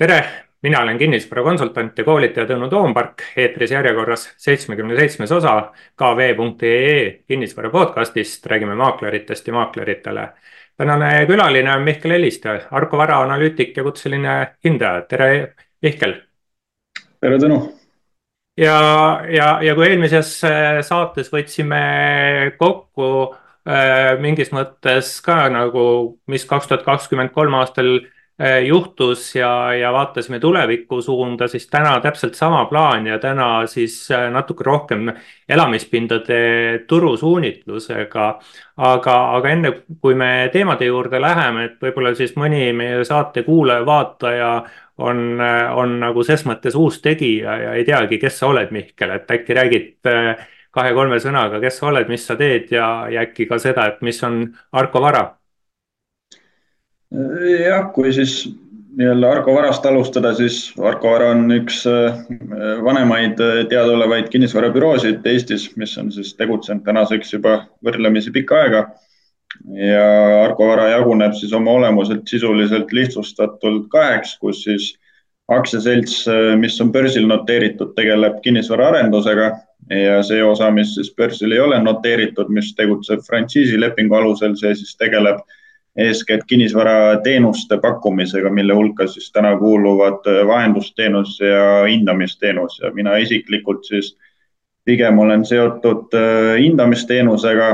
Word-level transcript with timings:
tere, 0.00 0.24
mina 0.62 0.80
olen 0.80 0.98
kinnisvarakonsultant 0.98 1.98
ja 1.98 2.04
koolitaja 2.04 2.46
Tõnu 2.48 2.70
Toompark, 2.72 3.20
eetris 3.36 3.74
järjekorras 3.74 4.22
seitsmekümne 4.40 4.96
seitsmes 4.96 5.32
osa 5.36 5.56
kv.ee 6.00 6.94
kinnisvara 7.28 7.70
podcastist, 7.70 8.46
räägime 8.48 8.74
maakleritest 8.80 9.46
ja 9.46 9.52
maakleritele. 9.52 10.28
tänane 10.76 11.26
külaline 11.26 11.74
on 11.74 11.82
Mihkel 11.82 12.10
Eliste, 12.16 12.62
Arko 12.70 12.98
Vara 12.98 13.20
analüütik 13.20 13.76
ja 13.76 13.82
kutseline 13.82 14.54
hindaja, 14.64 15.02
tere 15.02 15.54
Mihkel. 15.82 16.14
tere 17.20 17.36
Tõnu 17.36 17.58
ja, 18.56 18.78
ja, 19.28 19.58
ja 19.62 19.74
kui 19.74 19.88
eelmises 19.88 20.32
äh, 20.44 20.80
saates 20.80 21.28
võtsime 21.32 22.54
kokku 22.56 23.10
äh, 23.68 24.16
mingis 24.20 24.48
mõttes 24.48 25.12
ka 25.20 25.42
nagu, 25.52 26.16
mis 26.26 26.48
kaks 26.48 26.72
tuhat 26.72 26.88
kakskümmend 26.88 27.36
kolm 27.36 27.58
aastal 27.60 28.00
Äh, 28.00 28.16
juhtus 28.66 29.34
ja, 29.34 29.72
ja 29.74 29.92
vaatasime 29.92 30.38
tuleviku 30.40 31.02
suunda, 31.02 31.48
siis 31.48 31.66
täna 31.68 32.00
täpselt 32.00 32.34
sama 32.34 32.64
plaan 32.64 33.06
ja 33.06 33.18
täna 33.18 33.66
siis 33.66 34.10
äh, 34.10 34.30
natuke 34.32 34.64
rohkem 34.64 35.10
elamispindade 35.48 36.84
turusuunitlusega. 36.86 38.28
aga, 38.76 39.16
aga 39.36 39.48
enne 39.48 39.72
kui 40.00 40.14
me 40.14 40.48
teemade 40.52 40.86
juurde 40.88 41.20
läheme, 41.20 41.64
et 41.64 41.82
võib-olla 41.82 42.14
siis 42.16 42.32
mõni 42.36 42.70
meie 42.72 43.04
saate 43.04 43.42
kuulaja-vaataja 43.44 44.52
on, 44.98 45.40
on 45.74 45.98
nagu 46.00 46.24
ses 46.24 46.46
mõttes 46.48 46.76
uus 46.76 47.00
tegija 47.04 47.56
ja 47.60 47.74
ei 47.74 47.84
teagi, 47.84 48.18
kes 48.18 48.38
sa 48.40 48.48
oled, 48.48 48.72
Mihkel, 48.72 49.10
et 49.10 49.30
äkki 49.30 49.56
räägid 49.56 50.08
kahe-kolme 50.70 51.20
sõnaga, 51.20 51.60
kes 51.60 51.76
sa 51.80 51.90
oled, 51.90 52.08
mis 52.08 52.24
sa 52.26 52.38
teed? 52.40 52.72
Ja, 52.72 52.88
ja 53.10 53.26
äkki 53.26 53.46
ka 53.50 53.58
seda, 53.60 53.86
et 53.90 54.00
mis 54.06 54.22
on 54.24 54.46
Arko 54.72 55.02
Vara 55.04 55.26
jah, 57.10 57.90
kui 57.94 58.12
siis 58.14 58.44
nii-öelda 58.98 59.30
Argo 59.30 59.54
Varast 59.54 59.86
alustada, 59.86 60.32
siis 60.34 60.72
Argo 60.78 61.12
Vara 61.12 61.30
on 61.34 61.50
üks 61.54 61.82
äh, 61.88 62.18
vanemaid 62.84 63.40
äh, 63.42 63.60
teadaolevaid 63.70 64.30
kinnisvarabüroosid 64.32 65.26
Eestis, 65.26 65.68
mis 65.80 65.96
on 65.98 66.10
siis 66.14 66.34
tegutsenud 66.38 66.84
tänaseks 66.86 67.34
juba 67.34 67.60
võrdlemisi 67.86 68.32
pikka 68.34 68.64
aega. 68.64 68.88
ja 69.74 70.04
Argo 70.44 70.66
Vara 70.68 70.88
jaguneb 70.88 71.34
siis 71.34 71.52
oma 71.52 71.72
olemuselt 71.78 72.28
sisuliselt 72.28 72.92
lihtsustatult 72.92 73.88
kaheks, 73.90 74.36
kus 74.38 74.64
siis 74.64 74.92
aktsiaselts, 75.50 76.26
äh, 76.30 76.54
mis 76.58 76.80
on 76.80 76.92
börsil 76.92 77.26
noteeritud, 77.26 77.94
tegeleb 77.96 78.38
kinnisvaraarendusega 78.42 79.50
ja 79.90 80.20
see 80.22 80.42
osa, 80.44 80.70
mis 80.70 80.94
siis 80.94 81.10
börsil 81.16 81.52
ei 81.52 81.60
ole 81.60 81.78
noteeritud, 81.82 82.50
mis 82.54 82.74
tegutseb 82.78 83.22
frantsiisilepingu 83.26 84.14
alusel, 84.14 84.54
see 84.58 84.74
siis 84.78 84.94
tegeleb 84.98 85.40
äh, 85.40 85.56
eeskätt 85.96 86.40
kinnisvarateenuste 86.46 87.78
pakkumisega, 87.82 88.50
mille 88.50 88.74
hulka 88.74 89.06
siis 89.06 89.32
täna 89.32 89.56
kuuluvad 89.58 90.46
vahendusteenus 90.46 91.40
ja 91.40 91.84
hindamisteenus 91.88 92.78
ja 92.78 92.92
mina 92.94 93.16
isiklikult 93.16 93.84
siis 93.84 94.16
pigem 94.84 95.18
olen 95.18 95.44
seotud 95.44 96.14
äh, 96.14 96.56
hindamisteenusega 96.58 97.68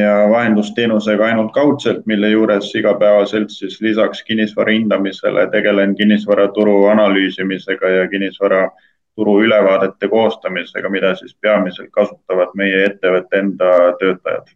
ja 0.00 0.14
vahendusteenusega 0.30 1.24
ainult 1.24 1.52
kaudselt, 1.52 2.06
mille 2.06 2.30
juures 2.30 2.74
igapäevaselt 2.74 3.50
siis 3.50 3.80
lisaks 3.80 4.22
kinnisvara 4.22 4.72
hindamisele 4.72 5.48
tegelen 5.50 5.94
kinnisvaraturu 5.94 6.84
analüüsimisega 6.92 7.88
ja 7.88 8.08
kinnisvaraturu 8.08 9.40
ülevaadete 9.42 10.08
koostamisega, 10.08 10.88
mida 10.90 11.14
siis 11.14 11.36
peamiselt 11.40 11.90
kasutavad 11.90 12.54
meie 12.54 12.84
ettevõtte 12.90 13.42
enda 13.42 13.72
töötajad 14.00 14.54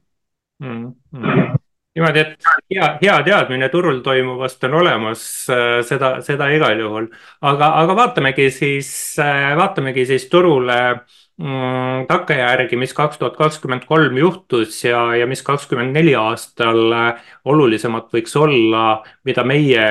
mm. 0.62 0.92
-hmm 1.16 1.59
niimoodi, 1.96 2.22
et 2.22 2.50
hea, 2.70 2.88
hea 3.02 3.16
teadmine 3.26 3.68
turul 3.72 4.00
toimuvast 4.04 4.64
on 4.68 4.76
olemas, 4.80 5.22
äh, 5.50 5.80
seda, 5.86 6.12
seda 6.26 6.50
igal 6.54 6.78
juhul. 6.78 7.08
aga, 7.40 7.72
aga 7.82 7.96
vaatamegi 7.98 8.50
siis, 8.54 8.90
äh, 9.18 9.56
vaatamegi 9.58 10.06
siis 10.06 10.28
turule 10.30 10.78
mm, 10.94 12.06
takkajärgi, 12.08 12.78
mis 12.78 12.94
kaks 12.94 13.18
tuhat 13.18 13.36
kakskümmend 13.40 13.86
kolm 13.90 14.18
juhtus 14.18 14.84
ja, 14.84 15.02
ja 15.18 15.26
mis 15.26 15.42
kakskümmend 15.42 15.96
neli 15.96 16.14
aastal 16.14 16.92
äh, 16.94 17.32
olulisemat 17.44 18.12
võiks 18.14 18.36
olla, 18.38 19.02
mida 19.24 19.44
meie 19.44 19.88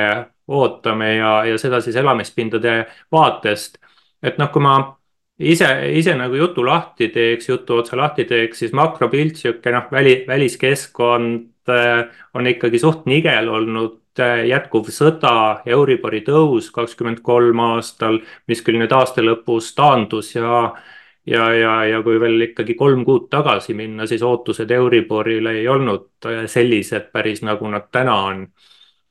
ootame 0.50 1.16
ja, 1.18 1.34
ja 1.46 1.60
seda 1.62 1.82
siis 1.84 2.00
elamispindade 2.00 2.86
vaatest. 3.12 3.78
et 4.24 4.40
noh, 4.40 4.50
kui 4.52 4.64
ma 4.64 4.80
ise, 5.40 5.68
ise 6.00 6.16
nagu 6.16 6.36
jutu 6.36 6.64
lahti 6.66 7.12
teeks, 7.14 7.52
jutu 7.52 7.78
otsa 7.84 7.98
lahti 8.00 8.26
teeks, 8.26 8.64
siis 8.64 8.74
makropilt, 8.76 9.36
sihuke 9.40 9.72
noh, 9.76 9.92
väli, 9.92 10.24
väliskeskkond 10.28 11.59
on 12.34 12.48
ikkagi 12.48 12.80
suht 12.80 13.06
nigel 13.10 13.50
olnud, 13.50 14.00
äh, 14.20 14.46
jätkuv 14.50 14.90
sõda, 14.94 15.62
Euribori 15.70 16.22
tõus 16.28 16.70
kakskümmend 16.76 17.22
kolm 17.26 17.62
aastal, 17.64 18.22
mis 18.48 18.64
küll 18.66 18.80
nüüd 18.82 18.94
aasta 18.96 19.26
lõpus 19.26 19.74
taandus 19.78 20.34
ja 20.36 20.74
ja, 21.30 21.52
ja, 21.54 21.74
ja 21.86 22.02
kui 22.02 22.18
veel 22.20 22.42
ikkagi 22.50 22.74
kolm 22.80 23.04
kuud 23.06 23.28
tagasi 23.30 23.76
minna, 23.78 24.08
siis 24.10 24.24
ootused 24.26 24.72
Euriborile 24.72 25.54
ei 25.60 25.68
olnud 25.68 26.26
äh, 26.26 26.46
sellised 26.50 27.12
päris 27.14 27.44
nagu 27.46 27.70
nad 27.70 27.92
täna 27.92 28.18
on. 28.32 28.48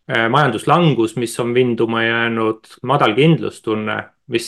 majanduslangus, 0.08 1.18
mis 1.20 1.34
on 1.40 1.50
vinduma 1.52 2.00
jäänud, 2.00 2.64
madal 2.88 3.12
kindlustunne, 3.12 3.96
mis 4.32 4.46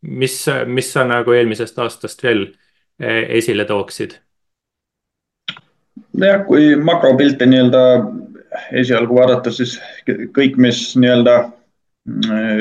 mis, 0.00 0.46
mis 0.66 0.92
sa 0.92 1.04
nagu 1.08 1.32
eelmisest 1.32 1.78
aastast 1.78 2.22
veel 2.24 2.46
esile 2.98 3.66
tooksid? 3.68 4.23
Nojah, 6.18 6.44
kui 6.46 6.74
makropilte 6.76 7.46
nii-öelda 7.48 7.82
esialgu 8.78 9.18
vaadata, 9.18 9.52
siis 9.54 9.76
kõik, 10.36 10.58
mis 10.60 10.86
nii-öelda 10.98 11.36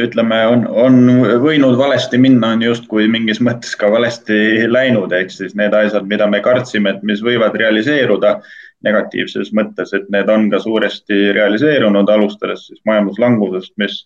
ütleme, 0.03 0.37
on, 0.47 0.61
on 0.71 0.99
võinud 1.43 1.75
valesti 1.75 2.17
minna, 2.21 2.53
on 2.55 2.61
justkui 2.63 3.09
mingis 3.11 3.41
mõttes 3.43 3.75
ka 3.75 3.89
valesti 3.91 4.69
läinud, 4.71 5.11
ehk 5.11 5.33
siis 5.35 5.55
need 5.59 5.75
asjad, 5.75 6.07
mida 6.07 6.29
me 6.31 6.39
kartsime, 6.45 6.93
et 6.93 7.03
mis 7.03 7.19
võivad 7.25 7.55
realiseeruda 7.59 8.37
negatiivses 8.87 9.51
mõttes, 9.55 9.91
et 9.95 10.07
need 10.11 10.31
on 10.31 10.47
ka 10.51 10.61
suuresti 10.63 11.33
realiseerunud, 11.35 12.09
alustades 12.09 12.69
siis 12.69 12.79
majanduslangusest, 12.87 13.73
mis 13.83 13.99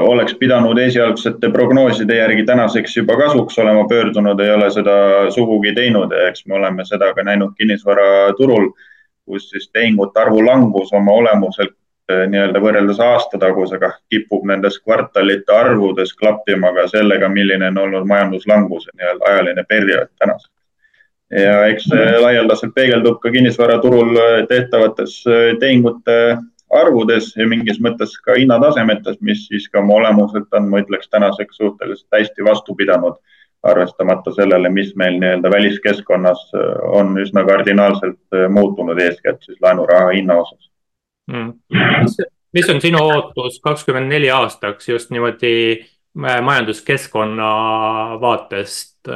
oleks 0.00 0.34
pidanud 0.34 0.78
esialgsete 0.78 1.48
prognooside 1.50 2.16
järgi 2.16 2.44
tänaseks 2.44 2.96
juba 2.96 3.16
kasuks 3.16 3.58
olema 3.58 3.86
pöördunud, 3.88 4.40
ei 4.40 4.50
ole 4.52 4.70
seda 4.70 5.30
sugugi 5.32 5.72
teinud 5.74 6.12
ja 6.12 6.28
eks 6.28 6.46
me 6.46 6.54
oleme 6.54 6.84
seda 6.84 7.14
ka 7.14 7.24
näinud 7.24 7.54
kinnisvaraturul, 7.56 8.68
kus 9.24 9.50
siis 9.50 9.70
tehingute 9.72 10.20
arvu 10.20 10.44
langus 10.44 10.92
oma 10.92 11.12
olemuselt 11.12 11.72
nii-öelda 12.08 12.60
võrreldes 12.60 13.00
aastatagusega 13.04 13.90
kipub 14.08 14.44
nendes 14.48 14.78
kvartalite 14.80 15.52
arvudes 15.52 16.14
klappima 16.16 16.72
ka 16.76 16.86
sellega, 16.88 17.28
milline 17.28 17.68
on 17.68 17.82
olnud 17.84 18.06
majanduslanguse 18.08 18.92
nii-öelda 18.96 19.32
ajaline 19.32 19.64
periood 19.68 20.12
tänaseks. 20.18 20.54
ja 21.30 21.66
eks 21.66 21.88
see 21.88 22.20
laialdaselt 22.20 22.72
peegeldub 22.74 23.18
ka 23.20 23.30
kinnisvaraturul 23.30 24.16
tehtavates 24.48 25.24
tehingute 25.60 26.36
arvudes 26.70 27.32
ja 27.36 27.46
mingis 27.48 27.80
mõttes 27.80 28.14
ka 28.24 28.36
hinnatasemetes, 28.38 29.18
mis 29.24 29.46
siis 29.48 29.68
ka 29.72 29.80
oma 29.80 29.98
olemuselt 30.02 30.52
on, 30.56 30.68
ma 30.68 30.82
ütleks 30.82 31.08
tänaseks 31.08 31.56
suhteliselt 31.56 32.18
hästi 32.20 32.44
vastu 32.44 32.76
pidanud, 32.76 33.16
arvestamata 33.62 34.32
sellele, 34.36 34.70
mis 34.70 34.92
meil 34.96 35.18
nii-öelda 35.18 35.50
väliskeskkonnas 35.50 36.44
äh, 36.54 36.74
on 36.94 37.16
üsna 37.18 37.44
kardinaalselt 37.46 38.20
äh, 38.34 38.46
muutunud, 38.52 39.00
eeskätt 39.02 39.42
siis 39.42 39.58
laenuraha 39.62 40.12
hinna 40.14 40.36
osas 40.44 40.70
mm.. 41.32 41.52
mis 42.52 42.70
on 42.70 42.80
sinu 42.80 43.02
ootus 43.02 43.58
kakskümmend 43.64 44.12
neli 44.14 44.30
aastaks 44.30 44.88
just 44.88 45.10
niimoodi 45.10 45.54
äh, 45.80 46.40
majanduskeskkonna 46.42 47.50
vaatest? 48.20 49.10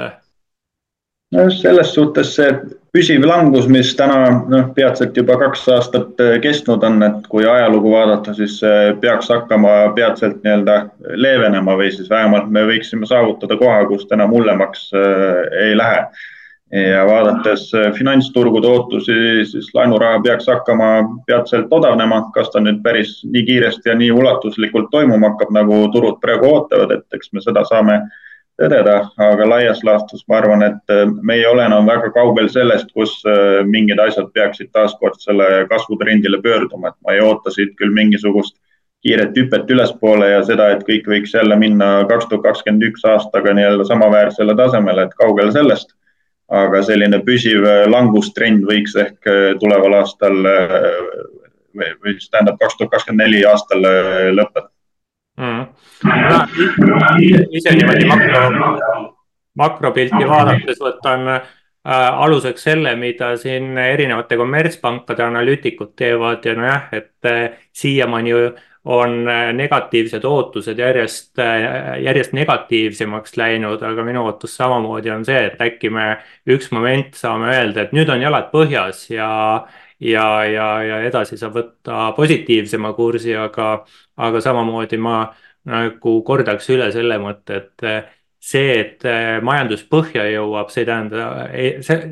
No 1.33 1.49
selles 1.51 1.95
suhtes 1.95 2.35
see 2.37 2.49
püsiv 2.93 3.25
langus, 3.25 3.67
mis 3.73 3.95
täna 3.97 4.19
noh, 4.53 4.67
peatselt 4.77 5.17
juba 5.17 5.39
kaks 5.41 5.65
aastat 5.75 6.21
äh, 6.21 6.35
kestnud 6.45 6.85
on, 6.85 7.01
et 7.07 7.31
kui 7.33 7.47
ajalugu 7.49 7.95
vaadata, 7.95 8.35
siis 8.37 8.59
peaks 9.01 9.31
hakkama 9.33 9.95
peatselt 9.97 10.43
nii-öelda 10.45 10.77
leevenema 11.17 11.77
või 11.79 11.89
siis 11.95 12.11
vähemalt 12.13 12.53
me 12.53 12.67
võiksime 12.69 13.09
saavutada 13.09 13.57
koha, 13.61 13.87
kus 13.89 14.05
enam 14.13 14.35
hullemaks 14.37 14.91
äh, 14.93 15.43
ei 15.69 15.77
lähe. 15.79 16.05
ja 16.73 17.03
vaadates 17.05 17.67
äh, 17.77 17.91
finantsturgude 17.93 18.69
ootusi, 18.69 19.15
siis 19.45 19.67
laenuraha 19.75 20.23
peaks 20.25 20.47
hakkama 20.49 20.87
peatselt 21.27 21.73
odavnema, 21.73 22.23
kas 22.33 22.49
ta 22.53 22.61
nüüd 22.65 22.79
päris 22.85 23.19
nii 23.29 23.43
kiiresti 23.45 23.91
ja 23.91 23.97
nii 23.97 24.11
ulatuslikult 24.11 24.89
toimuma 24.91 25.33
hakkab, 25.33 25.53
nagu 25.53 25.83
turud 25.93 26.17
praegu 26.21 26.49
ootavad, 26.49 26.95
et 26.97 27.19
eks 27.19 27.33
me 27.33 27.45
seda 27.45 27.65
saame 27.69 27.99
tõdeda, 28.61 28.97
aga 29.21 29.47
laias 29.49 29.81
laastus 29.87 30.25
ma 30.29 30.39
arvan, 30.41 30.65
et 30.67 30.93
äh, 30.93 31.07
me 31.23 31.39
ei 31.39 31.47
ole 31.49 31.65
enam 31.65 31.89
väga 31.89 32.13
kaugel 32.15 32.51
sellest, 32.53 32.91
kus 32.97 33.15
äh, 33.29 33.63
mingid 33.69 34.01
asjad 34.03 34.29
peaksid 34.37 34.73
taaskord 34.77 35.19
selle 35.23 35.65
kasvutrendile 35.71 36.43
pöörduma, 36.45 36.93
et 36.93 36.99
ma 37.07 37.17
ei 37.17 37.23
oota 37.25 37.53
siit 37.55 37.75
küll 37.81 37.95
mingisugust 37.95 38.59
kiiret 39.03 39.35
hüpet 39.35 39.71
ülespoole 39.75 40.29
ja 40.31 40.43
seda, 40.47 40.69
et 40.75 40.85
kõik 40.87 41.09
võiks 41.11 41.33
jälle 41.35 41.57
minna 41.59 42.05
kaks 42.11 42.29
tuhat 42.31 42.45
kakskümmend 42.45 42.87
üks 42.93 43.07
aastaga 43.09 43.55
nii-öelda 43.57 43.89
samaväärsele 43.89 44.55
tasemele, 44.59 45.09
et 45.09 45.19
kaugel 45.19 45.53
sellest. 45.55 45.97
aga 46.53 46.83
selline 46.85 47.17
püsiv 47.25 47.65
äh, 47.65 47.87
langustrend 47.89 48.67
võiks 48.69 48.93
ehk 49.01 49.29
tuleval 49.61 49.95
aastal 50.03 50.35
või, 51.73 52.13
siis 52.19 52.29
tähendab 52.29 52.59
kaks 52.61 52.77
tuhat 52.77 52.93
kakskümmend 52.93 53.25
neli 53.25 53.41
aastal 53.49 53.87
lõppeda 54.37 54.69
mm.. 55.37 55.67
ise 57.51 57.75
niimoodi 57.77 58.07
makro, 58.09 58.43
makropilti 59.59 60.29
vaadates 60.29 60.81
võtan 60.83 61.29
äh, 61.37 61.47
aluseks 61.85 62.69
selle, 62.69 62.95
mida 62.97 63.35
siin 63.41 63.77
erinevate 63.79 64.39
kommertspankade 64.41 65.25
analüütikud 65.27 65.95
teevad 65.99 66.45
ja 66.47 66.57
nojah, 66.59 66.93
et 66.97 67.29
äh, 67.29 67.57
siiamaani 67.73 68.37
on 68.93 69.29
äh, 69.31 69.53
negatiivsed 69.55 70.25
ootused 70.27 70.79
järjest, 70.79 71.39
järjest 72.03 72.33
negatiivsemaks 72.35 73.37
läinud, 73.39 73.83
aga 73.87 74.05
minu 74.07 74.25
ootus 74.27 74.57
samamoodi 74.59 75.13
on 75.15 75.25
see, 75.29 75.45
et 75.53 75.61
äkki 75.63 75.93
me 75.93 76.17
üks 76.51 76.73
moment 76.75 77.15
saame 77.19 77.53
öelda, 77.55 77.87
et 77.87 77.95
nüüd 77.97 78.11
on 78.11 78.25
jalad 78.25 78.51
põhjas 78.55 79.07
ja 79.13 79.31
ja, 80.03 80.27
ja, 80.49 80.67
ja 80.87 80.99
edasi 81.07 81.39
saab 81.41 81.57
võtta 81.59 82.09
positiivsema 82.17 82.93
kursi, 82.97 83.35
aga, 83.39 83.75
aga 84.17 84.43
samamoodi 84.45 84.99
ma 85.01 85.23
nagu 85.71 86.17
kordaks 86.27 86.69
üle 86.75 86.91
selle 86.95 87.19
mõtte, 87.23 87.61
et 87.63 87.87
see, 88.43 88.73
et 88.81 89.07
majandus 89.47 89.85
põhja 89.91 90.25
jõuab, 90.33 90.73
see 90.75 90.83
ei 90.83 90.89
tähenda, 90.89 91.27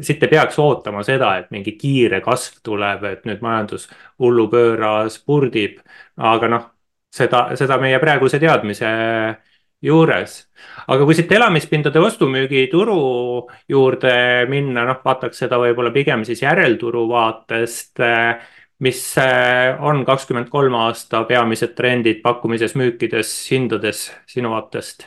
siit 0.06 0.22
ei 0.22 0.30
peaks 0.30 0.58
ootama 0.62 1.02
seda, 1.06 1.32
et 1.40 1.50
mingi 1.54 1.74
kiire 1.78 2.20
kasv 2.22 2.60
tuleb, 2.66 3.02
et 3.10 3.26
nüüd 3.26 3.42
majandus 3.42 3.88
hullupööra 4.22 5.08
spurdib. 5.10 5.80
aga 6.16 6.52
noh, 6.52 6.68
seda, 7.14 7.48
seda 7.58 7.78
meie 7.82 7.98
praeguse 7.98 8.38
teadmise 8.38 8.90
juures. 9.82 10.46
aga 10.88 11.04
kui 11.04 11.16
siit 11.16 11.32
elamispindade 11.32 12.00
ostu-müügi 12.00 12.66
turu 12.72 13.00
juurde 13.68 14.14
minna, 14.50 14.84
noh, 14.88 15.00
vaataks 15.04 15.44
seda 15.44 15.60
võib-olla 15.60 15.92
pigem 15.94 16.24
siis 16.28 16.42
järelturu 16.42 17.06
vaatest. 17.08 18.02
mis 18.80 19.00
on 19.80 20.04
kakskümmend 20.08 20.48
kolm 20.48 20.74
aasta 20.74 21.24
peamised 21.28 21.74
trendid 21.76 22.22
pakkumises, 22.22 22.74
müükides, 22.74 23.32
hindades 23.52 24.10
sinu 24.26 24.52
vaatest? 24.56 25.06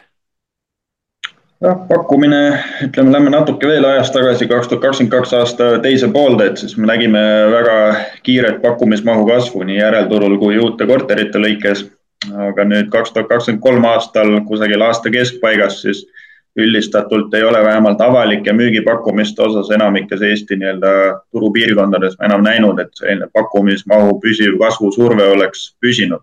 jah, 1.63 1.79
pakkumine, 1.87 2.59
ütleme, 2.83 3.13
lähme 3.13 3.31
natuke 3.31 3.67
veel 3.67 3.85
ajas 3.87 4.11
tagasi, 4.11 4.49
kaks 4.49 4.67
tuhat 4.67 4.81
kakskümmend 4.83 5.13
kaks 5.13 5.33
aasta 5.37 5.69
teise 5.85 6.09
poolde, 6.11 6.49
et 6.49 6.57
siis 6.61 6.75
me 6.77 6.89
nägime 6.89 7.21
väga 7.53 7.77
kiiret 8.23 8.61
pakkumismahu 8.61 9.25
kasvu 9.29 9.63
nii 9.69 9.77
järelturul 9.79 10.39
kui 10.41 10.57
uute 10.59 10.87
korterite 10.89 11.39
lõikes 11.39 11.85
aga 12.31 12.65
nüüd 12.67 12.89
kaks 12.91 13.11
tuhat 13.11 13.29
kakskümmend 13.29 13.61
kolm 13.63 13.85
aastal 13.85 14.35
kusagil 14.47 14.81
aasta 14.81 15.11
keskpaigas 15.11 15.81
siis 15.81 16.05
üldistatult 16.55 17.33
ei 17.33 17.43
ole 17.43 17.63
vähemalt 17.63 18.01
avalike 18.01 18.53
müügipakkumiste 18.53 19.41
osas 19.41 19.71
enamikes 19.73 20.21
Eesti 20.21 20.55
nii-öelda 20.55 20.91
turupiirkondades 21.31 22.19
enam 22.25 22.43
näinud, 22.45 22.79
et 22.79 22.93
selline 22.99 23.27
pakkumismahu 23.33 24.19
püsiv 24.21 24.59
kasvusurve 24.61 25.27
oleks 25.33 25.73
püsinud. 25.81 26.21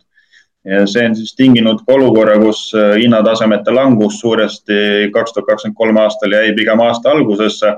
ja 0.65 0.85
see 0.87 1.07
on 1.09 1.15
siis 1.17 1.33
tinginud 1.35 1.79
ka 1.87 1.95
olukorra, 1.95 2.35
kus 2.39 2.67
äh, 2.77 2.99
hinnatasemete 3.01 3.73
langus 3.73 4.19
suuresti 4.21 5.09
kaks 5.13 5.33
tuhat 5.33 5.47
kakskümmend 5.47 5.77
kolm 5.77 5.97
aastal 5.97 6.33
jäi 6.37 6.53
pigem 6.55 6.81
aasta 6.85 7.11
algusesse 7.11 7.73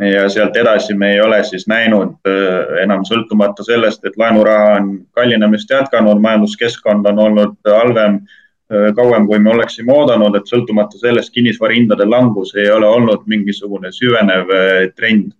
ja 0.00 0.28
sealt 0.28 0.56
edasi 0.56 0.94
me 0.94 1.12
ei 1.12 1.20
ole 1.20 1.44
siis 1.44 1.66
näinud 1.68 2.14
äh, 2.28 2.78
enam 2.82 3.04
sõltumata 3.04 3.64
sellest, 3.66 4.04
et 4.04 4.16
laenuraha 4.16 4.76
on 4.78 4.94
kallinemist 5.12 5.70
jätkanud, 5.70 6.20
majanduskeskkond 6.20 7.06
on 7.12 7.18
olnud 7.18 7.58
halvem 7.68 8.18
äh, 8.22 8.88
kauem, 8.96 9.26
kui 9.28 9.38
me 9.38 9.52
oleksime 9.52 9.92
oodanud, 9.92 10.36
et 10.36 10.48
sõltumata 10.48 10.98
sellest 11.00 11.34
kinnisvarahindade 11.34 12.08
langus 12.08 12.54
ei 12.56 12.70
ole 12.72 12.88
olnud 12.88 13.28
mingisugune 13.28 13.92
süvenev 13.92 14.52
äh, 14.56 14.88
trend. 14.96 15.32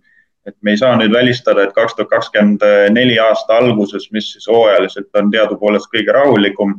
et 0.47 0.57
me 0.61 0.73
ei 0.73 0.77
saa 0.77 0.97
nüüd 0.99 1.13
välistada, 1.15 1.63
et 1.63 1.75
kaks 1.75 1.95
tuhat 1.95 2.09
kakskümmend 2.11 2.65
neli 2.91 3.15
aasta 3.23 3.61
alguses, 3.63 4.09
mis 4.11 4.33
siis 4.33 4.49
hooajaliselt 4.51 5.15
on 5.15 5.29
teadupoolest 5.31 5.87
kõige 5.93 6.11
rahulikum, 6.17 6.73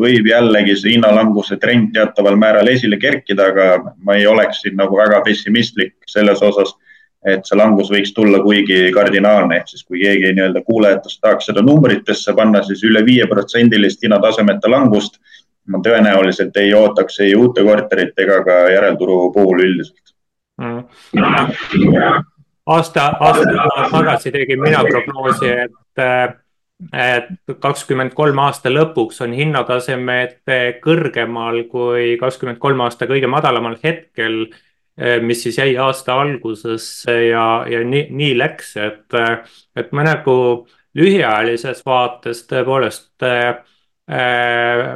võib 0.00 0.24
jällegi 0.26 0.78
see 0.80 0.94
hinnalanguse 0.94 1.58
trend 1.60 1.90
teataval 1.92 2.38
määral 2.40 2.70
esile 2.72 2.96
kerkida, 2.96 3.50
aga 3.52 3.92
ma 4.00 4.16
ei 4.16 4.24
oleks 4.26 4.62
siin 4.64 4.80
nagu 4.80 4.96
väga 4.96 5.20
pessimistlik 5.28 6.08
selles 6.08 6.40
osas 6.40 6.72
et 7.26 7.48
see 7.48 7.58
langus 7.58 7.90
võiks 7.90 8.12
tulla 8.14 8.38
kuigi 8.44 8.92
kardinaalne, 8.94 9.60
ehk 9.60 9.72
siis 9.72 9.82
kui 9.84 10.02
keegi 10.04 10.32
nii-öelda 10.36 10.62
kuulajatest 10.66 11.20
tahaks 11.20 11.50
seda 11.50 11.64
numbritesse 11.66 12.34
panna, 12.38 12.62
siis 12.62 12.84
üle 12.86 13.02
viieprotsendilist 13.06 14.04
hinnatasemete 14.06 14.70
langust 14.70 15.18
ma 15.70 15.80
tõenäoliselt 15.82 16.56
ei 16.62 16.72
ootaks 16.74 17.20
ei 17.24 17.34
uute 17.34 17.64
korterite 17.66 18.24
ega 18.26 18.40
ka 18.46 18.58
järelturu 18.70 19.18
puhul 19.34 19.62
üldiselt. 19.66 20.14
Mm.. 20.62 20.84
aasta, 22.66 23.10
aasta 23.20 23.88
tagasi 23.92 24.32
tegin 24.32 24.62
mina 24.62 24.84
prognoosi, 24.86 25.52
et 25.66 26.42
et 26.92 27.56
kakskümmend 27.60 28.12
kolm 28.12 28.38
aasta 28.44 28.68
lõpuks 28.68 29.22
on 29.24 29.32
hinnatasemed 29.32 30.42
kõrgemal 30.84 31.62
kui 31.72 32.18
kakskümmend 32.20 32.60
kolm 32.60 32.82
aasta 32.84 33.08
kõige 33.08 33.30
madalamal 33.32 33.78
hetkel 33.82 34.42
mis 35.20 35.42
siis 35.44 35.58
jäi 35.58 35.74
aasta 35.76 36.14
algusesse 36.22 37.12
ja, 37.26 37.46
ja 37.68 37.82
nii, 37.84 38.06
nii 38.16 38.36
läks, 38.38 38.70
et, 38.80 39.16
et 39.76 39.90
ma 39.92 40.06
nagu 40.06 40.36
lühiajalises 40.96 41.82
vaates 41.86 42.46
tõepoolest 42.48 43.26
äh, 43.26 43.58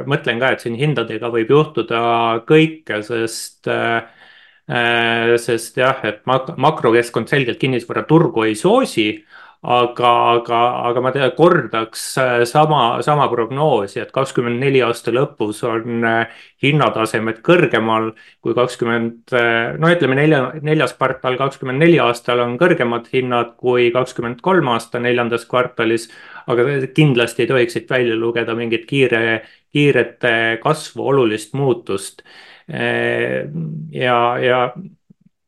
mõtlen 0.07 0.39
ka, 0.39 0.53
et 0.53 0.63
siin 0.63 0.77
hindadega 0.79 1.29
võib 1.33 1.51
juhtuda 1.51 2.01
kõike, 2.47 3.01
sest 3.05 3.69
äh,, 3.69 4.01
sest 5.41 5.77
jah, 5.77 5.99
et 6.07 6.21
mak 6.29 6.53
makrokeskkond 6.55 7.27
selgelt 7.27 7.59
kinnisvaraturgu 7.59 8.45
ei 8.47 8.55
soosi 8.55 9.09
aga, 9.61 10.11
aga, 10.35 10.59
aga 10.89 11.01
ma 11.05 11.11
kordaks 11.37 12.17
äh, 12.17 12.43
sama, 12.49 13.01
sama 13.05 13.27
prognoosi, 13.29 13.99
et 14.01 14.11
kakskümmend 14.13 14.57
neli 14.59 14.81
aasta 14.81 15.13
lõpus 15.13 15.61
on 15.69 16.05
äh, 16.07 16.31
hinnatasemed 16.63 17.43
kõrgemal 17.45 18.09
kui 18.41 18.55
kakskümmend, 18.57 19.35
äh, 19.37 19.77
no 19.77 19.91
ütleme 19.93 20.17
nelja, 20.17 20.41
neljas 20.65 20.95
kvartal 20.97 21.37
kakskümmend 21.37 21.83
neli 21.83 21.99
aastal 22.01 22.41
on 22.41 22.57
kõrgemad 22.61 23.11
hinnad 23.13 23.53
kui 23.61 23.91
kakskümmend 23.93 24.41
kolm 24.41 24.71
aasta 24.73 24.99
neljandas 24.99 25.45
kvartalis. 25.45 26.09
aga 26.49 26.65
kindlasti 26.95 27.43
ei 27.43 27.51
tohiks 27.51 27.77
siit 27.77 27.89
välja 27.89 28.15
lugeda 28.17 28.55
mingit 28.57 28.87
kiire, 28.89 29.43
kiiret 29.71 30.25
kasvu, 30.63 31.05
olulist 31.07 31.53
muutust. 31.53 32.23
ja, 32.67 34.17
ja 34.41 34.59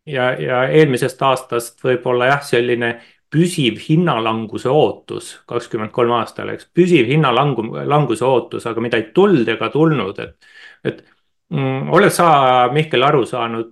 ja, 0.05 0.31
ja 0.39 0.63
eelmisest 0.67 1.21
aastast 1.21 1.83
võib-olla 1.83 2.27
jah, 2.33 2.41
selline 2.43 2.93
püsiv 3.33 3.79
hinnalanguse 3.81 4.69
ootus 4.69 5.33
kakskümmend 5.49 5.93
kolm 5.95 6.13
aastal, 6.19 6.51
eks, 6.53 6.69
püsiv 6.75 7.09
hinnalangu, 7.09 7.65
languse 7.89 8.25
ootus, 8.27 8.67
aga 8.69 8.83
mida 8.83 8.99
ei 9.01 9.09
tulnud 9.15 9.49
ega 9.49 9.69
tulnud, 9.73 10.21
et, 10.21 10.49
et 10.85 11.03
mm, 11.53 11.89
oled 11.97 12.13
sa, 12.13 12.27
Mihkel, 12.73 13.05
aru 13.07 13.23
saanud, 13.29 13.71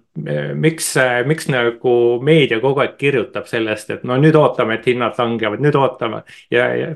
miks, 0.58 0.94
miks 1.30 1.50
nagu 1.54 1.96
meedia 2.26 2.62
kogu 2.64 2.84
aeg 2.84 2.98
kirjutab 3.02 3.50
sellest, 3.50 3.94
et 3.94 4.06
no 4.08 4.18
nüüd 4.22 4.38
ootame, 4.40 4.80
et 4.80 4.90
hinnad 4.90 5.20
langevad, 5.22 5.62
nüüd 5.64 5.78
ootame 5.78 6.24
ja, 6.54 6.72
ja 6.78 6.94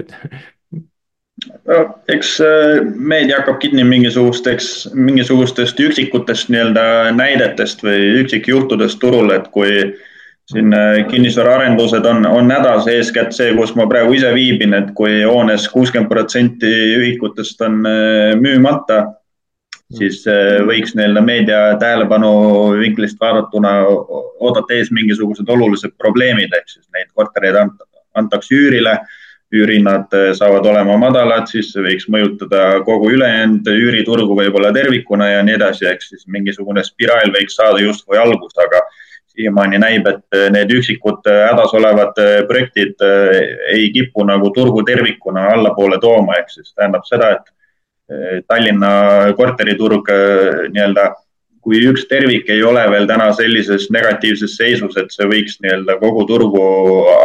et 0.00 0.16
no, 1.70 1.80
eks 2.10 2.34
äh, 2.44 2.82
meedia 2.82 3.38
hakkab 3.40 3.62
kinni 3.62 3.86
mingisugusteks, 3.86 4.90
mingisugustest 4.98 5.78
üksikutest 5.86 6.50
nii-öelda 6.50 6.84
näidetest 7.14 7.86
või 7.86 8.24
üksikjuhtudest 8.24 8.98
turul, 9.02 9.30
et 9.38 9.46
kui 9.54 9.70
äh, 9.78 10.08
siin 10.52 10.74
äh, 10.74 11.06
kinnisvaraarendused 11.08 12.04
on, 12.04 12.26
on 12.26 12.50
hädas, 12.50 12.88
eeskätt 12.88 13.34
see, 13.36 13.52
kus 13.56 13.74
ma 13.78 13.86
praegu 13.90 14.14
ise 14.16 14.32
viibin, 14.34 14.74
et 14.74 14.90
kui 14.98 15.22
hoones 15.22 15.68
kuuskümmend 15.70 16.10
protsenti 16.10 16.70
ühikutest 16.98 17.62
on 17.66 17.80
äh, 17.86 18.34
müümata, 18.40 19.04
siis 19.98 20.22
äh, 20.30 20.58
võiks 20.66 20.96
nii-öelda 20.96 21.22
meedia 21.26 21.62
tähelepanu 21.80 22.32
vinklist 22.80 23.20
vaadatuna 23.20 23.78
oodata 23.86 24.74
ees 24.74 24.90
mingisugused 24.94 25.48
olulised 25.48 25.94
probleemid, 25.98 26.54
ehk 26.56 26.70
siis 26.70 26.86
neid 26.94 27.10
kortereid 27.14 27.58
antakse 28.18 28.54
üürile, 28.54 28.98
üürihinnad 29.54 30.12
saavad 30.38 30.66
olema 30.70 30.94
madalad, 30.98 31.48
siis 31.50 31.72
see 31.72 31.82
võiks 31.82 32.04
mõjutada 32.06 32.84
kogu 32.86 33.08
ülejäänud 33.16 33.66
üüriturgu 33.66 34.36
võib-olla 34.38 34.70
tervikuna 34.74 35.26
ja 35.32 35.40
nii 35.42 35.56
edasi, 35.56 35.88
ehk 35.90 36.04
siis 36.06 36.22
mingisugune 36.30 36.84
spiraal 36.86 37.34
võiks 37.34 37.58
saada 37.58 37.82
justkui 37.82 38.18
algust, 38.18 38.58
aga 38.62 38.84
siiamaani 39.40 39.80
näib, 39.80 40.08
et 40.10 40.36
äh, 40.36 40.48
need 40.52 40.72
üksikud 40.74 41.26
äh, 41.30 41.46
hädas 41.50 41.72
olevad 41.76 42.18
äh, 42.20 42.42
projektid 42.48 43.00
ei 43.72 43.88
kipu 43.94 44.24
nagu 44.28 44.52
turgu 44.56 44.84
tervikuna 44.86 45.48
allapoole 45.54 46.00
tooma, 46.02 46.38
ehk 46.40 46.52
siis 46.52 46.74
tähendab 46.74 47.08
seda, 47.08 47.32
et 47.38 47.56
Tallinna 48.50 48.88
korteriturg 49.38 50.08
nii-öelda, 50.74 51.04
kui 51.62 51.78
üks 51.86 52.08
tervik 52.10 52.48
ei 52.50 52.64
ole 52.66 52.82
veel 52.90 53.04
täna 53.06 53.28
sellises 53.38 53.84
negatiivses 53.94 54.56
seisus, 54.58 54.96
et 54.98 55.14
see 55.14 55.28
võiks 55.30 55.60
nii-öelda 55.62 55.94
kogu 56.00 56.24
turgu 56.26 56.64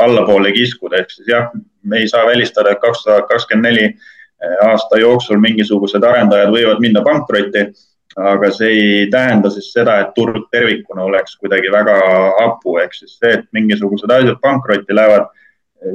allapoole 0.04 0.52
kiskuda, 0.54 1.02
ehk 1.02 1.16
siis 1.16 1.32
jah, 1.32 1.50
me 1.82 2.04
ei 2.04 2.12
saa 2.12 2.28
välistada, 2.30 2.76
et 2.76 2.84
kaks 2.84 3.02
tuhat 3.02 3.26
kakskümmend 3.32 3.66
neli 3.66 3.88
aasta 4.68 5.02
jooksul 5.02 5.42
mingisugused 5.42 6.06
arendajad 6.06 6.54
võivad 6.54 6.84
minna 6.86 7.02
pankrotti 7.02 7.66
aga 8.16 8.52
see 8.56 8.68
ei 8.72 9.08
tähenda 9.12 9.50
siis 9.52 9.72
seda, 9.74 9.98
et 10.00 10.14
turg 10.16 10.46
tervikuna 10.52 11.04
oleks 11.04 11.36
kuidagi 11.40 11.72
väga 11.72 11.96
hapu, 12.40 12.78
ehk 12.80 12.94
siis 12.96 13.18
see, 13.20 13.34
et 13.40 13.48
mingisugused 13.54 14.12
asjad 14.12 14.40
pankrotti 14.42 14.96
lähevad, 14.96 15.28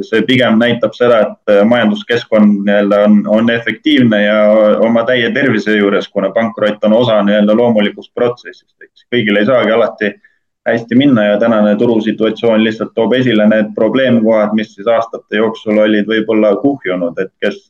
see 0.07 0.23
pigem 0.29 0.59
näitab 0.61 0.93
seda, 0.95 1.21
et 1.25 1.53
majanduskeskkond 1.67 2.67
nii-öelda 2.67 2.99
on, 3.09 3.21
on 3.41 3.51
efektiivne 3.51 4.23
ja 4.23 4.41
oma 4.85 5.05
täie 5.09 5.31
tervise 5.35 5.77
juures, 5.79 6.09
kuna 6.09 6.31
pankrot 6.37 6.85
on 6.85 6.99
osa 7.01 7.23
nii-öelda 7.25 7.57
loomulikust 7.57 8.13
protsessist, 8.15 8.77
eks 8.85 9.09
kõigil 9.11 9.41
ei 9.41 9.49
saagi 9.49 9.73
alati 9.75 10.13
hästi 10.69 10.95
minna 10.95 11.25
ja 11.25 11.39
tänane 11.41 11.73
turusituatsioon 11.81 12.65
lihtsalt 12.65 12.93
toob 12.95 13.17
esile 13.17 13.47
need 13.49 13.73
probleemkohad, 13.75 14.53
mis 14.55 14.75
siis 14.75 14.87
aastate 14.87 15.41
jooksul 15.41 15.81
olid 15.81 16.09
võib-olla 16.09 16.53
kuhjunud, 16.61 17.19
et 17.19 17.33
kes 17.41 17.65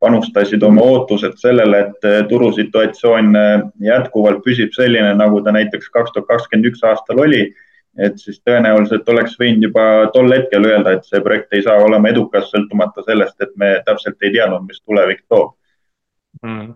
panustasid 0.00 0.62
oma 0.64 0.82
ootused 0.82 1.36
sellele, 1.36 1.80
et 1.86 2.28
turusituatsioon 2.28 3.34
jätkuvalt 3.84 4.40
püsib 4.44 4.72
selline, 4.72 5.12
nagu 5.18 5.42
ta 5.44 5.52
näiteks 5.52 5.90
kaks 5.92 6.14
tuhat 6.14 6.28
kakskümmend 6.30 6.70
üks 6.72 6.86
aastal 6.88 7.20
oli 7.26 7.42
et 7.98 8.18
siis 8.22 8.38
tõenäoliselt 8.46 9.08
oleks 9.10 9.36
võinud 9.40 9.66
juba 9.68 9.84
tol 10.14 10.30
hetkel 10.32 10.66
öelda, 10.68 10.94
et 10.96 11.08
see 11.08 11.22
projekt 11.24 11.56
ei 11.56 11.64
saa 11.66 11.80
olema 11.82 12.10
edukas, 12.12 12.50
sõltumata 12.52 13.04
sellest, 13.06 13.36
et 13.42 13.56
me 13.60 13.72
täpselt 13.86 14.22
ei 14.22 14.32
teadnud, 14.36 14.66
mis 14.68 14.80
tulevik 14.84 15.24
toob. 15.28 15.56
Mm.. 16.42 16.74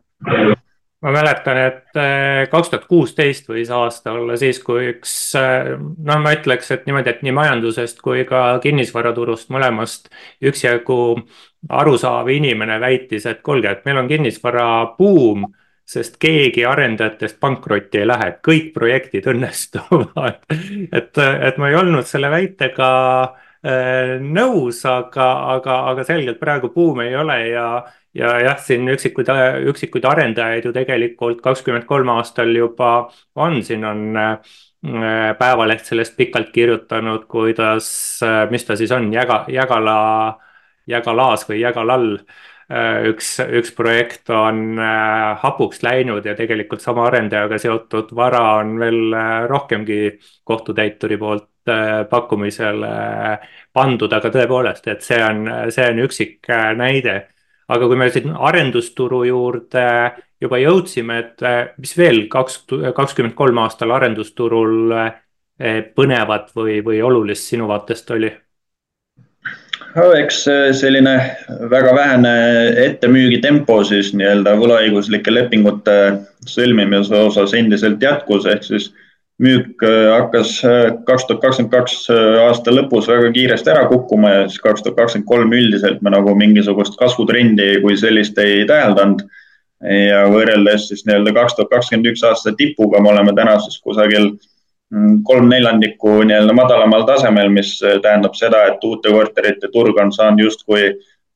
Ma 1.05 1.13
mäletan, 1.13 1.59
et 1.61 1.99
eh, 2.01 2.47
kaks 2.51 2.71
tuhat 2.73 2.87
kuusteist 2.89 3.49
võis 3.51 3.69
aasta 3.75 4.15
olla 4.17 4.39
siis, 4.41 4.61
kui 4.65 4.89
üks, 4.95 5.13
eh, 5.37 5.75
no 5.77 6.17
ma 6.23 6.33
ütleks, 6.37 6.71
et 6.73 6.87
niimoodi, 6.89 7.13
et 7.13 7.25
nii 7.27 7.35
majandusest 7.37 8.01
kui 8.05 8.25
ka 8.29 8.47
kinnisvaraturust 8.65 9.53
mõlemast 9.53 10.09
üksjagu 10.45 10.99
arusaav 11.69 12.31
inimene 12.33 12.81
väitis, 12.81 13.29
et 13.29 13.45
kuulge, 13.45 13.75
et 13.75 13.85
meil 13.85 14.01
on 14.01 14.09
kinnisvarabuum 14.09 15.47
sest 15.85 16.17
keegi 16.17 16.65
arendajatest 16.65 17.37
pankrotti 17.41 18.01
ei 18.01 18.09
lähe, 18.09 18.31
kõik 18.41 18.71
projektid 18.73 19.27
õnnestuvad. 19.29 20.39
Et, 20.97 21.19
et 21.21 21.59
ma 21.61 21.69
ei 21.69 21.77
olnud 21.77 22.09
selle 22.09 22.31
väitega 22.33 22.89
äh, 23.21 23.44
nõus, 23.65 24.83
aga, 24.85 25.27
aga, 25.55 25.77
aga 25.91 26.05
selgelt 26.05 26.37
praegu 26.41 26.69
buumi 26.75 27.07
ei 27.09 27.15
ole 27.17 27.39
ja, 27.49 27.69
ja 28.15 28.35
jah, 28.45 28.59
siin 28.61 28.89
üksikuid, 28.93 29.31
üksikuid 29.71 30.05
arendajaid 30.05 30.69
ju 30.69 30.73
tegelikult 30.75 31.41
kakskümmend 31.45 31.87
kolm 31.89 32.13
aastal 32.13 32.53
juba 32.55 33.09
on, 33.35 33.63
siin 33.65 33.85
on 33.89 34.05
äh, 34.21 34.55
Päevaleht 35.39 35.87
sellest 35.89 36.17
pikalt 36.17 36.51
kirjutanud, 36.53 37.25
kuidas, 37.31 37.87
äh, 38.23 38.43
mis 38.51 38.67
ta 38.69 38.77
siis 38.77 38.93
on, 38.93 39.09
Jäga, 39.13 39.45
Jägala, 39.49 40.39
Jägalaas 40.87 41.49
või 41.49 41.63
Jägalall. 41.63 42.19
Äh, 42.73 43.07
üks, 43.11 43.39
üks 43.45 43.73
projekt 43.77 44.31
on 44.33 44.79
äh, 44.81 45.37
hapuks 45.41 45.83
läinud 45.85 46.25
ja 46.25 46.33
tegelikult 46.37 46.81
sama 46.81 47.07
arendajaga 47.11 47.59
seotud 47.61 48.15
vara 48.17 48.41
on 48.63 48.79
veel 48.81 49.13
äh, 49.13 49.33
rohkemgi 49.51 49.99
kohtutäituri 50.49 51.19
poolt 51.21 51.49
pakkumisele 52.11 52.91
pandud, 53.73 54.13
aga 54.13 54.31
tõepoolest, 54.35 54.89
et 54.93 55.03
see 55.03 55.21
on, 55.25 55.47
see 55.75 55.87
on 55.91 56.03
üksik 56.05 56.51
näide. 56.79 57.23
aga 57.69 57.87
kui 57.89 57.97
me 57.97 58.11
siin 58.13 58.35
arendusturu 58.37 59.23
juurde 59.25 59.85
juba 60.41 60.59
jõudsime, 60.61 61.19
et 61.19 61.45
mis 61.81 61.97
veel 61.97 62.27
kaks, 62.29 62.65
kakskümmend 62.95 63.35
kolm 63.35 63.59
aastal 63.63 63.95
arendusturul 63.97 64.93
põnevat 65.97 66.51
või, 66.57 66.83
või 66.85 67.01
olulist 67.03 67.49
sinu 67.49 67.69
vaatest 67.71 68.11
oli? 68.11 68.33
eks 70.19 70.41
selline 70.75 71.15
väga 71.71 71.95
vähene 71.95 72.33
ettemüügitempo 72.85 73.77
siis 73.87 74.11
nii-öelda 74.19 74.57
võlaõiguslike 74.59 75.35
lepingute 75.35 75.97
sõlmimise 76.51 77.15
osas 77.29 77.55
endiselt 77.55 78.03
jätkus, 78.03 78.47
ehk 78.51 78.67
siis 78.67 78.91
müük 79.43 79.83
äh, 79.83 80.11
hakkas 80.15 80.57
äh, 80.65 80.93
kaks 81.07 81.27
tuhat 81.27 81.43
kakskümmend 81.43 81.73
kaks 81.73 81.97
äh, 82.13 82.41
aasta 82.45 82.71
lõpus 82.71 83.09
väga 83.11 83.33
kiiresti 83.35 83.73
ära 83.73 83.89
kukkuma 83.91 84.31
ja 84.31 84.45
siis 84.49 84.63
kaks 84.63 84.85
tuhat 84.85 84.97
kakskümmend 85.01 85.29
kolm 85.29 85.55
üldiselt 85.59 86.03
me 86.03 86.13
nagu 86.15 86.37
mingisugust 86.39 86.99
kasvutrendi 87.01 87.81
kui 87.83 87.97
sellist 87.99 88.39
ei 88.39 88.63
täheldanud. 88.69 89.25
ja 89.85 90.23
võrreldes 90.31 90.87
siis 90.89 91.03
nii-öelda 91.05 91.35
kaks 91.35 91.57
tuhat 91.59 91.73
kakskümmend 91.73 92.13
üks 92.13 92.23
aasta 92.25 92.55
tipuga 92.57 93.03
me 93.03 93.11
oleme 93.11 93.35
täna 93.37 93.59
siis 93.61 93.81
kusagil 93.83 94.31
Mm, 94.95 95.23
kolm 95.27 95.49
neljandikku 95.49 96.21
nii-öelda 96.29 96.55
madalamal 96.55 97.07
tasemel, 97.09 97.49
mis 97.51 97.77
äh, 97.83 97.97
tähendab 98.05 98.37
seda, 98.39 98.61
et 98.71 98.85
uute 98.85 99.11
korterite 99.11 99.71
turg 99.73 99.97
on 99.99 100.13
saanud 100.13 100.45
justkui 100.45 100.91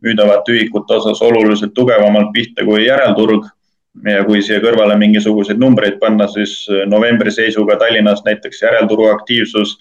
müüdavate 0.05 0.52
ühikute 0.55 0.99
osas 0.99 1.23
oluliselt 1.25 1.73
tugevamalt 1.75 2.31
pihta 2.35 2.67
kui 2.69 2.85
järelturg. 2.85 3.49
Ja 4.07 4.23
kui 4.26 4.43
siia 4.45 4.61
kõrvale 4.62 4.97
mingisuguseid 5.00 5.61
numbreid 5.61 5.99
panna, 6.02 6.28
siis 6.31 6.62
äh, 6.71 6.87
novembri 6.90 7.33
seisuga 7.35 7.78
Tallinnas 7.81 8.25
näiteks 8.26 8.62
järelturu 8.62 9.09
aktiivsus 9.12 9.75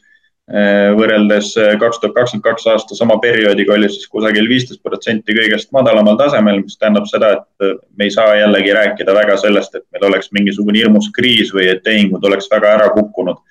äh, 0.52 0.90
võrreldes 0.98 1.54
kaks 1.82 2.02
tuhat 2.02 2.16
kakskümmend 2.16 2.48
kaks 2.48 2.68
aasta 2.74 2.98
sama 2.98 3.20
perioodiga 3.24 3.76
oli 3.76 3.92
siis 3.94 4.08
kusagil 4.12 4.50
viisteist 4.50 4.84
protsenti 4.84 5.38
kõigest 5.38 5.72
madalamal 5.76 6.18
tasemel, 6.20 6.64
mis 6.64 6.80
tähendab 6.80 7.10
seda, 7.12 7.36
et 7.38 7.78
me 7.98 8.10
ei 8.10 8.16
saa 8.16 8.36
jällegi 8.40 8.76
rääkida 8.78 9.16
väga 9.16 9.38
sellest, 9.44 9.76
et 9.76 9.86
meil 9.94 10.10
oleks 10.12 10.34
mingisugune 10.36 10.82
hirmus 10.82 11.12
kriis 11.16 11.54
või 11.54 11.70
et 11.74 11.84
tehingud 11.86 12.26
oleks 12.26 12.50
väga 12.54 12.78
ära 12.80 12.92
kukkunud 12.96 13.44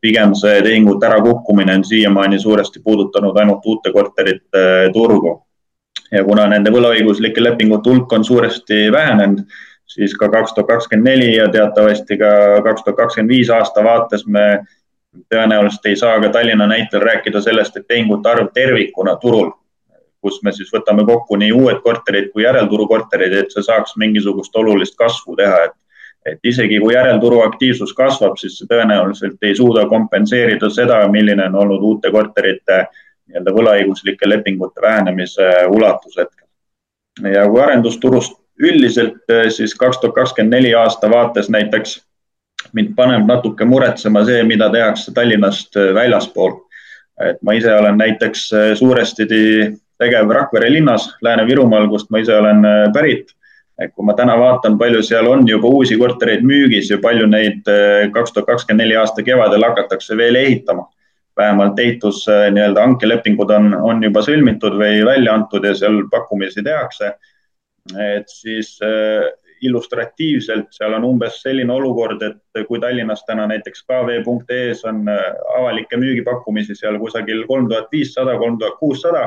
pigem 0.00 0.34
see 0.34 0.62
tehingute 0.62 1.06
ärakukkumine 1.06 1.74
on 1.74 1.84
siiamaani 1.84 2.38
suuresti 2.38 2.80
puudutanud 2.84 3.36
ainult 3.36 3.66
uute 3.66 3.92
korterite 3.92 4.90
turgu. 4.92 5.42
ja 6.12 6.22
kuna 6.24 6.46
nende 6.48 6.70
võlaõiguslike 6.72 7.42
lepingute 7.42 7.90
hulk 7.90 8.12
on 8.12 8.22
suuresti 8.24 8.86
vähenenud, 8.92 9.42
siis 9.88 10.14
ka 10.18 10.28
kaks 10.28 10.54
tuhat 10.54 10.68
kakskümmend 10.68 11.08
neli 11.08 11.36
ja 11.36 11.48
teatavasti 11.52 12.18
ka 12.18 12.32
kaks 12.64 12.84
tuhat 12.84 12.96
kakskümmend 12.96 13.32
viis 13.32 13.50
aasta 13.50 13.84
vaates 13.84 14.26
me 14.26 14.44
tõenäoliselt 15.32 15.88
ei 15.88 15.96
saa 15.96 16.20
ka 16.20 16.28
Tallinna 16.28 16.66
näitel 16.66 17.00
rääkida 17.00 17.40
sellest, 17.40 17.76
et 17.76 17.88
tehingute 17.88 18.28
arv 18.28 18.52
tervikuna 18.54 19.16
turul, 19.16 19.50
kus 20.20 20.42
me 20.44 20.52
siis 20.52 20.70
võtame 20.74 21.06
kokku 21.06 21.36
nii 21.40 21.52
uued 21.52 21.80
korterid 21.82 22.30
kui 22.32 22.44
järelturu 22.44 22.86
korterid, 22.88 23.32
et 23.32 23.54
see 23.54 23.64
saaks 23.64 23.96
mingisugust 23.96 24.56
olulist 24.56 24.96
kasvu 24.96 25.36
teha, 25.36 25.64
et 25.70 25.76
et 26.26 26.44
isegi 26.44 26.80
kui 26.82 26.92
järelturu 26.92 27.40
aktiivsus 27.40 27.92
kasvab, 27.96 28.34
siis 28.36 28.58
see 28.58 28.66
tõenäoliselt 28.68 29.44
ei 29.46 29.54
suuda 29.56 29.86
kompenseerida 29.88 30.68
seda, 30.70 30.98
milline 31.08 31.46
on 31.46 31.54
olnud 31.62 31.84
uute 31.90 32.10
korterite 32.12 32.82
nii-öelda 33.28 33.54
võlaõiguslike 33.54 34.28
lepingute 34.28 34.82
vähenemise 34.82 35.48
ulatus 35.70 36.18
hetkel. 36.18 36.46
ja 37.32 37.46
kui 37.48 37.62
arendusturust 37.62 38.34
üldiselt, 38.62 39.20
siis 39.54 39.74
kaks 39.78 40.00
tuhat 40.00 40.14
kakskümmend 40.14 40.56
neli 40.56 40.74
aasta 40.74 41.10
vaates 41.10 41.50
näiteks 41.50 41.98
mind 42.74 42.94
paneb 42.96 43.26
natuke 43.28 43.64
muretsema 43.64 44.24
see, 44.26 44.42
mida 44.42 44.70
tehakse 44.70 45.14
Tallinnast 45.14 45.76
väljaspool. 45.94 46.58
et 47.22 47.38
ma 47.42 47.52
ise 47.52 47.74
olen 47.74 47.96
näiteks 47.98 48.50
suuresti 48.78 49.26
tegev 49.98 50.30
Rakvere 50.30 50.70
linnas, 50.72 51.08
Lääne-Virumaal, 51.22 51.88
kust 51.88 52.10
ma 52.10 52.18
ise 52.18 52.36
olen 52.36 52.62
pärit 52.94 53.34
et 53.78 53.94
kui 53.94 54.06
ma 54.06 54.14
täna 54.18 54.34
vaatan, 54.38 54.76
palju 54.78 55.02
seal 55.06 55.28
on 55.30 55.46
juba 55.48 55.70
uusi 55.70 55.96
kortereid 55.98 56.44
müügis 56.46 56.90
ja 56.90 56.98
palju 57.02 57.28
neid 57.30 57.68
eh, 57.70 58.08
kaks 58.14 58.34
tuhat 58.34 58.50
kakskümmend 58.50 58.84
neli 58.84 58.96
aasta 58.98 59.22
kevadel 59.26 59.66
hakatakse 59.70 60.16
veel 60.18 60.38
ehitama. 60.42 60.88
vähemalt 61.38 61.78
ehitus 61.78 62.24
eh, 62.28 62.48
nii-öelda 62.50 62.82
hankelepingud 62.82 63.50
on, 63.54 63.74
on 63.74 64.02
juba 64.02 64.24
sõlmitud 64.26 64.74
või 64.80 65.04
välja 65.06 65.34
antud 65.38 65.64
ja 65.64 65.74
seal 65.78 66.00
pakkumisi 66.10 66.64
tehakse. 66.66 67.12
Et 67.96 68.28
siis 68.28 68.76
äh, 68.84 69.26
illustratiivselt 69.62 70.68
seal 70.70 70.94
on 70.94 71.04
umbes 71.08 71.40
selline 71.42 71.72
olukord, 71.74 72.22
et 72.22 72.66
kui 72.68 72.78
Tallinnas 72.78 73.24
täna 73.26 73.48
näiteks 73.50 73.82
kv.ee-s 73.88 74.84
on 74.86 75.02
avalikke 75.10 75.98
müügipakkumisi 75.98 76.76
seal 76.78 76.98
kusagil 77.02 77.42
kolm 77.48 77.66
tuhat 77.70 77.88
viissada, 77.92 78.36
kolm 78.38 78.58
tuhat 78.60 78.78
kuussada 78.78 79.24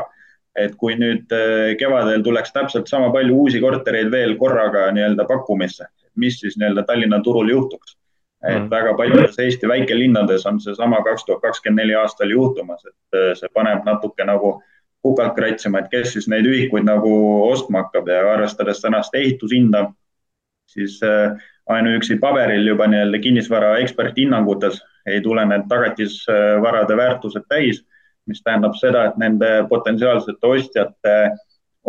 et 0.60 0.76
kui 0.80 0.98
nüüd 1.00 1.32
äh, 1.36 1.74
kevadel 1.80 2.24
tuleks 2.26 2.52
täpselt 2.56 2.90
sama 2.92 3.12
palju 3.14 3.38
uusi 3.44 3.62
kortereid 3.64 4.12
veel 4.12 4.36
korraga 4.40 4.90
nii-öelda 4.96 5.26
pakkumisse, 5.30 5.88
mis 6.20 6.40
siis 6.42 6.58
nii-öelda 6.60 6.86
Tallinna 6.88 7.22
turul 7.24 7.52
juhtuks? 7.54 7.98
et 8.42 8.58
mm. 8.58 8.72
väga 8.72 8.96
paljudes 8.98 9.36
Eesti 9.38 9.68
väikelinnades 9.70 10.48
on 10.50 10.56
seesama 10.64 11.04
kaks 11.06 11.28
tuhat 11.28 11.44
kakskümmend 11.44 11.84
neli 11.84 11.94
aastal 11.94 12.32
juhtumas, 12.34 12.82
et 12.90 13.18
äh, 13.18 13.36
see 13.38 13.52
paneb 13.54 13.86
natuke 13.86 14.26
nagu 14.26 14.56
kukalt 15.02 15.36
kratsima, 15.36 15.80
et 15.80 15.90
kes 15.92 16.14
siis 16.14 16.28
neid 16.30 16.46
ühikuid 16.46 16.86
nagu 16.86 17.12
ostma 17.48 17.86
hakkab 17.86 18.08
ja 18.08 18.22
arvestades 18.34 18.82
tänast 18.82 19.16
ehitushinda, 19.18 19.88
siis 20.70 21.00
äh, 21.04 21.38
ainuüksi 21.70 22.20
paberil 22.22 22.68
juba 22.68 22.88
nii-öelda 22.88 23.20
kinnisvara 23.20 23.78
eksperthinnangutes 23.82 24.82
ei 25.10 25.22
tule 25.22 25.46
need 25.46 25.66
tagatisvarade 25.70 26.98
väärtused 26.98 27.48
täis 27.50 27.82
mis 28.30 28.42
tähendab 28.46 28.76
seda, 28.80 29.06
et 29.10 29.18
nende 29.22 29.50
potentsiaalsete 29.70 30.48
ostjate 30.48 31.16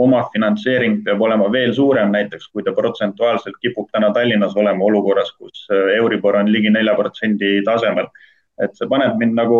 omafinantseering 0.03 1.03
peab 1.05 1.21
olema 1.21 1.51
veel 1.53 1.75
suurem, 1.77 2.13
näiteks 2.15 2.49
kui 2.53 2.65
ta 2.65 2.73
protsentuaalselt 2.77 3.59
kipub 3.61 3.91
täna 3.93 4.09
Tallinnas 4.17 4.57
olema 4.57 4.85
olukorras, 4.89 5.35
kus 5.37 5.67
äh, 5.71 5.97
Euribor 5.99 6.39
on 6.41 6.53
ligi 6.53 6.73
nelja 6.73 6.97
protsendi 6.97 7.59
tasemel. 7.67 8.09
et 8.63 8.77
see 8.77 8.87
paneb 8.87 9.17
mind 9.19 9.33
nagu 9.35 9.59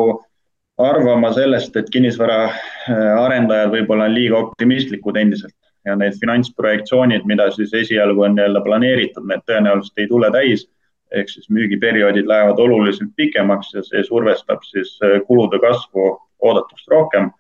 arvama 0.79 1.33
sellest, 1.33 1.77
et 1.77 1.91
kinnisvaraarendajad 1.93 3.69
äh, 3.69 3.73
võib-olla 3.73 4.09
on 4.09 4.15
liiga 4.15 4.39
optimistlikud 4.39 5.19
endiselt 5.21 5.57
ja 5.87 5.97
need 5.99 6.15
finantsprojektsioonid, 6.21 7.27
mida 7.27 7.49
siis 7.51 7.75
esialgu 7.75 8.23
on 8.23 8.37
nii-öelda 8.39 8.63
planeeritud, 8.65 9.27
need 9.29 9.43
tõenäoliselt 9.51 10.05
ei 10.05 10.09
tule 10.09 10.31
täis. 10.33 10.69
ehk 11.13 11.29
siis 11.29 11.51
müügiperioodid 11.53 12.25
lähevad 12.25 12.57
oluliselt 12.59 13.11
pikemaks 13.17 13.75
ja 13.75 13.83
see 13.85 14.01
survestab 14.05 14.63
siis 14.65 14.95
äh, 15.05 15.21
kulude 15.27 15.59
kasvu 15.61 16.19
oodatust 16.41 16.89
rohkem. 16.89 17.31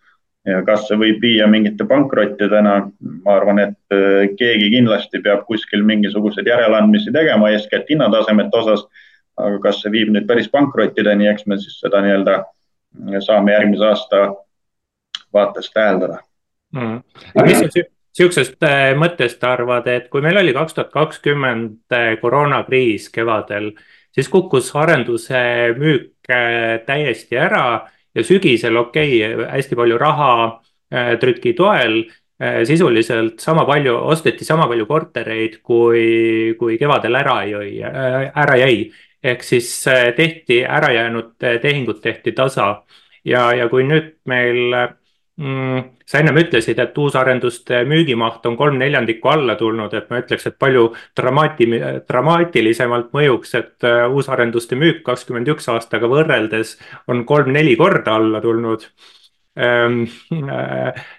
ja 0.46 0.62
kas 0.66 0.88
see 0.88 0.98
võib 0.98 1.22
viia 1.22 1.46
mingite 1.46 1.84
pankrottidena, 1.86 2.90
ma 3.24 3.34
arvan, 3.36 3.58
et 3.62 3.94
keegi 4.38 4.70
kindlasti 4.70 5.20
peab 5.22 5.44
kuskil 5.46 5.84
mingisuguseid 5.86 6.46
järeleandmisi 6.46 7.12
tegema, 7.12 7.50
eeskätt 7.50 7.88
hinnatasemete 7.90 8.58
osas. 8.58 8.84
aga 9.36 9.58
kas 9.58 9.80
see 9.82 9.92
viib 9.92 10.10
nüüd 10.12 10.26
päris 10.26 10.48
pankrottideni, 10.50 11.28
eks 11.28 11.46
me 11.46 11.56
siis 11.56 11.78
seda 11.80 12.02
nii-öelda 12.02 12.42
saame 13.26 13.52
järgmise 13.52 13.86
aasta 13.88 14.20
vaates 15.32 15.70
täheldada 15.74 16.18
mm.. 16.74 17.00
mis 17.46 17.58
sa 17.58 17.86
sihukesest 18.12 18.66
mõttest 19.00 19.44
arvad, 19.48 19.86
et 19.88 20.10
kui 20.12 20.20
meil 20.20 20.36
oli 20.36 20.52
kaks 20.52 20.76
tuhat 20.76 20.90
kakskümmend 20.92 21.94
koroonakriis 22.20 23.08
kevadel, 23.08 23.70
siis 24.12 24.28
kukkus 24.28 24.68
arenduse 24.76 25.40
müük 25.78 26.28
täiesti 26.86 27.40
ära 27.40 27.88
ja 28.14 28.24
sügisel 28.24 28.76
okei 28.76 29.20
okay,, 29.26 29.46
hästi 29.56 29.78
palju 29.78 29.98
raha 30.00 30.32
äh, 30.92 31.14
trüki 31.20 31.54
toel 31.56 32.02
äh, 32.02 32.62
sisuliselt 32.68 33.40
sama 33.40 33.64
palju, 33.68 33.96
osteti 34.12 34.44
sama 34.44 34.68
palju 34.70 34.86
kortereid, 34.86 35.60
kui, 35.64 36.54
kui 36.60 36.78
kevadel 36.80 37.16
ära 37.22 37.40
äh, 37.48 38.28
ära 38.44 38.58
jäi. 38.60 38.90
Ehk 39.22 39.42
siis 39.46 39.70
tehti 40.16 40.64
ärajäänud 40.66 41.34
tehingud 41.62 42.00
tehti 42.02 42.32
tasa 42.32 42.82
ja, 43.24 43.52
ja 43.54 43.68
kui 43.70 43.84
nüüd 43.86 44.16
meil 44.26 44.74
mm, 45.36 45.84
sa 46.06 46.20
ennem 46.20 46.40
ütlesid, 46.42 46.80
et 46.82 46.98
uusarenduste 46.98 47.82
müügimaht 47.88 48.46
on 48.48 48.56
kolm 48.58 48.78
neljandikku 48.80 49.30
alla 49.32 49.56
tulnud, 49.60 49.94
et 49.96 50.10
ma 50.10 50.20
ütleks, 50.22 50.48
et 50.50 50.58
palju 50.60 50.88
dramaati-, 51.18 51.68
dramaatilisemalt 52.08 53.12
mõjuks, 53.16 53.54
et 53.58 53.88
äh, 53.88 54.04
uusarenduste 54.10 54.78
müük 54.78 55.02
kakskümmend 55.06 55.48
üks 55.54 55.70
aastaga 55.72 56.10
võrreldes 56.10 56.76
on 57.08 57.24
kolm-neli 57.28 57.76
korda 57.80 58.18
alla 58.20 58.42
tulnud. 58.44 58.88
Äh, 59.62 59.96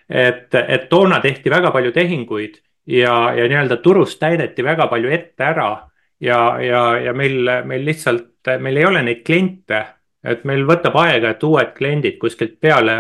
et, 0.10 0.56
et 0.62 0.86
toona 0.90 1.22
tehti 1.22 1.52
väga 1.54 1.72
palju 1.74 1.94
tehinguid 1.94 2.62
ja, 2.90 3.16
ja 3.38 3.48
nii-öelda 3.50 3.78
turust 3.84 4.20
täideti 4.22 4.66
väga 4.66 4.88
palju 4.92 5.12
ette 5.14 5.46
ära 5.46 5.70
ja, 6.24 6.40
ja, 6.64 6.84
ja 7.04 7.14
meil, 7.14 7.52
meil 7.68 7.86
lihtsalt, 7.86 8.56
meil 8.64 8.80
ei 8.80 8.88
ole 8.88 9.04
neid 9.04 9.24
kliente, 9.28 9.86
et 10.24 10.44
meil 10.48 10.64
võtab 10.68 10.96
aega, 11.04 11.34
et 11.34 11.44
uued 11.44 11.74
kliendid 11.76 12.20
kuskilt 12.22 12.60
peale 12.64 12.98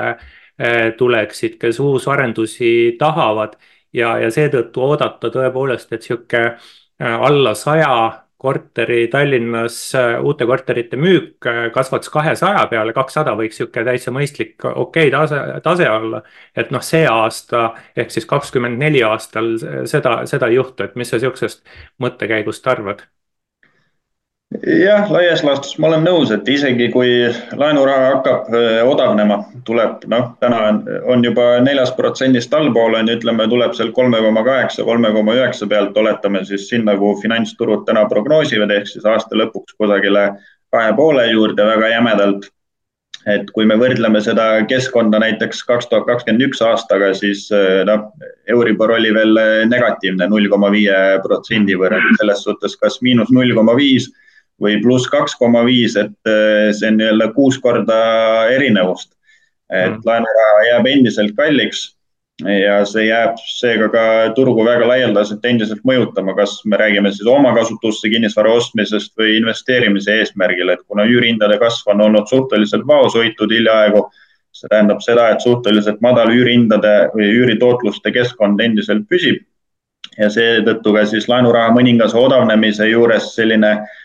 Äh, 0.61 0.91
tuleksid, 0.97 1.55
kes 1.57 1.79
uusarendusi 1.79 2.95
tahavad 2.99 3.55
ja, 3.93 4.11
ja 4.21 4.27
seetõttu 4.29 4.83
oodata 4.85 5.31
tõepoolest, 5.33 5.89
et 5.95 6.05
sihuke 6.05 6.41
äh, 6.45 7.15
alla 7.27 7.55
saja 7.57 7.95
korteri 8.37 9.07
Tallinnas 9.09 9.79
äh, 9.97 10.19
uute 10.21 10.45
korterite 10.45 10.99
müük 11.01 11.49
kasvaks 11.73 12.13
kahesaja 12.13 12.67
peale, 12.69 12.93
kakssada 12.93 13.33
võiks 13.39 13.57
sihuke 13.57 13.81
täitsa 13.87 14.13
mõistlik 14.13 14.61
okei 14.61 15.09
okay, 15.09 15.15
tase, 15.15 15.41
tase 15.65 15.89
olla. 15.89 16.21
et 16.53 16.69
noh, 16.69 16.85
see 16.85 17.07
aasta 17.09 17.71
ehk 17.97 18.13
siis 18.13 18.29
kakskümmend 18.29 18.77
neli 18.77 19.01
aastal 19.09 19.55
seda, 19.89 20.19
seda 20.29 20.53
ei 20.53 20.61
juhtu, 20.61 20.85
et 20.85 20.93
mis 20.95 21.09
sa 21.09 21.17
sihukesest 21.17 21.65
mõttekäigust 21.97 22.69
arvad? 22.69 23.01
Jah, 24.61 25.09
laias 25.11 25.43
laastus 25.43 25.75
ma 25.81 25.89
olen 25.89 26.05
nõus, 26.05 26.31
et 26.33 26.47
isegi 26.49 26.89
kui 26.93 27.09
laenuraha 27.57 28.09
hakkab 28.13 28.49
odavnema, 28.89 29.39
tuleb 29.67 30.05
noh, 30.11 30.31
täna 30.43 30.61
on, 30.69 30.79
on 31.15 31.25
juba 31.25 31.45
neljast 31.63 31.95
protsendist 31.97 32.53
allpool 32.53 32.97
on 32.99 33.09
ju, 33.09 33.17
ütleme, 33.19 33.47
tuleb 33.49 33.75
seal 33.77 33.93
kolme 33.95 34.21
koma 34.23 34.43
kaheksa, 34.45 34.85
kolme 34.87 35.13
koma 35.15 35.37
üheksa 35.39 35.67
pealt, 35.69 35.97
oletame 35.97 36.43
siis 36.47 36.67
sinna, 36.69 36.95
kuhu 36.99 37.19
finantsturud 37.23 37.85
täna 37.87 38.05
prognoosivad, 38.09 38.73
ehk 38.77 38.89
siis 38.91 39.07
aasta 39.09 39.39
lõpuks 39.39 39.77
kusagile 39.79 40.29
kahe 40.73 40.91
poole 40.97 41.29
juurde 41.31 41.69
väga 41.69 41.95
jämedalt. 41.97 42.51
et 43.23 43.47
kui 43.55 43.63
me 43.63 43.77
võrdleme 43.79 44.19
seda 44.19 44.65
keskkonda 44.67 45.21
näiteks 45.23 45.61
kaks 45.63 45.85
tuhat 45.87 46.03
kakskümmend 46.09 46.43
üks 46.43 46.59
aastaga, 46.59 47.13
siis 47.15 47.45
noh, 47.87 48.09
Euribor 48.51 48.91
oli 48.97 49.13
veel 49.15 49.39
negatiivne 49.71 50.27
null 50.27 50.49
koma 50.51 50.67
viie 50.73 50.97
protsendi 51.23 51.77
võrra, 51.79 52.01
selles 52.19 52.43
suhtes 52.43 52.75
kas 52.75 52.99
miinus 53.01 53.31
null 53.31 53.55
koma 53.55 53.77
viis 53.79 54.09
või 54.61 54.77
pluss 54.83 55.09
kaks 55.11 55.35
koma 55.39 55.63
viis, 55.65 55.95
et 55.99 56.29
eh, 56.29 56.69
see 56.75 56.91
on 56.91 56.99
nii-öelda 56.99 57.31
kuus 57.35 57.59
korda 57.61 57.97
erinevust. 58.53 59.13
et 59.73 59.89
mm. 59.89 60.01
laenuraha 60.05 60.63
jääb 60.67 60.87
endiselt 60.91 61.31
kalliks 61.35 61.93
ja 62.41 62.81
see 62.85 63.05
jääb 63.07 63.37
seega 63.55 63.87
ka 63.93 64.03
turgu 64.35 64.65
väga 64.65 64.85
laialdaselt 64.89 65.45
endiselt 65.45 65.81
mõjutama, 65.87 66.35
kas 66.37 66.59
me 66.65 66.77
räägime 66.77 67.11
siis 67.11 67.27
omakasutusse 67.29 68.09
kinnisvara 68.09 68.51
ostmisest 68.53 69.13
või 69.17 69.37
investeerimise 69.37 70.17
eesmärgil, 70.19 70.69
et 70.73 70.83
kuna 70.87 71.05
üürihindade 71.09 71.57
kasv 71.61 71.93
on 71.93 72.03
olnud 72.07 72.27
suhteliselt 72.29 72.85
vaoshoitud 72.87 73.53
hiljaaegu, 73.53 74.03
see 74.53 74.69
tähendab 74.69 75.01
seda, 75.01 75.29
et 75.33 75.41
suhteliselt 75.41 76.01
madal 76.01 76.29
üürihindade 76.33 76.93
või 77.15 77.31
üüritootluste 77.39 78.13
keskkond 78.13 78.61
endiselt 78.61 79.07
püsib 79.09 79.41
ja 80.19 80.29
seetõttu 80.29 80.93
ka 80.93 81.07
siis 81.09 81.29
laenuraha 81.31 81.73
mõningase 81.73 82.17
odavnemise 82.19 82.89
juures 82.91 83.31
selline 83.33 83.71
äh, 83.77 83.99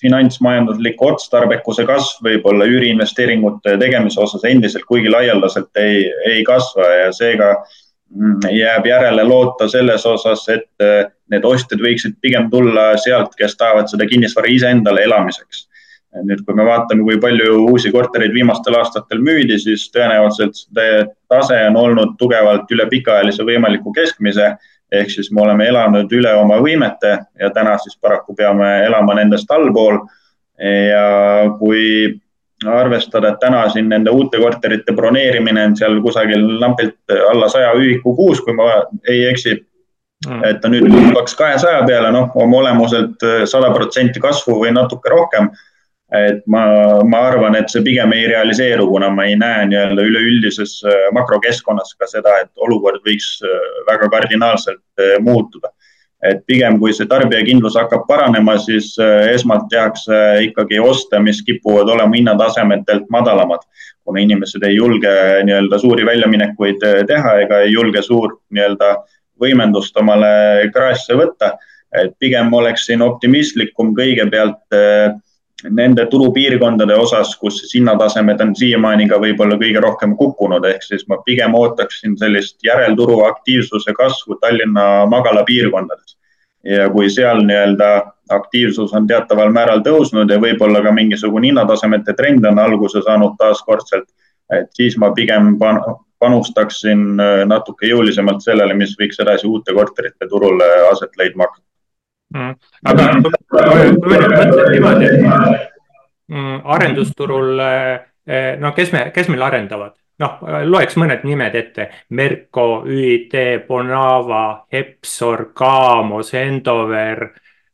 finantsmajandusliku 0.00 1.06
otstarbekuse 1.12 1.84
kasv 1.88 2.26
võib-olla 2.26 2.66
üüriinvesteeringute 2.70 3.76
tegemise 3.80 4.20
osas 4.22 4.44
endiselt 4.46 4.86
kuigi 4.88 5.10
laialdaselt 5.10 5.80
ei, 5.80 6.04
ei 6.28 6.44
kasva 6.46 6.86
ja 6.92 7.08
seega 7.14 7.52
mm, 7.56 8.50
jääb 8.54 8.86
järele 8.86 9.24
loota 9.26 9.68
selles 9.70 10.06
osas, 10.06 10.44
et 10.54 10.84
eh, 10.84 11.08
need 11.32 11.46
ostjad 11.46 11.82
võiksid 11.82 12.18
pigem 12.22 12.50
tulla 12.52 12.92
sealt, 13.00 13.34
kes 13.38 13.56
tahavad 13.58 13.90
seda 13.90 14.06
kinnisvara 14.10 14.50
iseendale 14.54 15.04
elamiseks. 15.08 15.66
nüüd, 16.24 16.40
kui 16.46 16.54
me 16.56 16.64
vaatame, 16.64 17.04
kui 17.04 17.18
palju 17.20 17.58
uusi 17.68 17.90
kortereid 17.92 18.32
viimastel 18.32 18.78
aastatel 18.78 19.20
müüdi, 19.22 19.58
siis 19.60 19.90
tõenäoliselt 19.92 20.56
see 20.56 21.02
tase 21.28 21.58
on 21.68 21.76
olnud 21.76 22.14
tugevalt 22.18 22.70
üle 22.72 22.86
pikaajalise 22.88 23.44
võimaliku 23.44 23.92
keskmise 23.92 24.54
ehk 24.92 25.10
siis 25.10 25.32
me 25.32 25.42
oleme 25.42 25.66
elanud 25.68 26.12
üle 26.12 26.32
oma 26.40 26.58
võimete 26.64 27.16
ja 27.40 27.50
täna 27.54 27.76
siis 27.78 27.98
paraku 28.00 28.34
peame 28.34 28.68
elama 28.86 29.14
nendest 29.18 29.50
allpool. 29.50 30.00
ja 30.58 31.44
kui 31.58 32.18
arvestada, 32.66 33.28
et 33.28 33.38
täna 33.38 33.60
siin 33.70 33.86
nende 33.88 34.10
uute 34.10 34.40
korterite 34.42 34.92
broneerimine 34.92 35.68
on 35.68 35.76
seal 35.78 36.00
kusagil 36.02 36.42
napilt 36.58 37.14
alla 37.30 37.46
saja 37.48 37.70
ühiku 37.78 38.16
kuus, 38.16 38.40
kui 38.42 38.56
ma 38.58 38.64
ei 39.08 39.28
eksi 39.28 39.52
mm.. 39.54 40.42
et 40.44 40.58
ta 40.60 40.72
nüüd 40.72 40.88
hüppaks 40.90 41.36
kahesaja 41.38 41.84
peale, 41.86 42.10
noh, 42.10 42.32
oma 42.34 42.58
olemuselt 42.64 43.22
sada 43.46 43.70
protsenti 43.70 44.18
kasvu 44.20 44.58
või 44.64 44.74
natuke 44.74 45.14
rohkem 45.14 45.52
et 46.12 46.40
ma, 46.46 47.02
ma 47.04 47.20
arvan, 47.28 47.56
et 47.58 47.68
see 47.68 47.84
pigem 47.84 48.12
ei 48.16 48.28
realiseeru, 48.30 48.86
kuna 48.88 49.10
ma 49.12 49.26
ei 49.28 49.36
näe 49.36 49.66
nii-öelda 49.68 50.06
üleüldises 50.08 50.78
äh, 50.88 51.08
makrokeskkonnas 51.16 51.92
ka 52.00 52.08
seda, 52.08 52.38
et 52.44 52.64
olukord 52.64 53.02
võiks 53.04 53.34
äh, 53.44 53.58
väga 53.90 54.08
kardinaalselt 54.14 54.80
äh, 55.00 55.18
muutuda. 55.20 55.72
et 56.18 56.40
pigem, 56.50 56.80
kui 56.82 56.90
see 56.90 57.06
tarbijakindlus 57.06 57.76
hakkab 57.78 58.08
paranema, 58.08 58.56
siis 58.58 58.88
esmalt 59.30 59.68
tehakse 59.70 60.16
ikkagi 60.48 60.80
oste, 60.82 61.20
mis 61.22 61.38
kipuvad 61.46 61.92
olema 61.94 62.18
hinnatasemetelt 62.18 63.04
madalamad, 63.14 63.62
kuna 64.02 64.24
inimesed 64.24 64.66
ei 64.66 64.74
julge 64.74 65.12
nii-öelda 65.46 65.78
suuri 65.78 66.08
väljaminekuid 66.08 66.82
teha 67.06 67.36
ega 67.44 67.60
ei 67.62 67.70
julge 67.70 68.02
suurt 68.02 68.40
nii-öelda 68.50 68.88
võimendust 69.38 70.02
omale 70.02 70.32
kraesse 70.74 71.14
võtta. 71.14 71.52
et 71.94 72.10
pigem 72.18 72.50
oleksin 72.52 73.02
optimistlikum 73.02 73.94
kõigepealt 73.94 74.74
nende 75.64 76.06
turupiirkondade 76.06 76.94
osas, 76.94 77.36
kus 77.36 77.62
hinnatasemed 77.74 78.40
on 78.40 78.54
siiamaani 78.56 79.08
ka 79.10 79.18
võib-olla 79.22 79.58
kõige 79.58 79.82
rohkem 79.82 80.14
kukkunud, 80.16 80.64
ehk 80.64 80.84
siis 80.86 81.02
ma 81.10 81.18
pigem 81.26 81.54
ootaksin 81.58 82.14
sellist 82.18 82.62
järelturu 82.64 83.24
aktiivsuse 83.26 83.94
kasvu 83.96 84.38
Tallinna 84.40 85.06
magalapiirkondades. 85.10 86.16
ja 86.64 86.88
kui 86.90 87.10
seal 87.10 87.44
nii-öelda 87.46 87.88
aktiivsus 88.34 88.92
on 88.94 89.06
teataval 89.06 89.52
määral 89.54 89.80
tõusnud 89.80 90.30
ja 90.30 90.40
võib-olla 90.42 90.82
ka 90.82 90.92
mingisugune 90.92 91.46
hinnatasemete 91.46 92.12
trend 92.18 92.44
on 92.44 92.58
alguse 92.58 93.02
saanud 93.02 93.36
taaskordselt, 93.38 94.08
et 94.52 94.66
siis 94.74 94.96
ma 94.98 95.12
pigem 95.14 95.54
panustaksin 96.18 97.20
äh, 97.20 97.44
natuke 97.46 97.86
jõulisemalt 97.86 98.42
sellele, 98.42 98.74
mis 98.74 98.96
võiks 98.98 99.22
edasi 99.22 99.46
uute 99.46 99.74
korterite 99.74 100.28
turul 100.28 100.60
aset 100.90 101.14
leidma 101.16 101.46
hakata 101.46 101.68
mm.. 102.34 102.54
aga 102.90 103.06
mõtleme 103.22 104.40
niimoodi, 104.72 105.08
et 105.08 105.22
arendusturul, 106.28 107.60
eh, 107.60 108.56
no 108.60 108.72
kes 108.76 108.92
me, 108.92 109.10
kes 109.14 109.28
meil 109.32 109.42
arendavad? 109.42 109.96
noh, 110.18 110.40
loeks 110.66 110.96
mõned 110.98 111.22
nimed 111.22 111.54
ette. 111.54 111.84
Merko, 112.10 112.82
ÜIT, 112.90 113.36
Bonava, 113.68 114.64
Hepsor, 114.72 115.52
Kaamos, 115.54 116.32
Endover. 116.34 117.22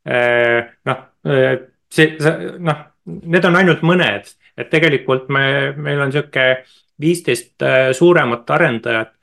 Eh, 0.04 0.58
noh, 0.84 0.98
eh, 1.24 1.54
see, 1.88 2.18
noh, 2.60 2.82
need 3.06 3.48
on 3.48 3.56
ainult 3.56 3.80
mõned, 3.80 4.28
et 4.60 4.68
tegelikult 4.68 5.32
me, 5.32 5.72
meil 5.72 6.04
on 6.04 6.12
sihuke 6.12 6.66
viisteist 7.00 7.64
suuremat 7.96 8.52
arendajat 8.52 9.14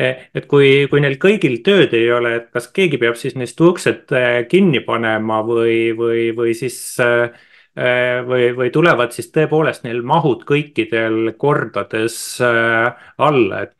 Eh, 0.00 0.30
et 0.34 0.46
kui, 0.46 0.86
kui 0.88 1.00
neil 1.02 1.16
kõigil 1.20 1.58
tööd 1.66 1.92
ei 1.98 2.06
ole, 2.14 2.36
et 2.38 2.44
kas 2.54 2.68
keegi 2.72 2.98
peab 3.02 3.16
siis 3.18 3.34
neist 3.36 3.58
uksed 3.60 4.12
eh, 4.14 4.44
kinni 4.48 4.80
panema 4.86 5.40
või, 5.44 5.90
või, 5.98 6.28
või 6.36 6.54
siis 6.56 6.78
äh, 7.02 7.34
või, 7.80 8.50
või 8.56 8.68
tulevad 8.74 9.14
siis 9.16 9.30
tõepoolest 9.32 9.86
neil 9.86 10.02
mahud 10.04 10.42
kõikidel 10.48 11.30
kordades 11.40 12.16
alla, 12.44 13.62
et 13.62 13.72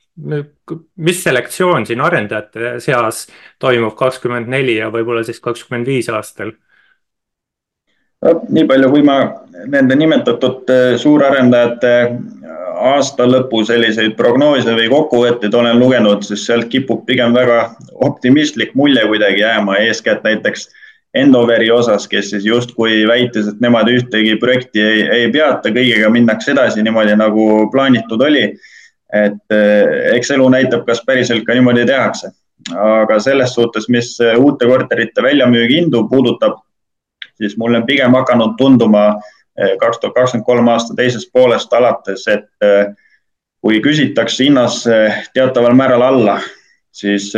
mis 0.97 1.23
selektsioon 1.25 1.87
siin 1.87 2.01
arendajate 2.05 2.79
seas 2.81 3.27
toimub 3.61 3.95
kakskümmend 3.99 4.51
neli 4.51 4.79
ja 4.79 4.91
võib-olla 4.93 5.25
siis 5.27 5.41
kakskümmend 5.41 5.89
viis 5.89 6.09
aastal? 6.13 6.53
nii 8.21 8.67
palju, 8.69 8.91
kui 8.93 9.03
ma 9.05 9.17
nende 9.73 9.97
nimetatud 9.97 10.69
äh, 10.69 10.97
suurarendajate 11.01 11.93
äh, 12.05 12.19
aasta 12.93 13.25
lõpu 13.29 13.63
selliseid 13.65 14.13
prognoose 14.19 14.75
või 14.77 14.91
kokkuvõtteid 14.93 15.57
olen 15.57 15.81
lugenud, 15.81 16.27
siis 16.29 16.45
sealt 16.49 16.69
kipub 16.73 17.07
pigem 17.09 17.33
väga 17.37 17.63
optimistlik 18.05 18.75
mulje 18.77 19.07
kuidagi 19.09 19.41
jääma, 19.41 19.79
eeskätt 19.87 20.25
näiteks 20.29 20.69
Endoveri 21.15 21.71
osas, 21.75 22.05
kes 22.09 22.29
siis 22.31 22.45
justkui 22.47 23.01
väitis, 23.09 23.49
et 23.51 23.63
nemad 23.63 23.89
ühtegi 23.91 24.37
projekti 24.39 24.83
ei, 24.83 25.01
ei 25.17 25.31
peata, 25.33 25.73
kõigega 25.75 26.11
minnakse 26.13 26.53
edasi 26.53 26.85
niimoodi, 26.87 27.17
nagu 27.19 27.47
plaanitud 27.73 28.23
oli 28.23 28.45
et 29.13 29.55
eh, 29.55 30.15
eks 30.17 30.31
elu 30.37 30.47
näitab, 30.55 30.85
kas 30.87 31.03
päriselt 31.07 31.45
ka 31.47 31.57
niimoodi 31.57 31.87
tehakse. 31.87 32.33
aga 32.77 33.17
selles 33.25 33.55
suhtes, 33.57 33.87
mis 33.89 34.19
uute 34.37 34.67
korterite 34.69 35.23
väljamüügi 35.25 35.79
hindu 35.79 36.03
puudutab, 36.09 36.59
siis 37.41 37.55
mulle 37.57 37.79
on 37.81 37.87
pigem 37.89 38.13
hakanud 38.13 38.53
tunduma 38.59 39.05
eh, 39.57 39.79
kaks 39.81 39.99
tuhat 39.99 40.15
kakskümmend 40.15 40.47
kolm 40.47 40.69
aasta 40.69 40.95
teisest 40.95 41.31
poolest 41.33 41.73
alates, 41.73 42.27
et 42.29 42.67
eh, 42.67 42.93
kui 43.65 43.81
küsitakse 43.81 44.45
hinnas 44.45 44.83
teataval 45.35 45.75
määral 45.77 46.05
alla, 46.05 46.37
siis 46.93 47.33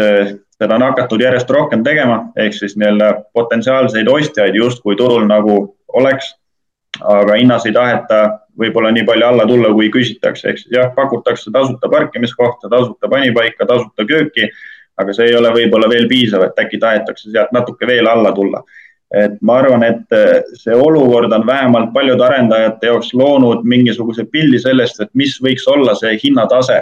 seda 0.63 0.79
on 0.79 0.87
hakatud 0.87 1.23
järjest 1.23 1.51
rohkem 1.51 1.83
tegema, 1.85 2.21
ehk 2.39 2.55
siis 2.55 2.77
nii-öelda 2.79 3.11
potentsiaalseid 3.35 4.09
ostjaid 4.09 4.55
justkui 4.59 4.97
turul 4.97 5.27
nagu 5.27 5.77
oleks. 5.93 6.37
aga 7.01 7.39
hinnas 7.41 7.65
ei 7.67 7.73
taheta 7.73 8.17
võib-olla 8.61 8.91
nii 8.93 9.07
palju 9.09 9.25
alla 9.25 9.47
tulla, 9.49 9.71
kui 9.73 9.89
küsitakse, 9.91 10.51
ehk 10.51 10.59
siis 10.61 10.75
jah, 10.77 10.91
pakutakse 10.95 11.51
tasuta 11.53 11.89
parkimiskohta, 11.89 12.69
tasuta 12.69 13.09
panipaika, 13.09 13.65
tasuta 13.67 14.05
kööki, 14.05 14.51
aga 15.01 15.15
see 15.17 15.31
ei 15.31 15.37
ole 15.39 15.55
võib-olla 15.55 15.89
veel 15.89 16.05
piisav, 16.11 16.45
et 16.45 16.61
äkki 16.61 16.81
tahetakse 16.83 17.31
sealt 17.31 17.53
natuke 17.57 17.89
veel 17.89 18.11
alla 18.13 18.33
tulla. 18.37 18.63
et 19.13 19.35
ma 19.45 19.59
arvan, 19.61 19.83
et 19.85 20.15
eh, 20.17 20.39
see 20.57 20.73
olukord 20.73 21.33
on 21.37 21.43
vähemalt 21.47 21.91
paljude 21.93 22.25
arendajate 22.25 22.87
jaoks 22.89 23.11
loonud 23.13 23.67
mingisuguse 23.69 24.25
pildi 24.25 24.61
sellest, 24.61 25.01
et 25.05 25.11
mis 25.13 25.35
võiks 25.45 25.67
olla 25.69 25.93
see 25.95 26.15
hinnatase, 26.23 26.79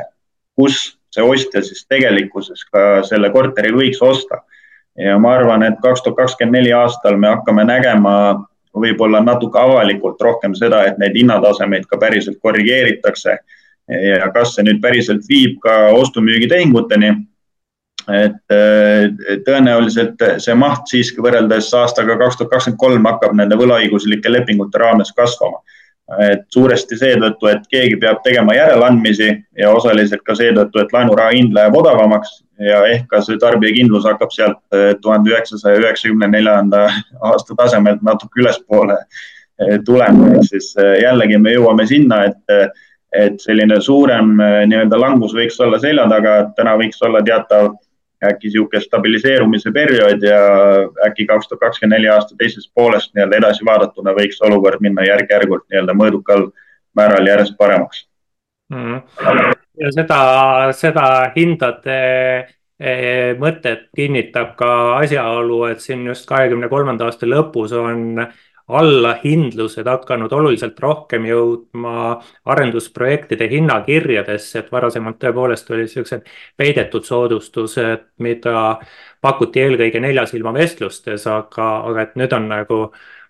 kus 0.55 0.77
see 1.11 1.27
ostja 1.27 1.63
siis 1.63 1.85
tegelikkuses 1.89 2.65
ka 2.71 3.03
selle 3.07 3.31
korteri 3.35 3.73
võiks 3.75 4.03
osta. 4.03 4.43
ja 4.99 5.19
ma 5.19 5.35
arvan, 5.39 5.63
et 5.63 5.79
kaks 5.83 6.03
tuhat 6.03 6.17
kakskümmend 6.17 6.59
neli 6.59 6.73
aastal 6.75 7.17
me 7.17 7.29
hakkame 7.31 7.65
nägema 7.65 8.15
võib-olla 8.77 9.21
natuke 9.23 9.59
avalikult 9.59 10.21
rohkem 10.23 10.55
seda, 10.55 10.85
et 10.87 10.99
neid 10.99 11.17
hinnatasemeid 11.17 11.87
ka 11.91 11.99
päriselt 11.99 12.39
korrigeeritakse. 12.43 13.39
ja 13.91 14.29
kas 14.31 14.55
see 14.55 14.63
nüüd 14.63 14.79
päriselt 14.83 15.27
viib 15.29 15.59
ka 15.63 15.91
ostu-müügitehinguteni. 15.99 17.11
et 18.11 18.55
tõenäoliselt 19.47 20.23
see 20.39 20.55
maht 20.55 20.87
siiski 20.87 21.23
võrreldes 21.23 21.75
aastaga 21.75 22.17
kaks 22.19 22.37
tuhat 22.37 22.51
kakskümmend 22.51 22.79
kolm 22.79 23.05
hakkab 23.05 23.35
nende 23.35 23.57
võlaõiguslike 23.57 24.31
lepingute 24.31 24.79
raames 24.79 25.13
kasvama 25.13 25.63
et 26.19 26.47
suuresti 26.51 26.99
seetõttu, 26.99 27.47
et 27.51 27.67
keegi 27.71 27.97
peab 28.03 28.23
tegema 28.25 28.55
järeleandmisi 28.57 29.31
ja 29.59 29.71
osaliselt 29.75 30.25
ka 30.27 30.35
seetõttu, 30.35 30.83
et 30.83 30.93
laenuraha 30.95 31.35
hind 31.37 31.55
läheb 31.55 31.77
odavamaks 31.79 32.41
ja 32.61 32.81
ehk 32.91 33.07
ka 33.13 33.21
see 33.25 33.39
tarbijakindlus 33.41 34.09
hakkab 34.09 34.33
sealt 34.35 34.61
eh, 34.77 34.93
tuhande 35.03 35.31
üheksasaja 35.33 35.81
üheksakümne 35.81 36.31
neljanda 36.33 36.87
aasta 37.31 37.57
tasemelt 37.57 38.03
natuke 38.07 38.43
ülespoole 38.43 38.99
eh, 38.99 39.79
tulema, 39.87 40.33
ehk 40.35 40.49
siis 40.51 40.73
eh, 40.81 40.97
jällegi 41.05 41.39
me 41.39 41.55
jõuame 41.55 41.87
sinna, 41.89 42.25
et, 42.31 42.75
et 43.15 43.39
selline 43.43 43.81
suurem 43.83 44.35
nii-öelda 44.41 44.99
langus 44.99 45.35
võiks 45.37 45.59
olla 45.63 45.79
selja 45.83 46.09
taga, 46.11 46.35
täna 46.57 46.77
võiks 46.81 47.01
olla 47.07 47.23
teatav 47.27 47.73
äkki 48.25 48.49
niisugune 48.49 48.81
stabiliseerumise 48.85 49.73
periood 49.73 50.23
ja 50.23 50.41
äkki 51.07 51.27
kaks 51.27 51.49
tuhat 51.49 51.61
kakskümmend 51.61 51.97
neli 51.97 52.11
aasta 52.13 52.37
teisest 52.39 52.71
poolest 52.75 53.15
nii-öelda 53.15 53.39
edasi 53.41 53.65
vaadatuna 53.65 54.15
võiks 54.17 54.43
olukord 54.45 54.83
minna 54.85 55.07
järk-järgult 55.09 55.67
nii-öelda 55.71 55.97
mõõdukal 55.97 56.47
määral 56.97 57.27
järjest 57.27 57.57
paremaks. 57.59 58.07
Mm.. 58.71 59.01
ja 59.81 59.93
seda, 59.97 60.21
seda 60.77 61.07
hindade 61.35 61.97
eh, 62.79 63.33
mõtet 63.41 63.89
kinnitab 63.97 64.53
ka 64.59 64.71
asjaolu, 65.01 65.65
et 65.73 65.83
siin 65.83 66.05
just 66.07 66.29
kahekümne 66.29 66.69
kolmanda 66.71 67.09
aasta 67.09 67.27
lõpus 67.27 67.75
on 67.75 68.21
allahindlused 68.79 69.87
hakanud 69.87 70.33
oluliselt 70.33 70.79
rohkem 70.81 71.27
jõudma 71.29 72.21
arendusprojektide 72.45 73.49
hinnakirjadesse, 73.51 74.63
et 74.63 74.73
varasemalt 74.73 75.21
tõepoolest 75.23 75.71
olid 75.71 75.89
niisugused 75.89 76.29
peidetud 76.61 77.07
soodustused, 77.07 78.07
mida 78.19 78.79
pakuti 79.21 79.65
eelkõige 79.65 80.01
nelja 80.01 80.27
silma 80.31 80.53
vestlustes, 80.57 81.27
aga, 81.31 81.71
aga 81.91 82.07
et 82.07 82.21
nüüd 82.21 82.37
on 82.37 82.49
nagu 82.51 82.83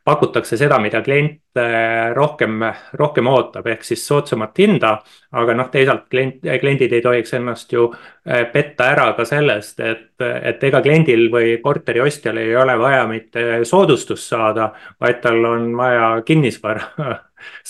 pakutakse 0.05 0.57
seda, 0.57 0.79
mida 0.81 1.03
klient 1.05 1.59
äh, 1.59 2.13
rohkem, 2.17 2.63
rohkem 2.97 3.27
ootab, 3.29 3.67
ehk 3.69 3.85
siis 3.85 4.03
soodsamat 4.07 4.59
hinda. 4.59 4.93
aga 5.37 5.55
noh, 5.55 5.69
teisalt 5.71 6.07
klient, 6.11 6.41
kliendid 6.41 6.93
ei 6.93 7.03
tohiks 7.05 7.35
ennast 7.37 7.73
ju 7.73 7.87
äh, 7.93 8.47
petta 8.53 8.89
ära 8.95 9.11
ka 9.17 9.25
sellest, 9.29 9.81
et, 9.81 10.15
et 10.21 10.65
ega 10.65 10.81
kliendil 10.83 11.29
või 11.33 11.59
korteri 11.63 12.01
ostjal 12.01 12.41
ei 12.41 12.57
ole 12.57 12.79
vaja 12.79 13.05
mitte 13.11 13.45
soodustust 13.69 14.33
saada, 14.33 14.71
vaid 15.01 15.21
tal 15.23 15.45
on 15.45 15.71
vaja 15.77 16.11
kinnisvara 16.27 16.89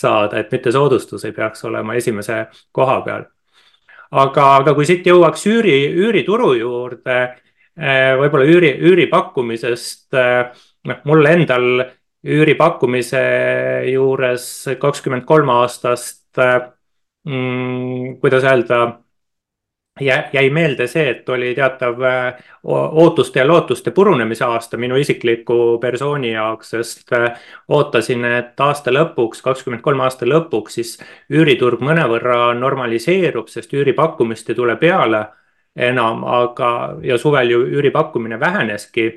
saada, 0.05 0.39
et 0.39 0.53
mitte 0.53 0.73
soodustus 0.73 1.27
ei 1.27 1.37
peaks 1.37 1.65
olema 1.65 1.99
esimese 1.99 2.45
koha 2.73 3.01
peal. 3.03 3.29
aga, 4.11 4.49
aga 4.63 4.75
kui 4.75 4.87
siit 4.87 5.07
jõuaks 5.07 5.47
üüri, 5.51 5.79
üürituru 6.07 6.55
juurde, 6.63 7.21
äh, 7.75 8.11
võib-olla 8.23 8.47
üüri, 8.47 8.77
üüripakkumisest 8.87 10.15
noh, 10.15 11.03
mul 11.05 11.27
endal 11.27 11.91
üüripakkumise 12.25 13.23
juures 13.91 14.47
kakskümmend 14.81 15.25
kolm 15.29 15.49
aastast 15.55 16.41
mm,, 17.25 18.19
kuidas 18.21 18.45
öelda, 18.45 18.81
jäi 20.01 20.51
meelde 20.51 20.87
see, 20.87 21.09
et 21.11 21.29
oli 21.29 21.53
teatav 21.55 22.01
äh, 22.03 22.39
ootuste 22.65 23.41
ja 23.41 23.47
lootuste 23.47 23.91
purunemise 23.91 24.45
aasta 24.45 24.77
minu 24.77 24.97
isikliku 24.97 25.79
persooni 25.81 26.33
jaoks, 26.33 26.71
sest 26.71 27.13
äh, 27.17 27.41
ootasin, 27.69 28.25
et 28.25 28.61
aasta 28.61 28.93
lõpuks, 28.95 29.43
kakskümmend 29.45 29.83
kolm 29.85 30.01
aasta 30.05 30.29
lõpuks 30.29 30.79
siis 30.81 30.97
üüriturg 31.33 31.83
mõnevõrra 31.85 32.55
normaliseerub, 32.59 33.49
sest 33.49 33.75
üüripakkumist 33.75 34.51
ei 34.51 34.59
tule 34.59 34.77
peale 34.81 35.27
enam, 35.77 36.25
aga, 36.25 36.97
ja 37.07 37.19
suvel 37.19 37.51
ju 37.51 37.61
üüripakkumine 37.77 38.41
väheneski 38.41 39.13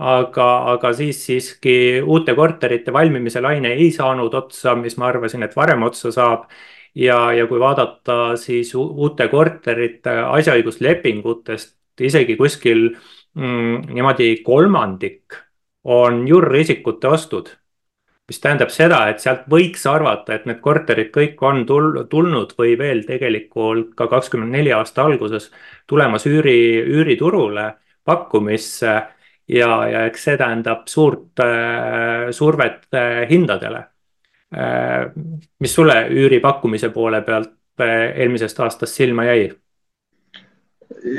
aga, 0.00 0.48
aga 0.74 0.92
siis 0.96 1.20
siiski 1.26 1.74
uute 2.00 2.34
korterite 2.34 2.92
valmimise 2.92 3.42
laine 3.44 3.74
ei 3.76 3.90
saanud 3.92 4.34
otsa, 4.34 4.74
mis 4.78 4.96
ma 4.96 5.10
arvasin, 5.10 5.44
et 5.44 5.56
varem 5.56 5.82
otsa 5.88 6.12
saab. 6.14 6.48
ja, 6.94 7.32
ja 7.32 7.46
kui 7.46 7.60
vaadata 7.60 8.34
siis 8.36 8.74
uute 8.74 9.28
korterite 9.30 10.10
asjaõiguslepingutest 10.10 11.76
isegi 12.00 12.34
kuskil 12.36 12.88
mm, 13.34 13.92
niimoodi 13.94 14.42
kolmandik 14.42 15.36
on 15.84 16.26
jurriisikute 16.28 17.08
ostud 17.08 17.52
mis 18.30 18.38
tähendab 18.38 18.70
seda, 18.70 19.00
et 19.10 19.18
sealt 19.18 19.46
võiks 19.50 19.82
arvata, 19.90 20.36
et 20.36 20.44
need 20.46 20.60
korterid 20.62 21.08
kõik 21.14 21.40
on 21.42 21.64
tul-, 21.66 22.04
tulnud 22.10 22.52
või 22.58 22.76
veel 22.78 23.02
tegelikult 23.06 23.96
ka 23.98 24.06
kakskümmend 24.12 24.54
neli 24.54 24.70
aasta 24.74 25.02
alguses 25.02 25.48
tulemas 25.90 26.28
üüri, 26.30 26.60
üüriturule 26.86 27.72
pakkumisse 28.06 28.92
ja, 29.50 29.70
ja 29.88 30.04
eks 30.08 30.28
see 30.28 30.36
tähendab 30.40 30.88
suurt 30.90 31.40
äh, 31.44 32.30
survet 32.34 32.86
äh, 32.94 33.24
hindadele 33.30 33.84
äh,. 34.54 35.10
mis 35.60 35.74
sulle 35.74 36.04
üüripakkumise 36.10 36.90
poole 36.94 37.22
pealt 37.22 37.52
äh, 37.80 38.12
eelmisest 38.22 38.60
aastast 38.60 38.94
silma 38.94 39.26
jäi? 39.30 39.50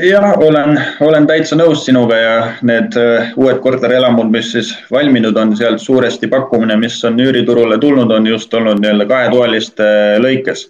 jah, 0.03 0.33
olen, 0.37 0.77
olen 1.01 1.27
täitsa 1.27 1.55
nõus 1.59 1.85
sinuga 1.85 2.17
ja 2.17 2.35
need 2.67 2.97
äh, 2.99 3.31
uued 3.39 3.61
korterelamud, 3.63 4.29
mis 4.31 4.51
siis 4.55 4.73
valminud 4.91 5.37
on, 5.37 5.55
sealt 5.57 5.81
suuresti 5.81 6.29
pakkumine, 6.31 6.77
mis 6.79 6.99
on 7.07 7.19
üüriturule 7.19 7.79
tulnud, 7.79 8.11
on 8.11 8.27
just 8.27 8.53
olnud 8.53 8.81
nii-öelda 8.81 9.07
kahetoaliste 9.09 9.89
lõikes 10.23 10.69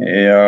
ja 0.00 0.42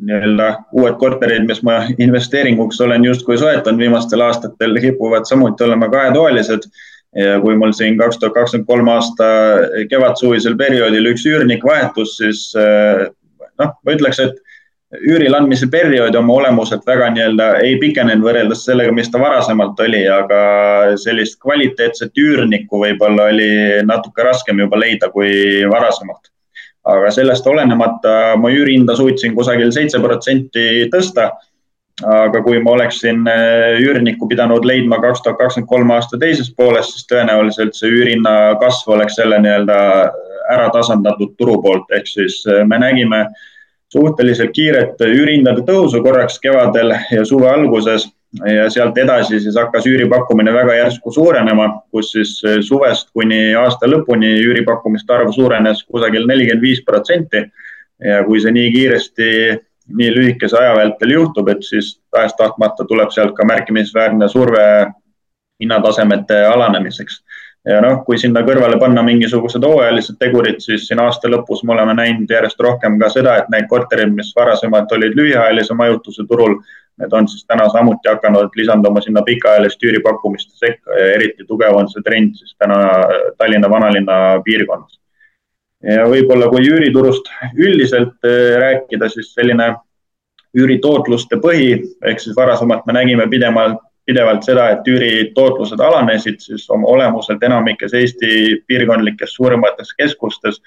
nii-öelda 0.00 0.46
uued 0.72 0.96
korterid, 1.00 1.44
mis 1.48 1.62
ma 1.66 1.82
investeeringuks 1.98 2.80
olen 2.80 3.04
justkui 3.04 3.38
soetanud 3.38 3.80
viimastel 3.80 4.24
aastatel, 4.24 4.78
kipuvad 4.80 5.28
samuti 5.28 5.64
olema 5.64 5.90
kahetoalised. 5.92 6.70
ja 7.16 7.40
kui 7.42 7.56
mul 7.58 7.72
siin 7.74 7.96
kaks 7.98 8.18
tuhat 8.18 8.34
kakskümmend 8.34 8.66
kolm 8.66 8.88
aasta 8.88 9.24
kevadsuvisel 9.90 10.54
perioodil 10.56 11.08
üks 11.10 11.24
üürnik 11.26 11.64
vahetus, 11.66 12.12
siis 12.20 12.44
noh, 13.58 13.72
ma 13.82 13.96
ütleks, 13.96 14.20
et 14.22 14.38
üürile 14.98 15.38
andmise 15.38 15.66
periood 15.70 16.14
oma 16.18 16.36
olemuselt 16.38 16.86
väga 16.86 17.10
nii-öelda 17.14 17.48
ei 17.66 17.76
pikenenud 17.82 18.24
võrreldes 18.26 18.64
sellega, 18.66 18.94
mis 18.94 19.10
ta 19.10 19.20
varasemalt 19.22 19.78
oli, 19.82 20.02
aga 20.10 20.40
sellist 21.02 21.38
kvaliteetset 21.42 22.18
üürnikku 22.18 22.82
võib-olla 22.82 23.28
oli 23.30 23.50
natuke 23.86 24.26
raskem 24.26 24.62
juba 24.62 24.80
leida 24.82 25.10
kui 25.14 25.32
varasemalt. 25.70 26.30
Aga 26.94 27.12
sellest 27.14 27.46
olenemata 27.46 28.36
ma 28.40 28.50
üürihinda 28.52 28.96
suutsin 28.96 29.34
kusagil 29.36 29.72
seitse 29.74 30.00
protsenti 30.02 30.66
tõsta. 30.92 31.30
aga 32.00 32.40
kui 32.40 32.56
ma 32.64 32.70
oleksin 32.72 33.26
äh, 33.28 33.76
üürnikku 33.76 34.24
pidanud 34.28 34.64
leidma 34.64 34.96
kaks 35.02 35.20
tuhat 35.20 35.36
kakskümmend 35.36 35.68
kolm 35.68 35.90
aasta 35.92 36.16
teises 36.18 36.48
pooles, 36.56 36.94
siis 36.94 37.04
tõenäoliselt 37.10 37.76
see 37.76 37.90
üürihinna 37.92 38.54
kasv 38.62 38.94
oleks 38.94 39.18
jälle 39.18 39.36
nii-öelda 39.44 39.76
ära 40.54 40.70
tasandatud 40.72 41.34
turu 41.36 41.58
poolt, 41.60 41.90
ehk 41.92 42.08
siis 42.08 42.38
äh, 42.48 42.62
me 42.64 42.78
nägime 42.80 43.26
suhteliselt 43.92 44.54
kiiret 44.56 45.02
üürihindade 45.04 45.66
tõusu 45.66 46.00
korraks 46.00 46.38
kevadel 46.40 46.94
ja 47.10 47.24
suve 47.28 47.50
alguses 47.50 48.08
ja 48.38 48.68
sealt 48.70 48.98
edasi 48.98 49.40
siis 49.42 49.56
hakkas 49.58 49.86
üüripakkumine 49.90 50.52
väga 50.54 50.76
järsku 50.78 51.12
suurenema, 51.12 51.68
kus 51.90 52.12
siis 52.14 52.36
suvest 52.66 53.10
kuni 53.14 53.54
aasta 53.58 53.88
lõpuni 53.90 54.30
üüripakkumiste 54.44 55.14
arv 55.16 55.32
suurenes 55.34 55.82
kusagil 55.84 56.28
nelikümmend 56.30 56.62
viis 56.62 56.84
protsenti. 56.86 57.48
ja 58.00 58.22
kui 58.24 58.40
see 58.40 58.52
nii 58.56 58.68
kiiresti, 58.72 59.24
nii 59.98 60.12
lühikese 60.14 60.56
aja 60.56 60.76
vältel 60.78 61.10
juhtub, 61.12 61.50
et 61.52 61.60
siis 61.66 61.98
tahes-tahtmata 62.14 62.86
tuleb 62.88 63.10
sealt 63.12 63.34
ka 63.36 63.44
märkimisväärne 63.44 64.28
surve 64.28 64.62
hinnatasemete 65.60 66.38
alanemiseks 66.48 67.18
ja 67.68 67.80
noh, 67.84 68.00
kui 68.06 68.18
sinna 68.18 68.42
kõrvale 68.46 68.78
panna 68.80 69.02
mingisugused 69.04 69.64
hooajalised 69.64 70.16
tegurid, 70.20 70.60
siis 70.64 70.86
siin 70.88 71.00
aasta 71.02 71.28
lõpus 71.28 71.62
me 71.64 71.74
oleme 71.74 71.94
näinud 71.98 72.30
järjest 72.30 72.60
rohkem 72.64 72.96
ka 73.00 73.10
seda, 73.12 73.36
et 73.40 73.50
need 73.52 73.66
korterid, 73.68 74.12
mis 74.16 74.30
varasemalt 74.36 74.92
olid 74.96 75.16
lühiajalise 75.18 75.76
majutuse 75.76 76.24
turul, 76.28 76.56
need 77.00 77.12
on 77.16 77.28
siis 77.28 77.44
täna 77.48 77.68
samuti 77.72 78.08
hakanud 78.08 78.56
lisanduma 78.56 79.00
sinna 79.04 79.22
pikaajaliste 79.26 79.88
üüripakkumiste 79.88 80.56
sekka 80.56 80.96
ja 80.96 81.12
eriti 81.18 81.44
tugev 81.48 81.76
on 81.76 81.88
see 81.88 82.02
trend 82.04 82.34
siis 82.36 82.56
täna 82.60 82.80
Tallinna 83.38 83.70
vanalinna 83.72 84.16
piirkonnas. 84.44 84.98
ja 85.96 86.04
võib-olla 86.08 86.48
kui 86.52 86.66
üüriturust 86.68 87.30
üldiselt 87.56 88.28
äh, 88.28 88.56
rääkida, 88.60 89.08
siis 89.08 89.32
selline 89.34 89.74
üüritootluste 90.56 91.38
põhi 91.40 91.78
ehk 92.04 92.20
siis 92.20 92.36
varasemalt 92.36 92.84
me 92.86 92.96
nägime 92.96 93.28
pidevalt 93.30 93.80
pidevalt 94.10 94.44
seda, 94.46 94.68
et 94.74 94.90
üüritootlused 94.90 95.80
alanesid, 95.80 96.42
siis 96.42 96.66
oma 96.74 96.90
olemuselt 96.90 97.42
enamikes 97.46 97.94
Eesti 97.94 98.30
piirkondlikes 98.66 99.38
suuremates 99.38 99.94
keskustes 99.98 100.60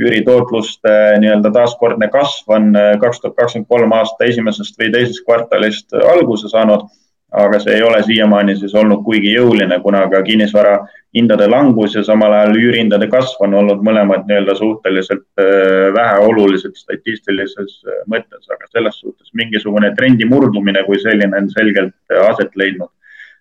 üüritootluste 0.00 0.92
nii-öelda 1.20 1.52
taaskordne 1.54 2.08
kasv 2.12 2.56
on 2.56 2.70
äh, 2.76 2.94
kaks 3.00 3.20
tuhat 3.20 3.36
kakskümmend 3.36 3.68
kolm 3.68 3.92
aasta 3.96 4.28
esimesest 4.28 4.78
või 4.80 4.90
teisest 4.94 5.24
kvartalist 5.26 5.96
alguse 6.14 6.48
saanud. 6.52 6.88
Aga 7.32 7.60
see 7.62 7.74
ei 7.78 7.82
ole 7.82 8.02
siiamaani 8.02 8.56
siis 8.58 8.74
olnud 8.74 9.04
kuigi 9.06 9.34
jõuline, 9.36 9.78
kuna 9.82 10.02
ka 10.10 10.22
kinnisvara 10.26 10.78
hindade 11.14 11.46
langus 11.50 11.94
ja 11.94 12.02
samal 12.06 12.32
ajal 12.34 12.56
üürihindade 12.58 13.06
kasv 13.10 13.44
on 13.46 13.54
olnud 13.60 13.82
mõlemad 13.86 14.26
nii-öelda 14.26 14.54
suhteliselt 14.58 15.26
äh, 15.38 15.90
väheolulised 15.94 16.74
statistilises 16.78 17.76
äh, 17.86 18.00
mõttes, 18.10 18.46
aga 18.50 18.66
selles 18.70 18.98
suhtes 19.02 19.30
mingisugune 19.34 19.92
trendi 19.94 20.26
murdumine 20.26 20.82
kui 20.86 20.98
selline 21.02 21.38
on 21.38 21.50
selgelt 21.54 21.94
äh, 22.12 22.26
aset 22.30 22.56
leidnud. 22.56 22.90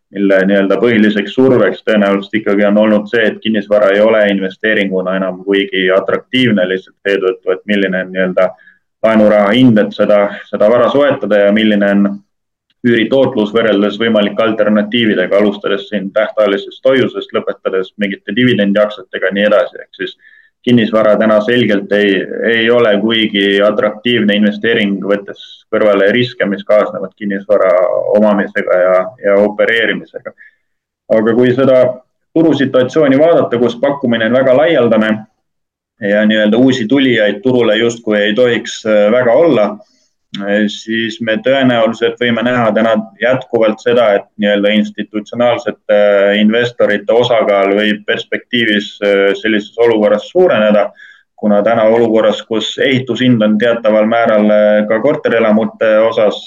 mille 0.10 0.38
nii-öelda 0.49 0.78
põhiliseks 0.82 1.36
surveks 1.38 1.84
tõenäoliselt 1.86 2.39
ikkagi 2.39 2.63
on 2.65 2.78
olnud 2.82 3.12
see, 3.12 3.28
et 3.28 3.36
kinnisvara 3.43 3.91
ei 3.93 3.99
ole 4.02 4.23
investeeringuna 4.32 5.15
enam 5.19 5.43
kuigi 5.45 5.84
atraktiivne 5.93 6.65
lihtsalt 6.69 6.95
seetõttu, 7.06 7.52
et 7.54 7.62
milline 7.69 8.02
on 8.06 8.10
nii-öelda 8.15 8.47
laenuraha 9.06 9.52
hind, 9.54 9.78
et 9.78 9.93
seda, 9.93 10.17
seda 10.49 10.69
vara 10.69 10.89
soetada 10.89 11.43
ja 11.43 11.52
milline 11.54 11.91
on 11.93 12.10
üüritootlus 12.87 13.51
võrreldes 13.53 13.97
võimalike 13.99 14.43
alternatiividega, 14.43 15.37
alustades 15.37 15.87
siin 15.89 16.09
tähtajalisest 16.15 16.85
hoiusest, 16.85 17.33
lõpetades 17.35 17.93
mingite 17.99 18.35
dividendiaktsiatega 18.35 19.27
ja 19.31 19.35
nii 19.35 19.47
edasi, 19.49 19.81
ehk 19.83 19.99
siis 19.99 20.15
kinnisvara 20.63 21.15
täna 21.19 21.39
selgelt 21.43 21.91
ei, 21.95 22.13
ei 22.51 22.69
ole 22.71 22.93
kuigi 23.01 23.59
atraktiivne 23.63 24.35
investeering, 24.39 24.99
võttes 25.11 25.43
kõrvale 25.71 26.11
riske, 26.15 26.47
mis 26.47 26.63
kaasnevad 26.67 27.15
kinnisvara 27.19 27.71
omamisega 28.19 28.79
ja, 28.83 28.95
ja 29.25 29.35
opereerimisega. 29.43 30.33
aga 31.09 31.33
kui 31.35 31.51
seda 31.55 31.77
turusituatsiooni 32.33 33.19
vaadata, 33.19 33.59
kus 33.59 33.75
pakkumine 33.81 34.29
on 34.29 34.39
väga 34.39 34.55
laialdane 34.55 35.11
ja 35.99 36.25
nii-öelda 36.25 36.57
uusi 36.57 36.87
tulijaid 36.87 37.41
turule 37.43 37.75
justkui 37.75 38.17
ei 38.17 38.35
tohiks 38.35 38.83
väga 39.11 39.33
olla 39.33 39.71
Äh, 39.73 39.98
siis 40.69 41.17
me 41.25 41.37
tõenäoliselt 41.41 42.19
võime 42.21 42.43
näha 42.45 42.69
täna 42.71 42.93
jätkuvalt 43.21 43.81
seda, 43.81 44.11
et 44.13 44.27
nii-öelda 44.37 44.69
institutsionaalsete 44.77 45.95
äh, 45.95 46.37
investorite 46.37 47.13
osakaal 47.13 47.73
võib 47.75 48.03
perspektiivis 48.05 48.91
äh, 49.01 49.33
sellises 49.41 49.77
olukorras 49.77 50.29
suureneda, 50.29 50.91
kuna 51.35 51.63
täna 51.63 51.87
olukorras, 51.89 52.43
kus 52.43 52.77
ehitushind 52.77 53.41
on 53.41 53.57
teataval 53.57 54.05
määral 54.05 54.49
ka 54.89 54.99
korterelamute 54.99 55.93
osas 56.03 56.41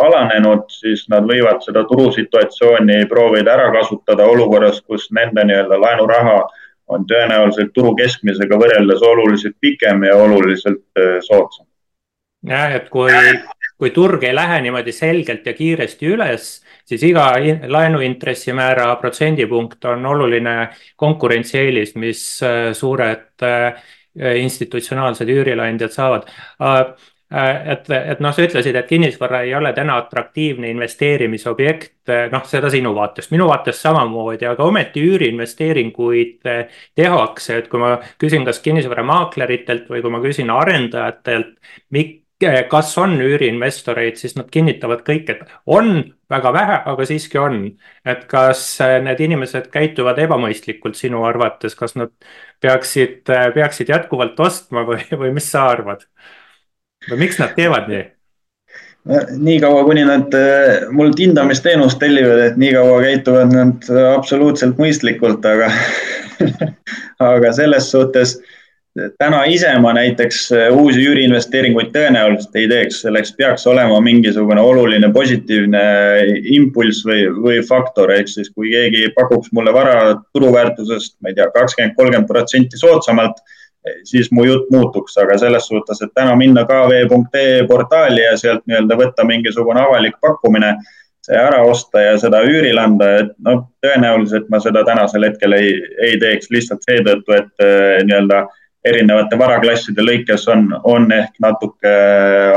alanenud, 0.00 0.64
siis 0.72 1.04
nad 1.12 1.28
võivad 1.28 1.60
seda 1.60 1.84
turusituatsiooni 1.84 3.04
proovida 3.12 3.52
ära 3.58 3.68
kasutada 3.76 4.24
olukorras, 4.24 4.80
kus 4.80 5.10
nende 5.12 5.44
nii-öelda 5.44 5.76
laenuraha 5.84 6.38
on 6.88 7.04
tõenäoliselt 7.12 7.74
turu 7.76 7.92
keskmisega 7.94 8.56
võrreldes 8.56 9.04
oluliselt 9.04 9.60
pikem 9.60 10.08
ja 10.08 10.16
oluliselt 10.16 11.04
soodsam 11.28 11.69
jah, 12.46 12.76
et 12.76 12.88
kui, 12.92 13.12
kui 13.80 13.92
turg 13.96 14.24
ei 14.24 14.34
lähe 14.34 14.60
niimoodi 14.64 14.92
selgelt 14.92 15.46
ja 15.46 15.54
kiiresti 15.56 16.10
üles, 16.14 16.50
siis 16.88 17.04
iga 17.06 17.30
laenuintressimäära 17.68 18.90
protsendipunkt 19.00 19.84
on 19.88 20.06
oluline 20.06 20.56
konkurentsieelis, 21.00 21.94
mis 22.00 22.24
äh, 22.44 22.72
suured 22.76 23.46
äh, 23.46 23.80
institutsionaalsed 24.42 25.32
üürileandjad 25.32 25.94
saavad. 25.94 26.28
Äh, 26.60 26.84
et, 27.30 27.86
et 27.94 28.20
noh, 28.20 28.34
sa 28.34 28.42
ütlesid, 28.42 28.74
et 28.74 28.88
kinnisvara 28.90 29.44
ei 29.46 29.52
ole 29.54 29.70
täna 29.72 30.00
atraktiivne 30.02 30.66
investeerimisobjekt, 30.74 32.10
noh, 32.32 32.48
seda 32.50 32.72
sinu 32.74 32.90
vaatest, 32.96 33.30
minu 33.30 33.46
vaatest 33.46 33.86
samamoodi, 33.86 34.48
aga 34.50 34.66
ometi 34.66 35.04
üüriinvesteeringuid 35.06 36.48
tehakse, 36.98 37.60
et 37.62 37.68
kui 37.70 37.78
ma 37.78 37.92
küsin, 38.18 38.42
kas 38.48 38.58
kinnisvaramaakleritelt 38.64 39.86
või 39.94 40.02
kui 40.02 40.10
ma 40.10 40.20
küsin 40.24 40.50
arendajatelt, 40.50 41.54
miks 41.94 42.18
kas 42.70 42.92
on 42.98 43.18
üüriinvestoreid, 43.20 44.16
siis 44.16 44.36
nad 44.36 44.48
kinnitavad 44.52 45.02
kõik, 45.06 45.28
et 45.32 45.40
on 45.66 45.98
väga 46.30 46.52
vähe, 46.54 46.78
aga 46.92 47.06
siiski 47.08 47.38
on. 47.38 47.58
et 48.04 48.24
kas 48.30 48.62
äh, 48.80 48.98
need 49.04 49.20
inimesed 49.20 49.68
käituvad 49.72 50.18
ebamõistlikult 50.18 50.96
sinu 50.96 51.24
arvates, 51.28 51.74
kas 51.74 51.96
nad 51.96 52.12
peaksid, 52.60 53.28
äh, 53.28 53.50
peaksid 53.54 53.88
jätkuvalt 53.92 54.40
ostma 54.40 54.86
või, 54.88 55.02
või 55.20 55.34
mis 55.36 55.50
sa 55.50 55.68
arvad? 55.74 56.06
või 57.10 57.26
miks 57.26 57.38
nad 57.40 57.54
teevad 57.56 57.88
nii? 57.88 58.06
niikaua, 59.40 59.84
kuni 59.84 60.04
nad 60.04 60.34
äh, 60.36 60.88
mult 60.92 61.18
hindamisteenust 61.20 61.98
tellivad, 62.00 62.40
et 62.50 62.56
niikaua 62.60 63.00
käituvad 63.04 63.52
nad 63.52 63.90
absoluutselt 64.14 64.80
mõistlikult, 64.80 65.44
aga 65.44 65.70
aga 67.32 67.52
selles 67.52 67.90
suhtes 67.92 68.38
täna 69.18 69.44
ise 69.48 69.70
ma 69.82 69.92
näiteks 69.96 70.40
äh, 70.52 70.66
uusi 70.76 71.02
üüriinvesteeringuid 71.06 71.92
tõenäoliselt 71.94 72.56
ei 72.58 72.68
teeks, 72.70 73.00
selleks 73.04 73.32
peaks 73.38 73.66
olema 73.70 74.00
mingisugune 74.04 74.60
oluline 74.60 75.12
positiivne 75.14 75.82
impulss 76.56 77.04
või, 77.06 77.24
või 77.46 77.62
faktor, 77.66 78.12
ehk 78.14 78.28
siis 78.28 78.50
kui 78.50 78.72
keegi 78.74 79.08
pakuks 79.16 79.52
mulle 79.56 79.72
vara 79.74 79.96
turuväärtusest, 80.34 81.16
ma 81.22 81.32
ei 81.32 81.38
tea, 81.38 81.48
kakskümmend, 81.54 81.96
kolmkümmend 81.96 82.30
protsenti 82.30 82.80
soodsamalt, 82.80 83.42
siis 84.04 84.28
mu 84.34 84.44
jutt 84.44 84.70
muutuks, 84.72 85.16
aga 85.22 85.38
selles 85.40 85.66
suhtes, 85.70 86.02
et 86.04 86.12
täna 86.14 86.36
minna 86.36 86.66
kv.ee 86.68 87.66
portaali 87.68 88.24
ja 88.26 88.36
sealt 88.38 88.66
nii-öelda 88.68 88.98
võtta 89.00 89.24
mingisugune 89.28 89.80
avalik 89.80 90.18
pakkumine, 90.20 90.74
see 91.24 91.36
ära 91.36 91.62
osta 91.68 92.02
ja 92.02 92.14
seda 92.20 92.42
üürile 92.44 92.80
anda, 92.80 93.10
et 93.22 93.34
noh, 93.44 93.66
tõenäoliselt 93.84 94.48
ma 94.52 94.60
seda 94.60 94.84
tänasel 94.84 95.28
hetkel 95.28 95.56
ei, 95.56 95.74
ei 96.00 96.16
teeks 96.20 96.50
lihtsalt 96.52 96.84
seetõttu, 96.88 97.36
et 97.36 97.64
äh, 97.64 98.00
nii-öelda 98.04 98.46
erinevate 98.84 99.38
varaklasside 99.38 100.04
lõikes 100.04 100.46
on, 100.52 100.70
on 100.88 101.10
ehk 101.12 101.36
natuke 101.42 101.92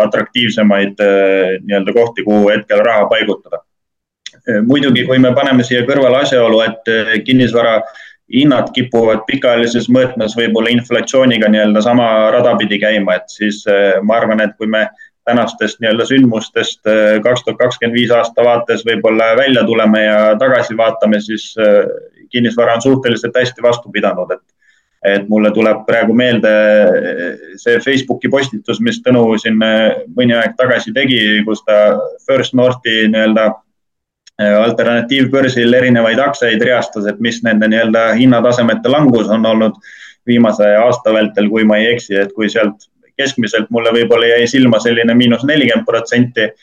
atraktiivsemaid 0.04 1.04
eh, 1.04 1.60
nii-öelda 1.66 1.96
kohti, 1.96 2.24
kuhu 2.28 2.50
hetkel 2.54 2.84
raha 2.86 3.08
paigutada. 3.12 3.60
Eh, 4.48 4.62
muidugi, 4.64 5.06
kui 5.10 5.20
me 5.20 5.34
paneme 5.36 5.66
siia 5.68 5.84
kõrvale 5.88 6.24
asjaolu, 6.24 6.62
et 6.64 7.24
kinnisvara 7.28 7.82
hinnad 8.34 8.72
kipuvad 8.74 9.26
pikaajalises 9.28 9.90
mõõtmes 9.92 10.36
võib-olla 10.40 10.72
inflatsiooniga 10.74 11.50
nii-öelda 11.52 11.84
sama 11.84 12.08
rada 12.34 12.56
pidi 12.58 12.80
käima, 12.82 13.20
et 13.20 13.28
siis 13.30 13.60
ma 14.02 14.16
arvan, 14.18 14.42
et 14.42 14.56
kui 14.58 14.70
me 14.72 14.88
tänastest 15.28 15.84
nii-öelda 15.84 16.08
sündmustest 16.08 16.88
kaks 17.24 17.44
tuhat 17.44 17.60
kakskümmend 17.60 18.00
viis 18.00 18.12
aasta 18.16 18.44
vaates 18.48 18.82
võib-olla 18.88 19.34
välja 19.38 19.64
tuleme 19.68 20.02
ja 20.06 20.18
tagasi 20.40 20.76
vaatame, 20.80 21.20
siis 21.22 21.52
kinnisvara 22.32 22.80
on 22.80 22.82
suhteliselt 22.88 23.38
hästi 23.38 23.64
vastu 23.64 23.92
pidanud, 23.94 24.32
et 24.32 24.42
et 25.04 25.28
mulle 25.30 25.52
tuleb 25.52 25.84
praegu 25.88 26.14
meelde 26.16 26.52
see 27.60 27.80
Facebooki 27.84 28.32
postitus, 28.32 28.80
mis 28.80 29.02
Tõnu 29.04 29.26
siin 29.42 29.60
mõni 29.60 30.36
aeg 30.38 30.56
tagasi 30.60 30.94
tegi, 30.96 31.20
kus 31.48 31.64
ta 31.68 31.98
First 32.28 32.56
Northi 32.56 33.10
nii-öelda 33.12 33.50
alternatiivbörsil 34.42 35.74
erinevaid 35.78 36.20
aktsiaid 36.20 36.64
reastas, 36.66 37.06
et 37.10 37.20
mis 37.22 37.42
nende 37.46 37.68
nii-öelda 37.70 38.14
hinnatasemete 38.18 38.90
langus 38.90 39.30
on 39.30 39.46
olnud 39.46 39.78
viimase 40.28 40.72
aasta 40.80 41.14
vältel, 41.14 41.50
kui 41.52 41.68
ma 41.68 41.78
ei 41.78 41.92
eksi, 41.94 42.16
et 42.24 42.32
kui 42.34 42.50
sealt 42.50 42.88
keskmiselt 43.20 43.70
mulle 43.70 43.92
võib-olla 43.94 44.32
jäi 44.32 44.48
silma 44.50 44.80
selline 44.82 45.14
miinus 45.14 45.44
nelikümmend 45.46 45.86
protsenti. 45.86 46.54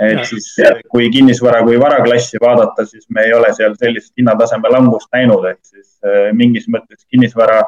et 0.00 0.22
siis 0.24 0.54
kui 0.88 1.10
kinnisvara 1.12 1.58
kui 1.62 1.76
varaklassi 1.80 2.38
vaadata, 2.40 2.86
siis 2.88 3.04
me 3.12 3.20
ei 3.26 3.34
ole 3.36 3.50
seal 3.52 3.74
sellist 3.76 4.14
hinnataseme 4.16 4.68
langust 4.72 5.10
näinud, 5.12 5.44
ehk 5.44 5.58
siis 5.60 5.98
äh, 6.00 6.30
mingis 6.32 6.64
mõttes 6.72 7.04
kinnisvara 7.10 7.60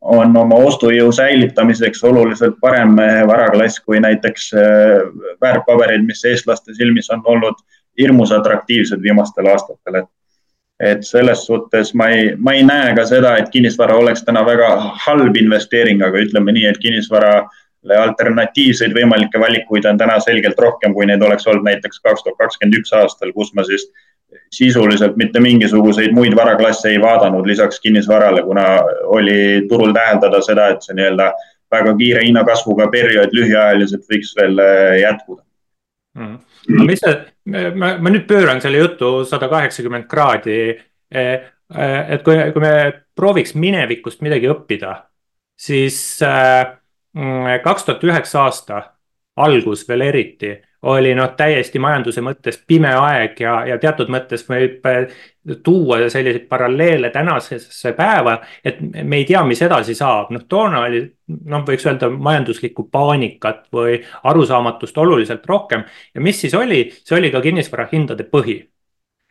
on 0.00 0.36
oma 0.36 0.56
ostujõu 0.64 1.12
säilitamiseks 1.12 2.04
oluliselt 2.04 2.56
parem 2.60 2.96
äh, 2.98 3.20
varaklass 3.28 3.80
kui 3.84 4.00
näiteks 4.00 4.52
äh, 4.56 5.02
väärtpaberid, 5.42 6.06
mis 6.06 6.24
eestlaste 6.24 6.74
silmis 6.74 7.10
on 7.10 7.22
olnud 7.24 7.60
hirmus 8.00 8.32
atraktiivsed 8.32 9.02
viimastel 9.02 9.50
aastatel, 9.52 10.02
et 10.02 10.10
et 10.80 11.02
selles 11.04 11.42
suhtes 11.44 11.92
ma 11.94 12.06
ei, 12.08 12.30
ma 12.40 12.54
ei 12.56 12.62
näe 12.64 12.94
ka 12.96 13.04
seda, 13.04 13.34
et 13.36 13.50
kinnisvara 13.52 13.98
oleks 14.00 14.22
täna 14.24 14.40
väga 14.46 14.70
halb 15.04 15.36
investeering, 15.36 16.00
aga 16.06 16.22
ütleme 16.24 16.54
nii, 16.56 16.64
et 16.70 16.78
kinnisvarale 16.80 17.98
alternatiivseid 18.00 18.94
võimalikke 18.96 19.40
valikuid 19.42 19.84
on 19.90 20.00
täna 20.00 20.16
selgelt 20.24 20.56
rohkem, 20.58 20.94
kui 20.96 21.04
neid 21.04 21.20
oleks 21.26 21.44
olnud 21.52 21.68
näiteks 21.68 22.00
kaks 22.00 22.24
tuhat 22.24 22.40
kakskümmend 22.40 22.80
üks 22.80 22.96
aastal, 22.96 23.34
kus 23.36 23.52
ma 23.52 23.66
siis 23.68 23.90
sisuliselt 24.50 25.16
mitte 25.16 25.40
mingisuguseid 25.40 26.12
muid 26.16 26.36
varaklasse 26.36 26.90
ei 26.90 27.00
vaadanud 27.02 27.46
lisaks 27.46 27.80
kinnisvarale, 27.80 28.42
kuna 28.42 28.66
oli 29.16 29.66
turul 29.68 29.94
täheldada 29.96 30.42
seda, 30.44 30.68
et 30.74 30.82
see 30.86 30.98
nii-öelda 30.98 31.32
väga 31.70 31.94
kiire 31.96 32.26
hinnakasvuga 32.26 32.88
periood 32.90 33.34
lühiajaliselt 33.36 34.06
võiks 34.10 34.34
veel 34.38 34.62
jätkuda 35.00 35.42
mm 36.18 36.38
aga 36.68 36.86
mis 36.86 37.02
see, 37.02 37.16
ma, 37.78 37.94
ma 38.02 38.12
nüüd 38.12 38.26
pööran 38.28 38.60
selle 38.62 38.82
jutu 38.82 39.10
sada 39.28 39.48
kaheksakümmend 39.52 40.08
kraadi. 40.10 40.58
E, 41.10 41.22
e, 41.22 41.86
et 42.16 42.24
kui, 42.26 42.36
kui 42.54 42.62
me 42.62 42.74
prooviks 43.16 43.56
minevikust 43.58 44.22
midagi 44.24 44.50
õppida, 44.52 44.94
siis 45.60 45.98
e, 46.24 46.32
mm, 47.18 47.60
kaks 47.64 47.86
tuhat 47.88 48.06
üheksa 48.10 48.44
aasta 48.46 48.82
algus 49.40 49.86
veel 49.88 50.06
eriti 50.10 50.54
oli 50.82 51.12
noh, 51.14 51.34
täiesti 51.36 51.78
majanduse 51.78 52.22
mõttes 52.24 52.56
pime 52.66 52.92
aeg 52.96 53.40
ja, 53.40 53.54
ja 53.68 53.76
teatud 53.80 54.08
mõttes 54.12 54.46
võib 54.48 54.86
äh, 54.88 55.12
tuua 55.64 55.98
selliseid 56.08 56.46
paralleele 56.48 57.10
tänasesse 57.10 57.92
päeva, 57.96 58.38
et 58.64 58.80
me 58.80 59.20
ei 59.20 59.26
tea, 59.28 59.42
mis 59.44 59.60
edasi 59.62 59.94
saab, 59.96 60.30
noh 60.32 60.46
toona 60.48 60.84
oli 60.86 61.02
noh, 61.28 61.64
võiks 61.68 61.84
öelda 61.88 62.10
majanduslikku 62.12 62.88
paanikat 62.92 63.66
või 63.72 63.98
arusaamatust 64.24 64.98
oluliselt 64.98 65.46
rohkem. 65.46 65.84
Ja 66.14 66.24
mis 66.24 66.40
siis 66.40 66.56
oli, 66.56 66.86
see 67.04 67.18
oli 67.18 67.32
ka 67.32 67.42
kinnisvarahindade 67.44 68.28
põhi. 68.32 68.62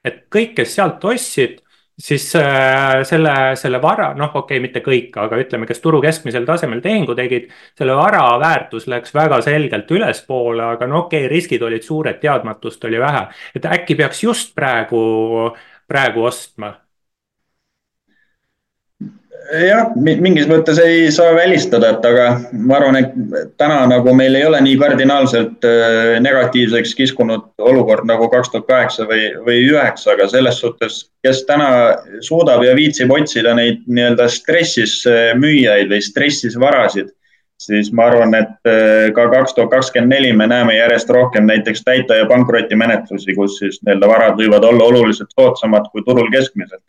et 0.04 0.22
kõik, 0.32 0.54
kes 0.56 0.76
sealt 0.76 1.04
ostsid 1.04 1.60
siis 2.00 2.26
äh, 2.36 3.04
selle, 3.04 3.36
selle 3.60 3.82
vara, 3.82 4.14
noh, 4.18 4.32
okei 4.32 4.58
okay,, 4.58 4.64
mitte 4.64 4.82
kõik, 4.86 5.16
aga 5.20 5.40
ütleme, 5.42 5.68
kes 5.70 5.82
turu 5.84 6.02
keskmisel 6.04 6.48
tasemel 6.48 6.82
tehingu 6.84 7.16
tegid, 7.18 7.50
selle 7.78 7.96
vara 8.00 8.24
väärtus 8.42 8.88
läks 8.92 9.14
väga 9.16 9.42
selgelt 9.46 9.92
ülespoole, 9.92 10.64
aga 10.76 10.88
no 10.88 11.06
okei 11.06 11.26
okay,, 11.26 11.32
riskid 11.32 11.64
olid 11.66 11.86
suured, 11.86 12.22
teadmatust 12.22 12.86
oli 12.90 13.02
vähe. 13.02 13.26
et 13.56 13.66
äkki 13.66 14.00
peaks 14.00 14.24
just 14.24 14.56
praegu, 14.56 15.02
praegu 15.88 16.24
ostma 16.30 16.74
jah, 19.50 19.90
mingis 19.98 20.48
mõttes 20.50 20.80
ei 20.84 21.10
saa 21.14 21.34
välistada, 21.36 21.94
et 21.96 22.06
aga 22.06 22.26
ma 22.54 22.78
arvan, 22.78 22.98
et 23.00 23.14
täna 23.60 23.82
nagu 23.90 24.14
meil 24.18 24.36
ei 24.38 24.46
ole 24.48 24.60
nii 24.66 24.78
kardinaalselt 24.80 25.66
äh, 25.68 26.18
negatiivseks 26.24 26.96
kiskunud 26.98 27.48
olukord 27.72 28.08
nagu 28.10 28.30
kaks 28.32 28.52
tuhat 28.54 28.68
kaheksa 28.70 29.08
või, 29.10 29.30
või 29.46 29.62
üheksa, 29.70 30.14
aga 30.14 30.28
selles 30.32 30.60
suhtes, 30.62 31.00
kes 31.26 31.44
täna 31.50 31.70
suudab 32.26 32.64
ja 32.66 32.76
viitsib 32.78 33.12
otsida 33.16 33.56
neid 33.58 33.86
nii-öelda 33.88 34.30
stressis 34.32 35.00
äh, 35.10 35.32
müüjaid 35.40 35.90
või 35.92 36.04
stressis 36.06 36.60
varasid, 36.60 37.10
siis 37.60 37.90
ma 37.96 38.10
arvan, 38.12 38.36
et 38.38 38.70
äh, 38.70 39.10
ka 39.16 39.30
kaks 39.34 39.58
tuhat 39.58 39.74
kakskümmend 39.74 40.14
neli 40.14 40.36
me 40.36 40.48
näeme 40.52 40.78
järjest 40.78 41.10
rohkem 41.16 41.50
näiteks 41.50 41.84
täita- 41.88 42.22
ja 42.22 42.30
pankrotimenetlusi, 42.30 43.36
kus 43.40 43.58
siis 43.64 43.82
nii-öelda 43.82 44.14
varad 44.14 44.40
võivad 44.40 44.70
olla 44.70 44.94
oluliselt 44.94 45.34
soodsamad 45.34 45.90
kui 45.92 46.06
turul 46.06 46.32
keskmiselt 46.34 46.84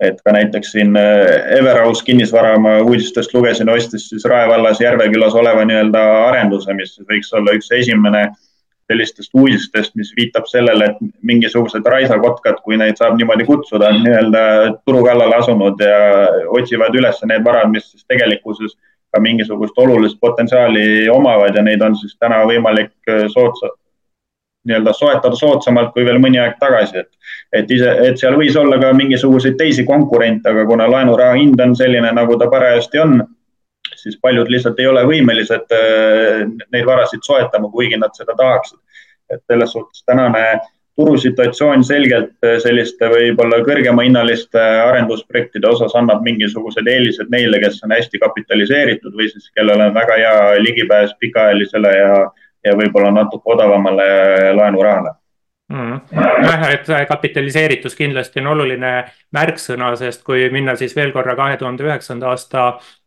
et 0.00 0.20
ka 0.24 0.32
näiteks 0.32 0.72
siin 0.72 0.96
äh, 0.96 1.56
Everaus 1.58 2.02
kinnisvara 2.02 2.54
ma 2.58 2.78
uudistest 2.80 3.34
lugesin, 3.34 3.68
ostis 3.68 4.08
siis 4.08 4.24
Rae 4.24 4.48
vallas 4.48 4.80
Järvekülas 4.80 5.34
oleva 5.36 5.64
nii-öelda 5.68 6.04
arenduse, 6.28 6.74
mis 6.74 6.96
võiks 7.10 7.32
olla 7.36 7.56
üks 7.58 7.68
esimene 7.76 8.30
sellistest 8.90 9.34
uudistest, 9.38 9.94
mis 9.94 10.10
viitab 10.16 10.48
sellele, 10.50 10.90
et 10.90 11.02
mingisugused 11.22 11.86
raisakotkad, 11.86 12.58
kui 12.64 12.78
neid 12.80 12.98
saab 12.98 13.18
niimoodi 13.20 13.46
kutsuda, 13.46 13.92
on 13.92 14.00
nii-öelda 14.06 14.44
turu 14.88 15.04
kallale 15.06 15.36
asunud 15.38 15.82
ja 15.84 15.98
otsivad 16.58 16.96
üles 16.98 17.20
need 17.30 17.44
varad, 17.46 17.70
mis 17.70 17.86
siis 17.92 18.06
tegelikkuses 18.10 18.74
ka 19.10 19.20
mingisugust 19.22 19.78
olulist 19.78 20.18
potentsiaali 20.22 21.08
omavad 21.10 21.54
ja 21.54 21.62
neid 21.66 21.82
on 21.82 21.96
siis 21.98 22.16
täna 22.18 22.42
võimalik 22.50 22.94
äh, 23.10 23.26
soodsa, 23.30 23.74
nii-öelda 24.68 24.92
soetada 24.92 25.36
soodsamalt 25.36 25.92
kui 25.94 26.04
veel 26.04 26.20
mõni 26.22 26.40
aeg 26.40 26.58
tagasi, 26.60 27.00
et, 27.00 27.36
et 27.62 27.70
ise, 27.72 27.92
et 28.08 28.20
seal 28.20 28.36
võis 28.38 28.56
olla 28.60 28.78
ka 28.82 28.92
mingisuguseid 28.96 29.56
teisi 29.58 29.86
konkurente, 29.88 30.52
aga 30.52 30.66
kuna 30.68 30.88
laenuraha 30.90 31.38
hind 31.38 31.60
on 31.64 31.76
selline, 31.76 32.10
nagu 32.16 32.36
ta 32.38 32.50
parajasti 32.52 33.00
on, 33.00 33.22
siis 33.96 34.18
paljud 34.22 34.50
lihtsalt 34.52 34.80
ei 34.80 34.90
ole 34.90 35.06
võimelised 35.08 35.72
äh, 35.76 36.44
neid 36.72 36.86
varasid 36.88 37.24
soetama, 37.26 37.72
kuigi 37.72 38.00
nad 38.00 38.14
seda 38.16 38.36
tahaksid. 38.36 38.78
et 39.30 39.42
selles 39.46 39.70
suhtes 39.72 40.02
tänane 40.10 40.58
turusituatsioon 40.98 41.84
selgelt 41.84 42.32
äh, 42.44 42.58
selliste 42.62 43.08
võib-olla 43.08 43.62
kõrgemahinnaliste 43.64 44.60
arendusprojektide 44.60 45.68
osas 45.68 45.94
annab 45.96 46.24
mingisugused 46.26 46.86
eelised 46.86 47.32
neile, 47.32 47.60
kes 47.62 47.80
on 47.86 47.94
hästi 47.96 48.20
kapitaliseeritud 48.20 49.16
või 49.16 49.30
siis 49.32 49.48
kellel 49.56 49.80
on 49.86 49.94
väga 49.96 50.18
hea 50.20 50.62
ligipääs 50.66 51.14
pikaajalisele 51.22 51.94
ja 51.96 52.14
ja 52.64 52.76
võib-olla 52.76 53.10
natuke 53.14 53.54
odavamale 53.54 54.10
laenurahale. 54.54 55.16
Mm.. 55.70 56.00
jah, 56.42 56.64
et 56.72 56.88
kapitaliseeritus 57.08 57.94
kindlasti 57.94 58.40
on 58.42 58.48
oluline 58.50 58.88
märksõna, 59.36 59.92
sest 59.94 60.24
kui 60.26 60.48
minna 60.50 60.74
siis 60.74 60.96
veel 60.98 61.12
korra 61.14 61.36
kahe 61.38 61.60
tuhande 61.60 61.86
üheksanda 61.86 62.32
aasta 62.32 62.64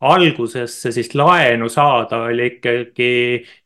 algusesse, 0.07 0.93
siis 0.95 1.11
laenu 1.19 1.67
saada 1.67 2.21
oli 2.29 2.47
ikkagi 2.53 3.11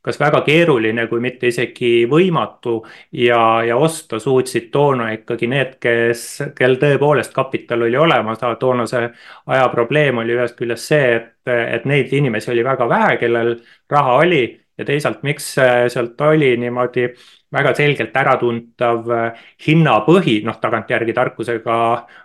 kas 0.02 0.18
väga 0.18 0.42
keeruline, 0.42 1.06
kui 1.06 1.22
mitte 1.22 1.46
isegi 1.46 1.92
võimatu 2.10 2.80
ja, 3.22 3.62
ja 3.70 3.78
osta 3.78 4.18
suutsid 4.18 4.66
toona 4.74 5.12
ikkagi 5.14 5.46
need, 5.46 5.78
kes, 5.78 6.28
kel 6.58 6.74
tõepoolest 6.82 7.30
kapital 7.38 7.86
oli 7.86 8.02
olemas, 8.02 8.42
toonase 8.58 9.12
aja 9.46 9.68
probleem 9.70 10.24
oli 10.24 10.34
ühest 10.34 10.58
küljest 10.58 10.90
see, 10.90 11.12
et, 11.20 11.36
et 11.46 11.86
neid 11.86 12.10
inimesi 12.18 12.50
oli 12.50 12.66
väga 12.66 12.90
vähe, 12.90 13.14
kellel 13.22 13.60
raha 13.94 14.24
oli 14.24 14.42
ja 14.78 14.84
teisalt, 14.86 15.22
miks 15.26 15.52
sealt 15.54 16.20
oli 16.20 16.56
niimoodi 16.56 17.08
väga 17.52 17.72
selgelt 17.74 18.16
äratuntav 18.16 19.10
äh, 19.12 19.44
hinnapõhi, 19.66 20.38
noh, 20.44 20.58
tagantjärgi 20.60 21.14
tarkusega 21.16 21.76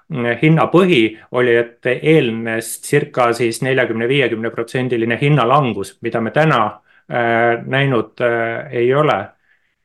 mm, 0.10 0.40
hinnapõhi 0.42 1.04
oli, 1.40 1.56
et 1.60 1.92
eelnes 1.94 2.76
circa 2.84 3.30
siis 3.36 3.62
neljakümne, 3.64 4.08
viiekümne 4.10 4.52
protsendiline 4.52 5.18
hinnalangus, 5.22 5.98
mida 6.04 6.22
me 6.22 6.34
täna 6.36 6.64
äh, 6.68 7.62
näinud 7.64 8.24
äh, 8.24 8.74
ei 8.84 8.94
ole. 8.94 9.20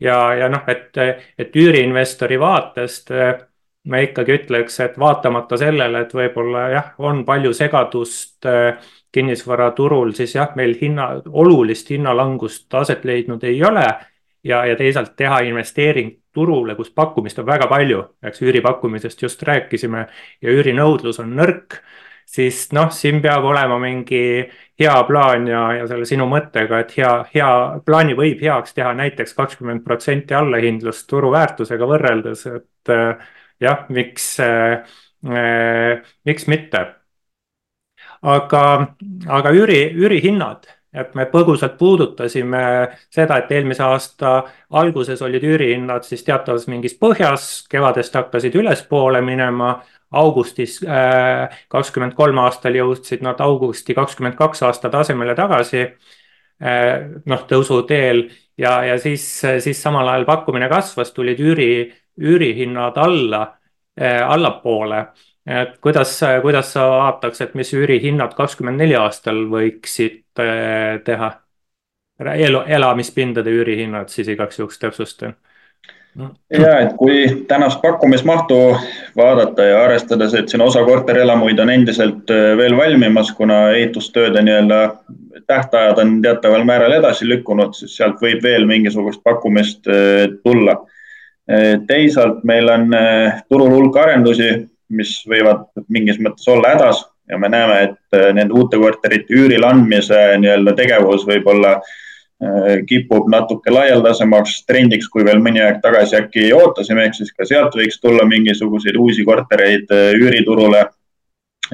ja, 0.00 0.18
ja 0.34 0.48
noh, 0.48 0.66
et, 0.66 0.94
et 1.38 1.56
üüriinvestori 1.56 2.38
vaatest 2.40 3.10
äh, 3.14 3.38
ma 3.88 4.02
ikkagi 4.02 4.34
ütleks, 4.42 4.80
et 4.84 4.98
vaatamata 5.00 5.56
sellele, 5.60 6.02
et 6.04 6.14
võib-olla 6.14 6.68
jah, 6.74 6.92
on 6.98 7.24
palju 7.26 7.54
segadust 7.56 8.46
äh, 8.46 8.74
kinnisvaraturul, 9.12 10.12
siis 10.16 10.34
jah, 10.36 10.52
meil 10.56 10.74
hinna, 10.80 11.08
olulist 11.28 11.90
hinnalangust 11.90 12.74
aset 12.74 13.04
leidnud 13.08 13.44
ei 13.44 13.62
ole. 13.64 13.86
ja, 14.44 14.64
ja 14.64 14.76
teisalt 14.76 15.16
teha 15.16 15.40
investeering 15.48 16.12
turule, 16.32 16.76
kus 16.78 16.92
pakkumist 16.94 17.40
on 17.42 17.46
väga 17.46 17.66
palju, 17.66 18.02
eks 18.22 18.42
üüripakkumisest 18.44 19.22
just 19.22 19.42
rääkisime 19.42 20.04
ja 20.42 20.52
üürinõudlus 20.52 21.18
on 21.20 21.34
nõrk. 21.36 21.80
Siis 22.28 22.68
noh, 22.76 22.90
siin 22.92 23.22
peab 23.24 23.44
olema 23.48 23.78
mingi 23.80 24.20
hea 24.78 24.96
plaan 25.08 25.48
ja, 25.48 25.62
ja 25.80 25.86
selle 25.88 26.04
sinu 26.06 26.28
mõttega, 26.28 26.82
et 26.84 26.92
hea, 26.98 27.12
hea 27.34 27.50
plaani 27.84 28.14
võib 28.14 28.44
heaks 28.44 28.76
teha 28.76 28.92
näiteks 28.94 29.34
kakskümmend 29.34 29.82
protsenti 29.84 30.36
allahindlust 30.36 31.08
turuväärtusega 31.10 31.88
võrreldes, 31.88 32.44
et 32.52 32.92
äh, 32.92 33.26
jah, 33.64 33.86
miks 33.88 34.34
äh, 34.44 34.84
miks 36.24 36.46
mitte 36.46 36.84
aga, 38.22 38.64
aga 39.26 39.54
üüri, 39.54 39.82
üürihinnad 39.94 40.66
et 40.94 41.14
me 41.14 41.26
põgusalt 41.28 41.76
puudutasime 41.78 42.62
seda, 43.12 43.38
et 43.38 43.52
eelmise 43.52 43.84
aasta 43.84 44.32
alguses 44.80 45.20
olid 45.22 45.44
üürihinnad 45.44 46.06
siis 46.06 46.24
teatavas 46.24 46.66
mingis 46.70 46.96
põhjas, 47.00 47.48
kevadest 47.70 48.16
hakkasid 48.16 48.56
ülespoole 48.56 49.20
minema 49.24 49.74
augustis 50.10 50.78
äh, 50.84 51.58
kakskümmend 51.68 52.16
kolm 52.16 52.40
aastal 52.40 52.76
jõudsid 52.78 53.22
nad 53.24 53.40
augusti 53.44 53.94
kakskümmend 53.94 54.38
kaks 54.38 54.64
aasta 54.64 54.90
tasemele 54.92 55.36
tagasi. 55.36 55.84
Äh, 56.58 57.20
noh, 57.28 57.44
tõusuteel 57.50 58.24
ja, 58.58 58.80
ja 58.88 58.96
siis, 58.98 59.26
siis 59.44 59.82
samal 59.82 60.08
ajal 60.08 60.24
pakkumine 60.26 60.70
kasvas, 60.72 61.12
tulid 61.14 61.38
üüri, 61.38 61.70
üürihinnad 62.18 62.96
alla, 62.98 63.44
äh, 64.00 64.22
allapoole. 64.24 65.04
Et 65.48 65.76
kuidas, 65.80 66.14
kuidas 66.42 66.72
sa 66.72 66.86
vaataks, 66.90 67.40
et 67.40 67.54
mis 67.58 67.72
üürihinnad 67.74 68.34
kakskümmend 68.36 68.82
neli 68.82 68.96
aastal 68.98 69.44
võiksid 69.52 70.24
teha? 71.04 71.30
elu, 72.18 72.64
elamispindade 72.66 73.52
üürihinnad 73.54 74.10
siis 74.10 74.28
igaks 74.32 74.58
juhuks 74.58 74.80
täpsustan 74.82 75.36
ja 76.58 76.78
et 76.80 76.94
kui 76.98 77.44
tänast 77.48 77.80
pakkumismahtu 77.82 78.58
vaadata 79.16 79.62
ja 79.62 79.82
arvestades, 79.84 80.34
et 80.34 80.48
siin 80.48 80.64
osa 80.64 80.82
korterelamuid 80.84 81.58
on 81.58 81.70
endiselt 81.70 82.30
äh, 82.30 82.56
veel 82.58 82.76
valmimas, 82.76 83.32
kuna 83.36 83.60
ehitustööde 83.76 84.42
nii-öelda 84.42 84.80
tähtajad 85.46 86.00
on 86.02 86.18
teataval 86.22 86.64
määral 86.68 86.96
edasi 86.98 87.28
lükkunud, 87.28 87.76
siis 87.78 87.96
sealt 87.96 88.20
võib 88.22 88.42
veel 88.42 88.66
mingisugust 88.66 89.22
pakkumist 89.24 89.88
äh, 89.88 90.28
tulla. 90.44 90.80
Teisalt 91.88 92.42
meil 92.44 92.68
on 92.68 92.90
turul 93.48 93.70
hulk 93.72 93.94
arendusi, 93.96 94.50
mis 94.88 95.14
võivad 95.28 95.68
mingis 95.88 96.20
mõttes 96.22 96.48
olla 96.48 96.74
hädas 96.74 97.04
ja 97.28 97.38
me 97.38 97.48
näeme, 97.52 97.80
et 97.88 98.20
nende 98.34 98.54
uute 98.56 98.78
korterite 98.80 99.34
üürile 99.36 99.66
andmise 99.68 100.16
nii-öelda 100.40 100.72
tegevus 100.78 101.26
võib 101.28 101.50
olla 101.52 101.74
äh, 101.76 101.90
Äh, 102.38 102.84
kipub 102.86 103.26
natuke 103.26 103.72
laialdasemaks 103.74 104.60
trendiks, 104.68 105.08
kui 105.10 105.24
veel 105.26 105.40
mõni 105.42 105.58
aeg 105.58 105.80
tagasi 105.82 106.14
äkki 106.20 106.44
ootasime, 106.54 107.08
ehk 107.08 107.16
siis 107.16 107.32
ka 107.34 107.42
sealt 107.48 107.74
võiks 107.74 107.98
tulla 107.98 108.22
mingisuguseid 108.30 108.94
uusi 108.94 109.24
kortereid 109.26 109.90
äh, 109.90 110.12
üüriturule. 110.14 110.84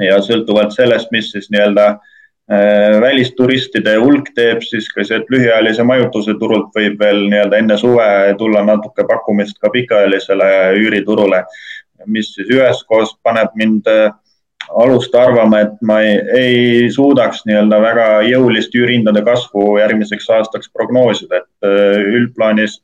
ja 0.00 0.16
sõltuvalt 0.24 0.72
sellest, 0.74 1.10
mis 1.12 1.28
siis 1.30 1.50
nii-öelda 1.52 1.84
äh, 1.90 2.96
välisturistide 3.04 3.98
hulk 4.00 4.32
teeb, 4.34 4.64
siis 4.64 4.88
ka 4.88 5.04
sealt 5.04 5.28
lühiajalise 5.28 5.84
majutuse 5.84 6.32
turult 6.40 6.72
võib 6.74 6.96
veel 6.98 7.26
nii-öelda 7.28 7.60
enne 7.60 7.76
suve 7.76 8.08
tulla 8.40 8.64
natuke 8.64 9.04
pakkumist 9.04 9.60
ka 9.60 9.68
pikaajalisele 9.76 10.48
üüriturule, 10.80 11.44
mis 12.06 12.34
siis 12.34 12.50
üheskoos 12.52 13.16
paneb 13.22 13.54
mind 13.58 13.88
alust 14.70 15.14
arvama, 15.14 15.60
et 15.60 15.76
ma 15.82 16.00
ei, 16.00 16.16
ei 16.38 16.90
suudaks 16.92 17.44
nii-öelda 17.48 17.80
väga 17.82 18.06
jõulist 18.28 18.74
üürihindade 18.76 19.22
kasvu 19.26 19.78
järgmiseks 19.80 20.28
aastaks 20.38 20.70
prognoosida, 20.72 21.42
et 21.42 21.68
äh, 21.68 22.00
üldplaanis 22.16 22.80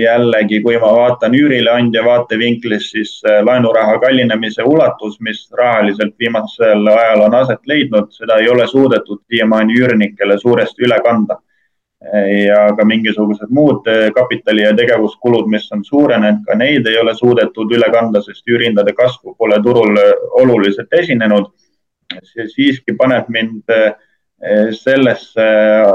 jällegi, 0.00 0.62
kui 0.64 0.78
ma 0.80 0.88
vaatan 0.96 1.34
üürileandja 1.36 2.02
vaatevinklist, 2.04 2.94
siis 2.96 3.12
äh, 3.28 3.40
laenuraha 3.46 3.98
kallinemise 4.02 4.64
ulatus, 4.66 5.18
mis 5.20 5.44
rahaliselt 5.56 6.16
viimasel 6.18 6.88
ajal 6.94 7.26
on 7.28 7.38
aset 7.42 7.62
leidnud, 7.70 8.10
seda 8.16 8.40
ei 8.40 8.50
ole 8.50 8.66
suudetud 8.68 9.22
siiamaani 9.28 9.78
üürnikele 9.80 10.38
suuresti 10.40 10.88
üle 10.88 11.00
kanda 11.04 11.40
ja 12.46 12.60
ka 12.76 12.84
mingisugused 12.84 13.50
muud 13.52 13.86
eh, 13.88 14.08
kapitali 14.16 14.62
ja 14.62 14.72
tegevuskulud, 14.76 15.48
mis 15.52 15.68
on 15.72 15.84
suurenenud, 15.84 16.44
ka 16.46 16.56
neid 16.56 16.86
ei 16.88 16.96
ole 17.00 17.14
suudetud 17.14 17.72
üle 17.76 17.90
kanda, 17.92 18.22
sest 18.24 18.48
üürihindade 18.48 18.94
kasvu 18.96 19.34
pole 19.38 19.60
turul 19.62 19.98
eh, 20.00 20.14
oluliselt 20.42 20.92
esinenud. 20.92 21.50
see 22.26 22.42
siiski 22.48 22.96
paneb 22.98 23.28
mind 23.28 23.70
eh, 23.70 23.92
sellesse 24.74 25.44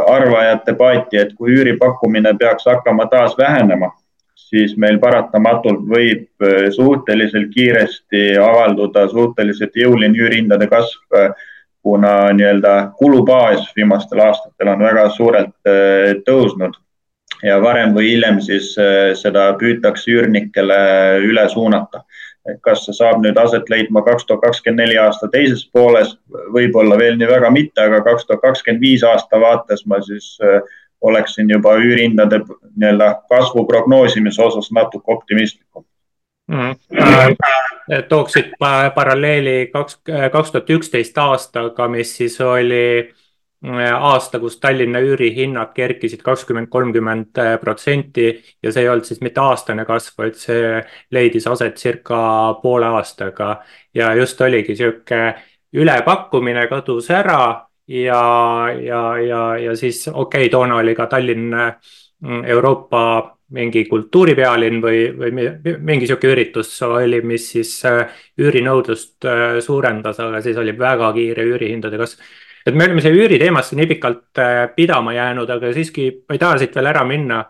arvajate 0.07 0.75
paati, 0.77 1.17
et 1.17 1.33
kui 1.35 1.51
üüripakkumine 1.57 2.37
peaks 2.37 2.69
hakkama 2.69 3.09
taas 3.11 3.33
vähenema, 3.37 3.89
siis 4.35 4.77
meil 4.77 4.99
paratamatult 4.99 5.81
võib 5.89 6.45
suhteliselt 6.71 7.49
kiiresti 7.51 8.37
avalduda 8.37 9.07
suhteliselt 9.09 9.75
jõuline 9.75 10.15
üürihindade 10.21 10.69
kasv 10.69 11.33
kuna 11.85 12.33
nii-öelda 12.33 12.91
kulubaas 12.97 13.67
viimastel 13.75 14.19
aastatel 14.25 14.71
on 14.73 14.79
väga 14.81 15.09
suurelt 15.13 15.69
äh, 15.69 16.15
tõusnud 16.25 16.79
ja 17.45 17.59
varem 17.61 17.93
või 17.93 18.07
hiljem 18.09 18.39
siis 18.41 18.71
äh, 18.81 19.11
seda 19.19 19.51
püütakse 19.59 20.09
üürnikele 20.15 20.79
üle 21.29 21.49
suunata. 21.49 22.01
kas 22.61 22.83
see 22.85 22.93
saab 22.93 23.23
nüüd 23.23 23.37
aset 23.41 23.69
leidma 23.73 24.03
kaks 24.05 24.25
tuhat 24.25 24.41
kakskümmend 24.43 24.83
neli 24.83 24.97
aasta 25.01 25.27
teises 25.33 25.63
pooles, 25.73 26.11
võib-olla 26.53 26.97
veel 26.97 27.15
nii 27.17 27.29
väga 27.29 27.49
mitte, 27.49 27.81
aga 27.81 28.03
kaks 28.05 28.25
tuhat 28.25 28.41
kakskümmend 28.41 28.81
viis 28.81 29.03
aasta 29.03 29.39
vaates 29.41 29.81
ma 29.89 29.97
siis 30.05 30.27
äh, 30.45 30.59
oleksin 31.01 31.49
juba 31.49 31.73
üürihindade 31.81 32.39
nii-öelda 32.75 33.09
kasvu 33.29 33.65
prognoosimise 33.65 34.41
osas 34.41 34.71
natuke 34.71 35.11
optimistlikum. 35.13 35.74
Tooksid 38.09 38.55
paralleeli 38.95 39.69
kaks, 39.73 39.99
kaks 40.31 40.51
tuhat 40.51 40.69
üksteist 40.69 41.17
aastaga, 41.17 41.87
mis 41.87 42.17
siis 42.17 42.39
oli 42.41 42.85
äh, 42.99 43.15
aasta, 43.93 44.39
kus 44.39 44.59
Tallinna 44.59 44.99
üürihinnad 44.99 45.73
kerkisid 45.73 46.21
kakskümmend, 46.21 46.67
kolmkümmend 46.69 47.41
protsenti 47.61 48.27
ja 48.63 48.71
see 48.71 48.83
ei 48.83 48.89
olnud 48.89 49.07
siis 49.07 49.21
mitte 49.25 49.41
aastane 49.41 49.85
kasv, 49.85 50.17
vaid 50.21 50.37
see 50.39 50.81
leidis 51.11 51.47
aset 51.47 51.77
circa 51.77 52.19
poole 52.61 52.85
aastaga. 52.85 53.61
Ja 53.93 54.13
just 54.13 54.41
oligi 54.41 54.75
sihuke 54.75 55.35
ülepakkumine 55.73 56.67
kadus 56.67 57.09
ära 57.11 57.65
ja, 57.87 58.23
ja, 58.81 59.17
ja, 59.17 59.57
ja 59.57 59.75
siis 59.75 60.07
okei 60.07 60.45
okay,, 60.45 60.49
toona 60.49 60.75
oli 60.75 60.95
ka 60.95 61.07
Tallinn 61.07 61.55
mm, 61.55 62.43
Euroopa 62.45 63.34
mingi 63.53 63.83
kultuuripealinn 63.85 64.81
või, 64.81 65.03
või 65.13 65.45
mingi 65.85 66.07
sihuke 66.09 66.31
üritus 66.31 66.71
oli, 66.87 67.21
mis 67.21 67.51
siis 67.53 67.75
äh, 67.85 68.15
üürinõudlust 68.41 69.27
äh, 69.29 69.45
suurendas, 69.61 70.19
aga 70.23 70.41
siis 70.41 70.57
oli 70.57 70.73
väga 70.79 71.11
kiire 71.13 71.45
üürihindade 71.45 71.99
kasv. 72.01 72.23
et 72.65 72.73
me 72.73 72.87
oleme 72.87 73.01
selle 73.05 73.21
üüriteemasse 73.21 73.77
nii 73.77 73.91
pikalt 73.93 74.41
äh, 74.41 74.65
pidama 74.75 75.13
jäänud, 75.13 75.49
aga 75.49 75.73
siiski 75.73 76.09
ma 76.25 76.37
ei 76.37 76.41
taha 76.41 76.57
siit 76.61 76.75
veel 76.75 76.93
ära 76.93 77.05
minna. 77.05 77.45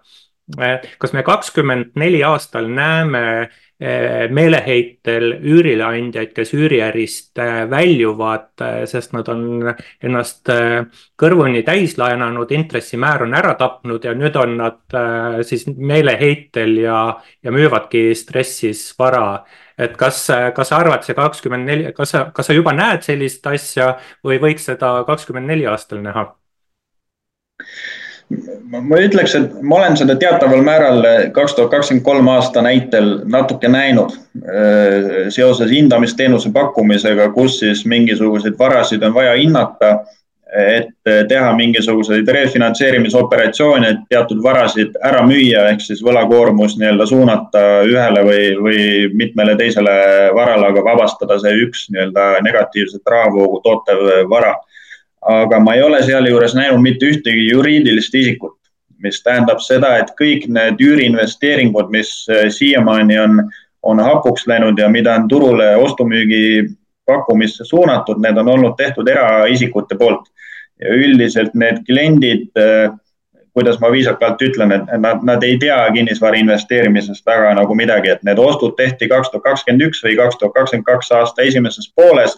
kas 1.01 1.13
me 1.13 1.23
kakskümmend 1.25 1.95
neli 1.97 2.19
aastal 2.23 2.67
näeme 2.69 3.23
Eh, 3.25 3.49
meeleheitel 3.80 5.34
üürileandjaid, 5.43 6.32
kes 6.36 6.53
üüriärist 6.55 7.41
eh, 7.43 7.65
väljuvad, 7.69 8.47
eh, 8.63 8.86
sest 8.88 9.11
nad 9.15 9.28
on 9.32 9.41
ennast 9.99 10.51
kõrvuni 11.19 11.63
täis 11.67 11.97
laenanud, 11.99 12.51
intressimäär 12.55 13.26
on 13.26 13.36
ära 13.36 13.55
tapnud 13.59 14.07
ja 14.07 14.13
nüüd 14.15 14.39
on 14.39 14.55
nad 14.61 14.97
siis 15.43 15.67
meeleheitel 15.67 16.78
ja, 16.86 17.01
ja 17.43 17.51
müüvadki 17.51 18.07
stressis 18.15 18.88
vara. 18.99 19.43
et 19.78 19.97
kas, 19.99 20.21
kas 20.55 20.69
sa 20.71 20.78
arvad, 20.80 21.03
see 21.03 21.15
kakskümmend 21.15 21.67
neli, 21.67 21.91
kas 21.93 22.15
sa, 22.15 22.26
kas 22.32 22.47
sa 22.47 22.55
juba 22.55 22.71
näed 22.71 23.03
sellist 23.03 23.47
asja 23.47 23.97
või 24.23 24.39
võiks 24.39 24.71
seda 24.71 25.01
kakskümmend 25.07 25.51
neli 25.51 25.67
aastal 25.67 25.99
näha? 25.99 26.30
Ma 28.71 28.99
ütleks, 29.05 29.36
et 29.38 29.57
ma 29.61 29.78
olen 29.80 29.97
seda 29.99 30.15
teataval 30.19 30.63
määral 30.65 31.05
kaks 31.36 31.55
tuhat 31.55 31.71
kakskümmend 31.76 32.05
kolm 32.05 32.30
aasta 32.34 32.63
näitel 32.65 33.19
natuke 33.30 33.69
näinud 33.69 34.15
äh, 34.15 35.30
seoses 35.30 35.71
hindamisteenuse 35.71 36.49
pakkumisega, 36.53 37.30
kus 37.38 37.59
siis 37.61 37.86
mingisuguseid 37.86 38.57
varasid 38.59 39.05
on 39.05 39.13
vaja 39.13 39.36
hinnata, 39.38 39.99
et 40.55 41.28
teha 41.28 41.53
mingisuguseid 41.57 42.28
refinantseerimisoperatsioone, 42.32 43.89
et 43.89 44.03
teatud 44.09 44.43
varasid 44.43 44.95
ära 45.03 45.23
müüa, 45.28 45.65
ehk 45.71 45.82
siis 45.84 46.03
võlakoormus 46.05 46.78
nii-öelda 46.80 47.07
suunata 47.09 47.63
ühele 47.89 48.23
või, 48.23 48.43
või 48.67 48.84
mitmele 49.13 49.57
teisele 49.59 49.95
varale, 50.36 50.69
aga 50.71 50.86
vabastada 50.86 51.39
see 51.41 51.57
üks 51.65 51.89
nii-öelda 51.91 52.30
negatiivset 52.45 53.13
rahavoogu 53.15 53.59
tootev 53.65 54.30
vara 54.32 54.55
aga 55.26 55.59
ma 55.59 55.73
ei 55.73 55.82
ole 55.82 56.03
sealjuures 56.05 56.53
näinud 56.55 56.82
mitte 56.82 57.09
ühtegi 57.09 57.47
juriidilist 57.49 58.15
isikut, 58.15 58.57
mis 59.03 59.21
tähendab 59.23 59.61
seda, 59.63 59.95
et 60.01 60.13
kõik 60.19 60.47
need 60.53 60.82
üüriinvesteeringud, 60.82 61.89
mis 61.93 62.11
äh, 62.30 62.47
siiamaani 62.53 63.17
on, 63.19 63.39
on 63.84 64.01
hapuks 64.01 64.47
läinud 64.47 64.80
ja 64.80 64.89
mida 64.89 65.15
on 65.17 65.28
turule 65.30 65.76
ostu-müügi 65.82 66.69
pakkumisse 67.05 67.65
suunatud, 67.65 68.21
need 68.21 68.38
on 68.38 68.49
olnud 68.55 68.78
tehtud 68.78 69.09
eraisikute 69.09 69.97
poolt. 69.97 70.30
ja 70.82 70.91
üldiselt 70.91 71.53
need 71.55 71.78
kliendid, 71.88 72.49
äh, 72.59 72.91
kuidas 73.55 73.78
ma 73.80 73.88
viisakalt 73.91 74.41
ütlen, 74.43 74.73
et 74.76 74.89
nad, 74.99 75.21
nad 75.23 75.43
ei 75.47 75.55
tea 75.57 75.78
kinnisvara 75.95 76.36
investeerimisest 76.36 77.26
väga 77.26 77.53
nagu 77.55 77.76
midagi, 77.76 78.11
et 78.11 78.23
need 78.28 78.39
ostud 78.43 78.76
tehti 78.76 79.07
kaks 79.07 79.32
tuhat 79.32 79.45
kakskümmend 79.45 79.86
üks 79.88 80.03
või 80.03 80.17
kaks 80.19 80.38
tuhat 80.41 80.53
kakskümmend 80.57 80.86
kaks 80.89 81.13
aasta 81.15 81.47
esimeses 81.47 81.88
pooles 81.95 82.36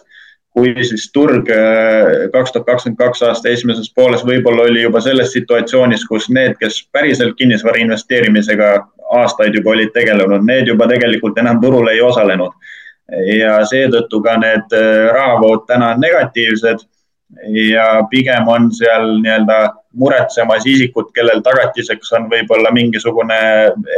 kui 0.56 0.72
siis 0.84 1.10
turg 1.14 1.50
äh, 1.52 2.28
kaks 2.32 2.52
tuhat 2.52 2.66
kakskümmend 2.66 2.98
kaks 2.98 3.22
aasta 3.22 3.52
esimeses 3.52 3.92
pooles 3.94 4.24
võib-olla 4.26 4.66
oli 4.70 4.82
juba 4.82 5.00
selles 5.04 5.32
situatsioonis, 5.36 6.06
kus 6.08 6.28
need, 6.34 6.56
kes 6.60 6.80
päriselt 6.92 7.36
kinnisvara 7.38 7.82
investeerimisega 7.84 8.72
aastaid 9.20 9.54
juba 9.54 9.74
olid 9.76 9.92
tegelenud, 9.94 10.44
need 10.44 10.68
juba 10.68 10.88
tegelikult 10.90 11.38
enam 11.38 11.60
turul 11.62 11.88
ei 11.92 12.00
osalenud. 12.04 12.52
ja 13.38 13.54
seetõttu 13.64 14.20
ka 14.20 14.36
need 14.36 14.74
äh, 14.76 15.08
rahavood 15.14 15.66
täna 15.68 15.94
on 15.94 16.00
negatiivsed 16.00 16.84
ja 17.72 17.86
pigem 18.10 18.48
on 18.48 18.70
seal 18.72 19.18
nii-öelda 19.22 19.58
muretsemas 20.00 20.66
isikud, 20.66 21.10
kellel 21.16 21.40
tagatiseks 21.44 22.12
on 22.16 22.28
võib-olla 22.30 22.70
mingisugune 22.72 23.38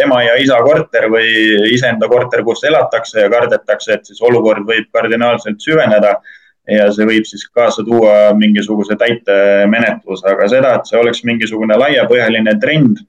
ema 0.03 0.23
ja 0.25 0.37
isa 0.43 0.59
korter 0.63 1.09
või 1.13 1.31
iseenda 1.75 2.09
korter, 2.09 2.43
kus 2.47 2.65
elatakse 2.65 3.25
ja 3.25 3.31
kardetakse, 3.31 3.99
et 3.99 4.07
siis 4.07 4.23
olukord 4.23 4.67
võib 4.67 4.89
kardinaalselt 4.95 5.63
süveneda 5.63 6.17
ja 6.69 6.91
see 6.93 7.07
võib 7.09 7.29
siis 7.29 7.47
kaasa 7.55 7.85
tuua 7.87 8.35
mingisuguse 8.39 8.97
täitemenetluse, 9.01 10.27
aga 10.29 10.49
seda, 10.49 10.75
et 10.77 10.91
see 10.91 10.99
oleks 11.01 11.25
mingisugune 11.25 11.79
laiapõhjaline 11.81 12.57
trend 12.61 13.01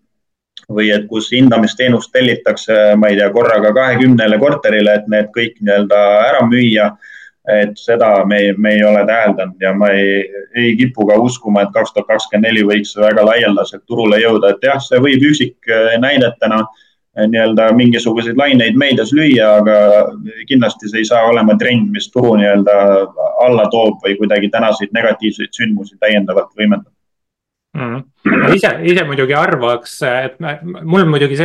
või 0.72 0.92
et 0.96 1.08
kus 1.10 1.32
hindamisteenust 1.34 2.12
tellitakse, 2.14 2.96
ma 2.96 3.10
ei 3.12 3.18
tea, 3.20 3.30
korraga 3.34 3.74
kahekümnele 3.76 4.38
korterile, 4.40 5.00
et 5.00 5.10
need 5.12 5.32
kõik 5.36 5.58
nii-öelda 5.60 6.04
ära 6.30 6.46
müüa 6.48 6.92
et 7.50 7.78
seda 7.80 8.24
me, 8.26 8.38
me 8.58 8.76
ei 8.76 8.84
ole 8.86 9.02
täheldanud 9.08 9.62
ja 9.62 9.74
ma 9.74 9.90
ei, 9.98 10.22
ei 10.56 10.76
kipu 10.78 11.08
ka 11.10 11.18
uskuma, 11.18 11.64
et 11.66 11.74
kaks 11.74 11.94
tuhat 11.94 12.08
kakskümmend 12.12 12.48
neli 12.48 12.64
võiks 12.68 12.94
väga 13.00 13.26
laialdaselt 13.26 13.84
turule 13.90 14.20
jõuda, 14.22 14.54
et 14.54 14.68
jah, 14.68 14.78
see 14.84 15.02
võib 15.02 15.26
üksiknäidetena 15.32 16.60
eh, 16.62 16.82
nii-öelda 17.20 17.72
mingisuguseid 17.76 18.38
laineid 18.40 18.78
meedias 18.80 19.12
lüüa, 19.16 19.50
aga 19.60 19.78
kindlasti 20.48 20.92
see 20.92 21.04
ei 21.04 21.10
saa 21.10 21.26
olema 21.28 21.58
trend, 21.60 21.90
mis 21.92 22.08
turu 22.12 22.38
nii-öelda 22.40 22.78
alla 23.46 23.68
toob 23.74 24.00
või 24.06 24.16
kuidagi 24.20 24.50
tänaseid 24.54 24.96
negatiivseid 24.96 25.52
sündmusi 25.58 26.00
täiendavalt 26.00 26.54
võimendab. 26.56 26.92
Mm.. 27.72 28.02
ma 28.28 28.50
ise, 28.52 28.70
ise 28.84 29.04
muidugi 29.08 29.36
arvaks, 29.36 29.94
et 30.04 30.34
mul 30.44 31.06
muidugi 31.08 31.38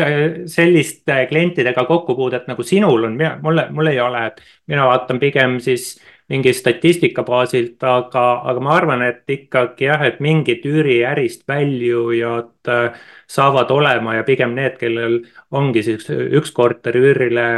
selliste 0.50 1.20
klientidega 1.30 1.84
kokkupuudet 1.86 2.48
nagu 2.50 2.66
sinul 2.66 3.06
on, 3.06 3.14
mulle, 3.44 3.68
mul 3.70 3.90
ei 3.92 4.00
ole, 4.02 4.24
et 4.32 4.42
mina 4.66 4.88
vaatan 4.90 5.22
pigem 5.22 5.60
siis 5.62 5.92
mingi 6.28 6.52
statistika 6.54 7.22
baasilt, 7.26 7.82
aga, 7.86 8.24
aga 8.50 8.62
ma 8.62 8.74
arvan, 8.76 9.02
et 9.06 9.30
ikkagi 9.30 9.86
jah, 9.86 10.02
et 10.08 10.20
mingid 10.24 10.66
üüriärist 10.66 11.46
väljujad 11.48 12.70
äh, 12.72 13.00
saavad 13.30 13.70
olema 13.70 14.16
ja 14.18 14.26
pigem 14.26 14.54
need, 14.58 14.78
kellel 14.80 15.20
ongi 15.50 15.84
siis 15.86 16.08
üks 16.10 16.54
korter 16.56 16.98
üürile 16.98 17.48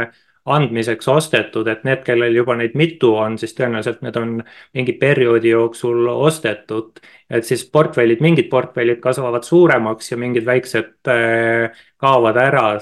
andmiseks 0.49 1.07
ostetud, 1.11 1.67
et 1.69 1.83
need, 1.85 2.01
kellel 2.05 2.35
juba 2.39 2.55
neid 2.57 2.75
mitu 2.79 3.11
on, 3.19 3.37
siis 3.37 3.53
tõenäoliselt 3.57 4.01
need 4.05 4.17
on 4.19 4.37
mingi 4.77 4.95
perioodi 5.01 5.51
jooksul 5.53 6.07
ostetud. 6.13 6.99
et 7.29 7.45
siis 7.45 7.65
portfellid, 7.69 8.21
mingid 8.25 8.49
portfellid 8.49 8.99
kasvavad 9.03 9.43
suuremaks 9.45 10.11
ja 10.11 10.17
mingid 10.17 10.45
väiksed 10.45 11.11
äh, 11.13 11.83
kaovad 11.97 12.37
ära. 12.37 12.79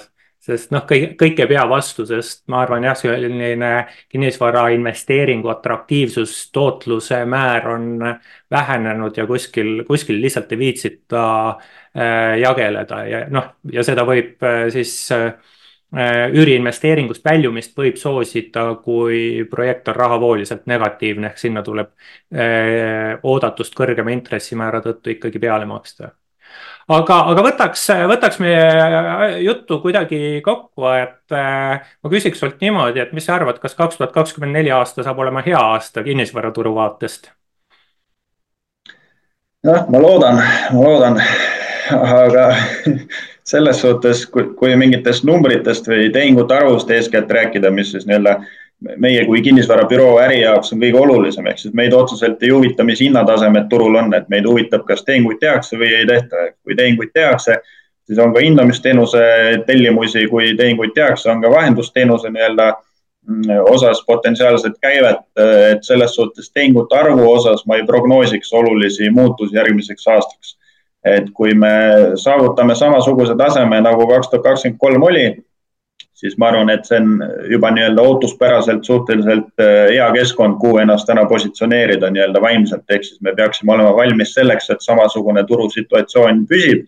Sest 0.47 0.71
noh, 0.71 0.85
kõik, 0.87 1.15
kõik 1.19 1.41
ei 1.43 1.49
pea 1.49 1.65
vastu, 1.69 2.05
sest 2.07 2.45
ma 2.51 2.61
arvan 2.63 2.87
jah, 2.87 2.95
selline 2.97 3.71
kinnisvara 4.11 4.67
investeeringu 4.75 5.51
atraktiivsus, 5.51 6.37
tootluse 6.55 7.23
määr 7.29 7.67
on 7.73 7.89
vähenenud 8.51 9.17
ja 9.17 9.27
kuskil, 9.27 9.83
kuskil 9.87 10.21
lihtsalt 10.23 10.51
ei 10.55 10.61
viitsita 10.63 11.25
äh, 11.49 12.37
jageleda 12.41 13.03
ja 13.09 13.21
noh, 13.33 13.53
ja 13.71 13.83
seda 13.85 14.07
võib 14.07 14.43
äh, 14.47 14.67
siis 14.73 14.95
äh, 15.15 15.33
üüriinvesteeringust 16.33 17.23
väljumist 17.25 17.77
võib 17.77 17.95
soosida, 17.99 18.65
kui 18.83 19.45
projekt 19.49 19.87
on 19.87 19.95
rahavooliselt 19.95 20.65
negatiivne, 20.67 21.31
ehk 21.31 21.39
sinna 21.39 21.63
tuleb 21.63 21.93
äh, 22.35 23.15
oodatust 23.23 23.75
kõrgema 23.75 24.11
intressimäära 24.11 24.81
tõttu 24.83 25.15
ikkagi 25.15 25.39
peale 25.39 25.65
maksta. 25.65 26.11
Aga, 26.87 27.17
aga 27.31 27.43
võtaks, 27.45 27.85
võtaks 28.11 28.39
meie 28.43 29.39
juttu 29.43 29.79
kuidagi 29.83 30.41
kokku, 30.45 30.87
et 30.95 31.35
äh, 31.35 31.87
ma 32.03 32.11
küsiks 32.11 32.39
sult 32.41 32.61
niimoodi, 32.63 33.03
et 33.03 33.15
mis 33.15 33.27
sa 33.27 33.35
arvad, 33.37 33.59
kas 33.63 33.75
kaks 33.77 33.99
tuhat 33.99 34.13
kakskümmend 34.15 34.55
neli 34.55 34.71
aasta 34.73 35.05
saab 35.05 35.19
olema 35.23 35.43
hea 35.45 35.59
aasta 35.59 36.05
kinnisvaraturu 36.07 36.75
vaatest? 36.77 37.31
noh, 39.67 39.87
ma 39.91 39.99
loodan, 39.99 40.39
ma 40.73 40.83
loodan, 40.85 41.17
aga 41.97 42.45
selles 43.47 43.81
suhtes, 43.81 44.25
kui 44.27 44.75
mingitest 44.79 45.25
numbritest 45.27 45.87
või 45.87 46.07
tehingute 46.13 46.55
arvust 46.55 46.91
eeskätt 46.91 47.31
rääkida, 47.31 47.71
mis 47.71 47.91
siis 47.91 48.07
nii-öelda 48.07 48.37
meie 48.81 49.25
kui 49.25 49.41
kinnisvarabüroo 49.41 50.17
äri 50.21 50.41
jaoks 50.41 50.73
on 50.73 50.81
kõige 50.81 50.99
olulisem, 51.01 51.47
ehk 51.49 51.61
siis 51.61 51.73
meid 51.77 51.93
otseselt 51.97 52.43
ei 52.45 52.51
huvita, 52.53 52.85
mis 52.85 53.01
hinnatasemed 53.01 53.69
turul 53.69 53.95
on, 53.97 54.13
et 54.13 54.27
meid 54.29 54.45
huvitab, 54.45 54.85
kas 54.85 55.01
tehinguid 55.05 55.39
tehakse 55.41 55.79
või 55.79 55.93
ei 55.97 56.05
tehta. 56.09 56.49
kui 56.63 56.75
tehinguid 56.75 57.13
tehakse, 57.13 57.57
siis 58.05 58.19
on 58.19 58.33
ka 58.33 58.43
hindamisteenuse 58.45 59.23
tellimusi, 59.65 60.27
kui 60.29 60.53
tehinguid 60.57 60.93
tehakse, 60.93 61.29
on 61.31 61.41
ka 61.41 61.51
vahendusteenuse 61.51 62.29
nii-öelda 62.29 62.67
mm, 62.73 63.65
osas 63.73 64.03
potentsiaalset 64.05 64.77
käivet, 64.81 65.25
et 65.71 65.83
selles 65.83 66.15
suhtes 66.15 66.51
tehingute 66.53 66.95
arvu 66.95 67.31
osas 67.31 67.65
ma 67.65 67.81
ei 67.81 67.85
prognoosiks 67.85 68.53
olulisi 68.53 69.09
muutusi 69.09 69.57
järgmiseks 69.57 70.07
aastaks 70.07 70.57
et 71.07 71.29
kui 71.33 71.53
me 71.53 71.71
saavutame 72.19 72.75
samasuguse 72.75 73.35
taseme 73.37 73.79
nagu 73.81 74.07
kaks 74.09 74.29
tuhat 74.31 74.43
kakskümmend 74.43 74.79
kolm 74.81 75.03
oli, 75.09 75.27
siis 76.17 76.37
ma 76.37 76.49
arvan, 76.49 76.71
et 76.73 76.85
see 76.89 76.97
on 76.97 77.17
juba 77.51 77.69
nii-öelda 77.73 78.03
ootuspäraselt 78.09 78.85
suhteliselt 78.87 79.61
äh, 79.61 79.87
hea 79.93 80.07
keskkond, 80.15 80.57
kuhu 80.61 80.81
ennast 80.81 81.05
täna 81.09 81.25
positsioneerida 81.29 82.09
nii-öelda 82.13 82.41
vaimselt, 82.41 82.85
ehk 82.89 83.05
siis 83.05 83.21
me 83.21 83.35
peaksime 83.37 83.75
olema 83.75 83.93
valmis 83.95 84.33
selleks, 84.37 84.71
et 84.73 84.85
samasugune 84.85 85.45
turusituatsioon 85.47 86.47
püsib. 86.49 86.87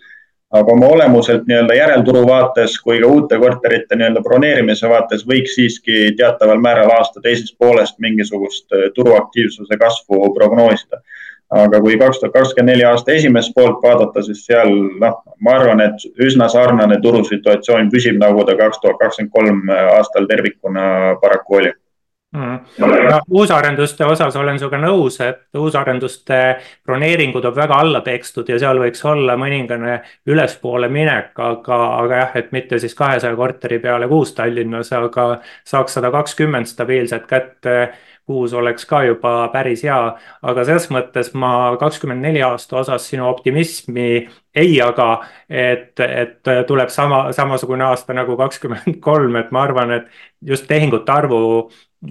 aga 0.49 0.71
oma 0.73 0.87
olemuselt 0.89 1.43
nii-öelda 1.45 1.75
järelturu 1.77 2.23
vaates 2.25 2.79
kui 2.81 2.97
ka 3.01 3.07
uute 3.07 3.37
korterite 3.37 3.95
nii-öelda 3.95 4.23
broneerimise 4.25 4.89
vaates 4.89 5.21
võiks 5.29 5.53
siiski 5.59 6.07
teataval 6.17 6.57
määral 6.57 6.89
aasta 6.95 7.21
teisest 7.21 7.53
poolest 7.57 7.99
mingisugust 7.99 8.73
äh, 8.73 8.89
turuaktiivsuse 8.95 9.77
kasvu 9.77 10.33
prognoosida 10.33 11.03
aga 11.49 11.81
kui 11.81 11.97
kaks 11.97 12.19
tuhat 12.21 12.33
kakskümmend 12.33 12.73
neli 12.73 12.85
aasta 12.85 13.11
esimest 13.17 13.53
poolt 13.55 13.81
vaadata, 13.83 14.21
siis 14.25 14.43
seal 14.45 14.69
noh, 15.01 15.19
ma 15.41 15.57
arvan, 15.57 15.81
et 15.81 16.07
üsna 16.21 16.49
sarnane 16.51 16.99
turusituatsioon 17.01 17.89
püsib, 17.93 18.19
nagu 18.21 18.45
ta 18.45 18.57
kaks 18.59 18.81
tuhat 18.83 18.99
kakskümmend 19.01 19.33
kolm 19.33 19.63
aastal 19.97 20.29
tervikuna 20.29 20.89
paraku 21.21 21.61
oli. 21.61 21.75
Mm.. 22.37 22.59
no 22.77 23.19
uusarenduste 23.33 24.05
osas 24.05 24.35
olen 24.37 24.59
sinuga 24.61 24.77
nõus, 24.77 25.15
et 25.25 25.57
uusarenduste 25.57 26.35
broneeringud 26.85 27.47
on 27.49 27.55
väga 27.55 27.79
alla 27.81 28.03
pekstud 28.05 28.51
ja 28.53 28.59
seal 28.61 28.77
võiks 28.77 29.01
olla 29.09 29.33
mõningane 29.33 29.95
ülespoole 30.29 30.91
minek, 30.93 31.31
aga, 31.41 31.79
aga 32.03 32.19
jah, 32.19 32.37
et 32.43 32.51
mitte 32.53 32.77
siis 32.77 32.93
kahesaja 32.93 33.33
korteri 33.33 33.79
peale 33.81 34.05
kuus 34.11 34.35
Tallinnas, 34.37 34.93
aga 34.93 35.25
saaks 35.65 35.97
sada 35.97 36.13
kakskümmend 36.13 36.69
stabiilset 36.69 37.25
kätte 37.25 37.75
kuus 38.29 38.53
oleks 38.53 38.85
ka 38.85 39.01
juba 39.07 39.33
päris 39.53 39.81
hea, 39.87 39.97
aga 40.45 40.65
selles 40.67 40.85
mõttes 40.93 41.31
ma 41.33 41.51
kakskümmend 41.81 42.21
neli 42.21 42.43
aasta 42.45 42.77
osas 42.83 43.07
sinu 43.09 43.25
optimismi 43.25 44.09
ei 44.53 44.75
jaga, 44.75 45.07
et, 45.49 45.97
et 46.05 46.51
tuleb 46.69 46.93
sama, 46.93 47.23
samasugune 47.33 47.87
aasta 47.87 48.13
nagu 48.13 48.37
kakskümmend 48.37 48.99
kolm, 49.01 49.39
et 49.41 49.49
ma 49.55 49.65
arvan, 49.65 49.95
et 49.97 50.11
just 50.45 50.67
tehingute 50.69 51.11
arvu 51.11 51.41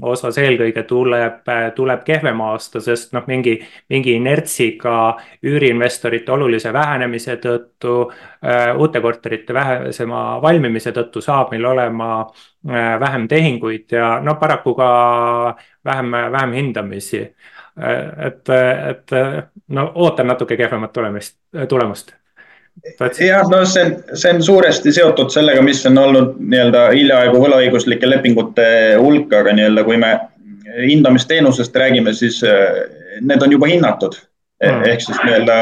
osas 0.03 0.37
eelkõige 0.39 0.83
tuleb, 0.89 1.49
tuleb 1.75 2.03
kehvem 2.05 2.41
aasta, 2.45 2.81
sest 2.85 3.15
noh, 3.17 3.25
mingi, 3.27 3.55
mingi 3.89 4.15
inertsiga 4.19 5.17
üüriinvestorite 5.45 6.33
olulise 6.33 6.73
vähenemise 6.73 7.39
tõttu 7.43 7.95
äh,, 8.09 8.77
uute 8.77 9.01
korterite 9.01 9.55
vähesema 9.55 10.43
valmimise 10.43 10.93
tõttu 10.93 11.23
saab 11.25 11.55
meil 11.55 11.65
olema 11.65 12.11
äh, 12.21 13.01
vähem 13.01 13.29
tehinguid 13.29 13.97
ja 13.97 14.19
no 14.21 14.37
paraku 14.41 14.75
ka 14.77 14.91
vähem, 15.85 16.13
vähem 16.37 16.53
hindamisi 16.61 17.23
äh,. 17.25 18.27
et, 18.27 18.55
et 18.91 19.19
no 19.69 19.91
ootan 19.95 20.27
natuke 20.27 20.57
kehvemat 20.57 20.93
tulemist, 20.93 21.39
tulemust 21.69 22.13
jah, 23.21 23.45
no 23.51 23.65
see 23.67 23.85
see 24.15 24.33
on 24.35 24.43
suuresti 24.43 24.93
seotud 24.93 25.33
sellega, 25.35 25.63
mis 25.65 25.85
on 25.89 25.99
olnud 25.99 26.37
nii-öelda 26.39 26.89
hiljaaegu 26.95 27.41
võlaõiguslike 27.43 28.09
lepingute 28.09 28.69
hulk, 29.01 29.33
aga 29.35 29.55
nii-öelda 29.57 29.85
kui 29.87 29.99
me 30.01 30.15
hindamisteenusest 30.79 31.77
räägime, 31.77 32.15
siis 32.15 32.43
eh, 32.47 32.81
need 33.21 33.43
on 33.43 33.53
juba 33.53 33.71
hinnatud. 33.71 34.19
Mm.. 34.59 34.83
ehk 34.91 35.03
siis 35.05 35.19
nii-öelda 35.23 35.57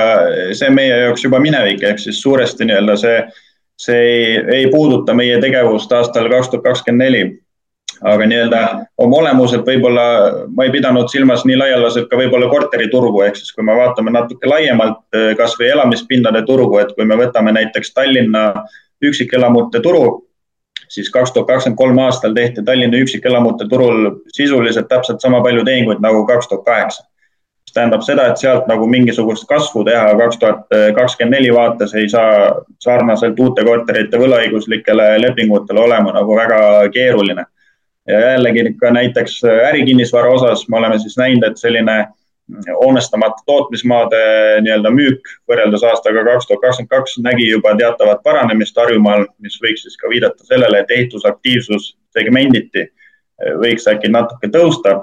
see 0.56 0.70
meie 0.72 0.94
jaoks 1.02 1.26
juba 1.26 1.36
minevik, 1.44 1.82
ehk 1.84 1.98
siis 2.00 2.16
suuresti 2.24 2.64
nii-öelda 2.64 2.94
see, 2.96 3.18
see 3.76 3.98
ei, 4.00 4.30
ei 4.54 4.70
puuduta 4.72 5.12
meie 5.14 5.36
tegevust 5.40 5.92
aastal 5.92 6.30
kaks 6.32 6.48
tuhat 6.48 6.64
kakskümmend 6.64 7.04
neli 7.04 7.24
aga 8.04 8.26
nii-öelda 8.28 8.60
oma 9.00 9.16
olemuselt 9.22 9.66
võib-olla 9.66 10.04
ma 10.52 10.66
ei 10.66 10.72
pidanud 10.74 11.08
silmas 11.12 11.44
nii 11.48 11.56
laialdaselt 11.56 12.10
ka 12.10 12.18
võib-olla 12.20 12.48
korteriturgu, 12.50 13.22
ehk 13.26 13.40
siis 13.40 13.52
kui 13.54 13.64
me 13.64 13.76
vaatame 13.76 14.12
natuke 14.12 14.48
laiemalt 14.48 15.02
eh, 15.16 15.32
kasvõi 15.38 15.70
elamispindade 15.72 16.44
turgu, 16.48 16.80
et 16.82 16.92
kui 16.96 17.08
me 17.08 17.18
võtame 17.18 17.54
näiteks 17.56 17.94
Tallinna 17.96 18.46
üksikelamute 19.04 19.80
turu, 19.84 20.06
siis 20.88 21.10
kaks 21.10 21.32
tuhat 21.32 21.48
kakskümmend 21.48 21.80
kolm 21.80 21.98
aastal 22.04 22.36
tehti 22.36 22.64
Tallinna 22.64 23.00
üksikelamute 23.02 23.68
turul 23.68 24.22
sisuliselt 24.36 24.88
täpselt 24.88 25.20
sama 25.24 25.42
palju 25.42 25.64
tehinguid 25.64 26.02
nagu 26.04 26.24
kaks 26.26 26.48
tuhat 26.48 26.64
kaheksa. 26.64 27.04
mis 27.66 27.74
tähendab 27.74 28.02
seda, 28.06 28.28
et 28.30 28.38
sealt 28.38 28.68
nagu 28.70 28.86
mingisugust 28.86 29.48
kasvu 29.48 29.84
teha 29.84 30.14
kaks 30.18 30.38
tuhat 30.38 30.78
kakskümmend 30.94 31.34
neli 31.34 31.54
vaates 31.54 31.94
ei 31.94 32.08
saa 32.08 32.54
sarnaselt 32.78 33.40
uute 33.40 33.64
korterite 33.64 34.18
võlaõiguslikele 34.18 35.14
lepingutele 35.20 35.80
olema 35.80 36.12
nagu 36.12 36.36
väga 36.36 36.88
keeruline 36.92 37.44
ja 38.06 38.20
jällegi 38.20 38.72
ka 38.80 38.90
näiteks 38.90 39.44
äh, 39.44 39.68
ärikinnisvara 39.68 40.30
osas 40.30 40.68
me 40.68 40.78
oleme 40.78 40.98
siis 40.98 41.16
näinud, 41.16 41.44
et 41.44 41.56
selline 41.56 42.06
hoonestamata 42.80 43.42
tootmismaade 43.46 44.18
nii-öelda 44.62 44.90
müük 44.94 45.30
võrreldes 45.50 45.82
aastaga 45.82 46.22
kaks 46.28 46.46
tuhat 46.46 46.62
kakskümmend 46.62 46.92
kaks 46.92 47.18
nägi 47.24 47.48
juba 47.50 47.74
teatavat 47.78 48.22
paranemist 48.22 48.78
Harjumaal, 48.78 49.26
mis 49.42 49.58
võiks 49.62 49.82
siis 49.82 49.98
ka 49.98 50.10
viidata 50.12 50.46
sellele, 50.46 50.80
et 50.80 50.94
ehitusaktiivsus 50.94 51.96
segmenditi 52.14 52.86
võiks 53.62 53.88
äkki 53.90 54.08
natuke 54.08 54.50
tõusta. 54.52 55.00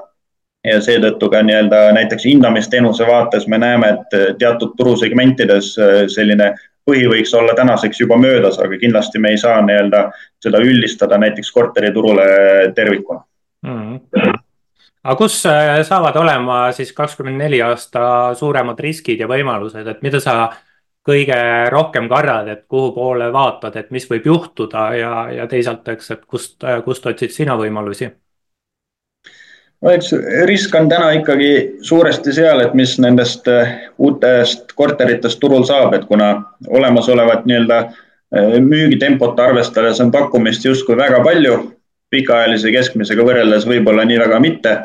Ja 0.63 0.77
seetõttu 0.79 1.27
ka 1.27 1.41
nii-öelda 1.43 1.89
näiteks 1.91 2.23
hindamisteenuse 2.23 3.03
vaates 3.07 3.49
me 3.51 3.57
näeme, 3.59 3.89
et 3.97 4.37
teatud 4.39 4.77
turusegmentides 4.79 5.73
selline 6.15 6.53
põhi 6.85 7.05
võiks 7.09 7.33
olla 7.37 7.55
tänaseks 7.55 8.01
juba 8.01 8.17
möödas, 8.19 8.59
aga 8.59 8.77
kindlasti 8.77 9.19
me 9.19 9.33
ei 9.33 9.37
saa 9.37 9.61
nii-öelda 9.61 10.07
seda 10.43 10.59
üldistada 10.63 11.17
näiteks 11.17 11.51
korteriturule 11.51 12.25
tervikuna 12.75 13.23
mm. 13.65 13.99
-hmm 14.15 14.41
aga 15.03 15.15
kus 15.19 15.45
äh, 15.45 15.81
saavad 15.83 16.15
olema 16.15 16.71
siis 16.71 16.93
kakskümmend 16.95 17.37
neli 17.37 17.61
aasta 17.61 18.33
suuremad 18.39 18.79
riskid 18.79 19.19
ja 19.19 19.27
võimalused, 19.27 19.87
et 19.87 20.01
mida 20.01 20.19
sa 20.23 20.53
kõige 21.03 21.37
rohkem 21.71 22.07
kardad, 22.09 22.47
et 22.47 22.63
kuhu 22.71 22.93
poole 22.95 23.27
vaatad, 23.33 23.75
et 23.75 23.91
mis 23.91 24.07
võib 24.09 24.29
juhtuda 24.31 24.85
ja, 24.95 25.13
ja 25.35 25.47
teisalt, 25.51 25.87
eks, 25.91 26.11
et 26.15 26.25
kust, 26.25 26.55
äh, 26.63 26.79
kust 26.85 27.05
otsid 27.11 27.35
sina 27.35 27.57
võimalusi? 27.59 28.07
No 29.83 29.91
eks 29.91 30.13
risk 30.47 30.75
on 30.79 30.89
täna 30.89 31.11
ikkagi 31.19 31.51
suuresti 31.83 32.33
seal, 32.33 32.63
et 32.63 32.73
mis 32.77 32.95
nendest 33.03 33.47
äh, 33.51 33.75
uutest 33.99 34.73
korteritest 34.79 35.39
turul 35.43 35.67
saab, 35.67 35.93
et 35.97 36.07
kuna 36.09 36.33
olemasolevat 36.69 37.45
nii-öelda 37.49 37.83
müügitempot 38.59 39.39
arvestades 39.39 39.99
on 40.01 40.11
pakkumist 40.11 40.65
justkui 40.65 40.97
väga 40.97 41.19
palju 41.23 41.57
pikaajalise 42.13 42.71
keskmisega 42.73 43.25
võrreldes 43.25 43.65
võib-olla 43.69 44.05
nii 44.09 44.19
väga 44.25 44.39
mitte. 44.41 44.81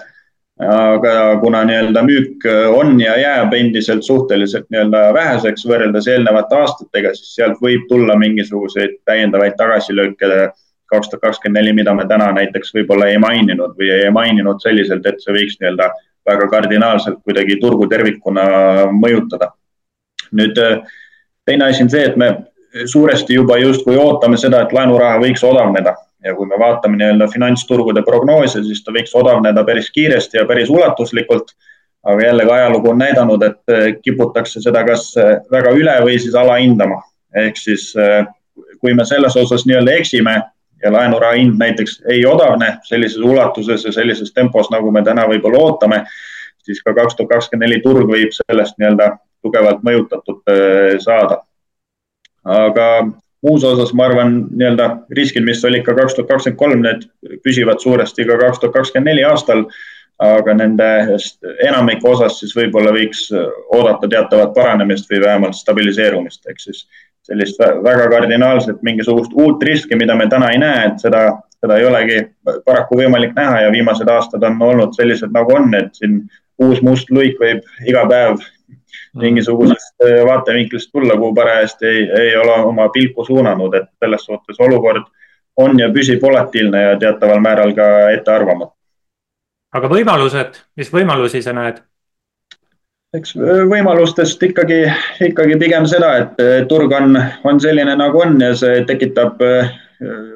aga 0.59 1.39
kuna 1.39 1.61
nii-öelda 1.65 2.01
müük 2.03 2.45
on 2.75 2.97
ja 3.01 3.13
jääb 3.17 3.53
endiselt 3.55 4.03
suhteliselt 4.03 4.65
nii-öelda 4.75 5.13
väheseks 5.15 5.63
võrreldes 5.71 6.09
eelnevate 6.11 6.57
aastatega, 6.59 7.13
siis 7.15 7.37
sealt 7.37 7.61
võib 7.63 7.85
tulla 7.89 8.17
mingisuguseid 8.19 8.97
täiendavaid 9.07 9.55
tagasilööke 9.61 10.51
kaks 10.89 11.11
tuhat 11.11 11.23
kakskümmend 11.23 11.61
neli, 11.61 11.73
mida 11.77 11.95
me 11.95 12.07
täna 12.09 12.31
näiteks 12.37 12.73
võib-olla 12.75 13.09
ei 13.13 13.19
maininud 13.23 13.77
või 13.79 13.91
ei 13.93 14.11
maininud 14.15 14.61
selliselt, 14.65 15.07
et 15.07 15.21
see 15.23 15.35
võiks 15.37 15.59
nii-öelda 15.61 15.91
väga 16.29 16.49
kardinaalselt 16.53 17.23
kuidagi 17.25 17.59
turgu 17.61 17.89
tervikuna 17.89 18.45
mõjutada. 18.93 19.53
nüüd 20.33 20.59
teine 21.49 21.65
asi 21.65 21.83
on 21.83 21.91
see, 21.91 22.05
et 22.05 22.17
me 22.17 22.29
suuresti 22.85 23.35
juba 23.35 23.57
justkui 23.59 23.97
ootame 23.97 24.37
seda, 24.37 24.61
et 24.63 24.73
laenuraha 24.73 25.21
võiks 25.23 25.45
odavneda 25.45 25.95
ja 26.25 26.35
kui 26.35 26.47
me 26.47 26.59
vaatame 26.59 26.99
nii-öelda 26.99 27.29
finantsturgude 27.33 28.03
prognoose, 28.05 28.63
siis 28.67 28.83
ta 28.85 28.93
võiks 28.93 29.15
odavneda 29.17 29.65
päris 29.65 29.91
kiiresti 29.95 30.41
ja 30.41 30.47
päris 30.47 30.71
ulatuslikult. 30.71 31.55
aga 32.09 32.23
jällegi 32.25 32.51
ajalugu 32.51 32.91
on 32.91 32.99
näidanud, 32.99 33.43
et 33.43 33.73
eh, 33.75 33.87
kiputakse 34.03 34.61
seda 34.63 34.85
kas 34.87 35.11
eh, 35.17 35.41
väga 35.51 35.73
üle 35.77 35.97
või 36.05 36.19
siis 36.19 36.35
alahindama. 36.35 37.03
ehk 37.37 37.57
siis 37.57 37.93
kui 38.81 38.95
me 38.95 39.05
selles 39.05 39.37
osas 39.37 39.67
nii-öelda 39.67 39.93
eksime 40.01 40.37
ja 40.83 40.93
laenuraha 40.93 41.39
hind 41.39 41.59
näiteks 41.59 42.03
ei 42.11 42.27
odavne 42.27 42.77
sellises 42.87 43.19
ulatuses 43.19 43.85
ja 43.85 43.93
sellises 43.93 44.33
tempos, 44.33 44.71
nagu 44.71 44.91
me 44.95 45.03
täna 45.03 45.27
võib-olla 45.31 45.63
ootame, 45.65 46.03
siis 46.63 46.83
ka 46.83 46.95
kaks 46.95 47.17
tuhat 47.17 47.33
kakskümmend 47.33 47.67
neli 47.67 47.81
turg 47.83 48.11
võib 48.11 48.35
sellest 48.35 48.79
nii-öelda 48.79 49.13
tugevalt 49.43 49.85
mõjutatud 49.87 50.43
saada. 51.05 51.43
aga 52.45 52.89
muus 53.43 53.65
osas 53.65 53.93
ma 53.95 54.09
arvan, 54.09 54.41
nii-öelda 54.51 54.89
riskid, 55.17 55.45
mis 55.47 55.65
olid 55.65 55.85
ka 55.87 55.95
kaks 55.95 56.17
tuhat 56.17 56.31
kakskümmend 56.33 56.59
kolm, 56.59 56.83
need 56.83 57.07
püsivad 57.45 57.83
suuresti 57.83 58.27
ka 58.27 58.39
kaks 58.41 58.63
tuhat 58.63 58.77
kakskümmend 58.81 59.13
neli 59.13 59.25
aastal. 59.25 59.69
aga 60.19 60.51
nendest 60.51 61.37
enamiku 61.63 62.09
osas 62.11 62.41
siis 62.41 62.51
võib-olla 62.57 62.91
võiks 62.91 63.29
oodata 63.71 64.09
teatavat 64.11 64.51
paranemist 64.57 65.07
või 65.13 65.21
vähemalt 65.23 65.55
stabiliseerumist, 65.55 66.43
ehk 66.51 66.59
siis 66.59 66.81
sellist 67.29 67.61
väga 67.85 68.09
kardinaalset 68.11 68.83
mingisugust 68.83 69.35
uut 69.37 69.63
riski, 69.63 69.97
mida 70.01 70.17
me 70.17 70.27
täna 70.33 70.51
ei 70.55 70.59
näe, 70.59 70.87
et 70.89 71.05
seda, 71.05 71.23
seda 71.61 71.77
ei 71.79 71.87
olegi 71.87 72.21
paraku 72.65 72.99
võimalik 73.03 73.35
näha 73.37 73.67
ja 73.67 73.73
viimased 73.73 74.09
aastad 74.09 74.45
on 74.49 74.63
olnud 74.63 74.97
sellised, 74.97 75.33
nagu 75.35 75.57
on, 75.57 75.75
et 75.77 75.93
siin 76.01 76.23
uus 76.59 76.81
must 76.83 77.11
luik 77.15 77.37
võib 77.41 77.67
iga 77.87 78.07
päev 78.09 78.41
Mm. 79.15 79.21
mingisugusest 79.21 79.95
äh, 80.05 80.27
vaatevinklist 80.27 80.91
tulla, 80.93 81.17
kuhu 81.17 81.35
parajasti 81.35 81.87
ei, 81.87 82.11
ei 82.21 82.37
ole 82.37 82.53
oma 82.53 82.89
pilku 82.89 83.25
suunanud, 83.25 83.75
et 83.75 83.89
selles 83.99 84.25
suhtes 84.25 84.61
olukord 84.61 85.03
on 85.57 85.79
ja 85.81 85.89
püsib 85.93 86.23
volatiilne 86.23 86.83
ja 86.83 86.99
teataval 86.99 87.41
määral 87.41 87.73
ka 87.75 87.87
ettearvamatu. 88.11 88.75
aga 89.75 89.89
võimalused, 89.89 90.61
mis 90.77 90.93
võimalusi 90.93 91.43
sa 91.43 91.53
näed? 91.53 91.83
Eks 93.17 93.35
võimalustest 93.71 94.43
ikkagi, 94.45 94.83
ikkagi 95.25 95.57
pigem 95.61 95.87
seda, 95.89 96.11
et 96.23 96.69
turg 96.69 96.93
on, 96.93 97.17
on 97.49 97.61
selline, 97.63 97.95
nagu 97.97 98.21
on 98.21 98.37
ja 98.43 98.53
see 98.59 98.83
tekitab 98.89 99.41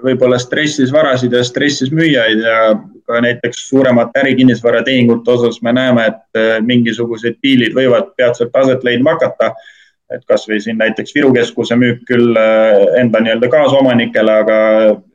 võib-olla 0.02 0.38
stressis 0.42 0.90
varasid 0.94 1.34
ja 1.36 1.42
stressis 1.46 1.92
müüjaid 1.94 2.40
ja 2.42 2.72
ka 3.06 3.20
näiteks 3.22 3.66
suuremate 3.68 4.22
ärikinnisvaratehingute 4.22 5.30
osas 5.30 5.60
me 5.62 5.74
näeme, 5.74 6.08
et 6.10 6.64
mingisugused 6.66 7.38
diilid 7.44 7.76
võivad 7.76 8.10
peatselt 8.16 8.56
aset 8.56 8.84
leidma 8.84 9.16
hakata. 9.18 9.52
et 10.12 10.24
kasvõi 10.28 10.58
siin 10.60 10.76
näiteks 10.76 11.14
Viru 11.14 11.30
keskuse 11.32 11.76
müük 11.76 12.02
küll 12.04 12.36
enda 13.00 13.20
nii-öelda 13.20 13.48
kaasomanikele, 13.48 14.32
aga 14.44 14.56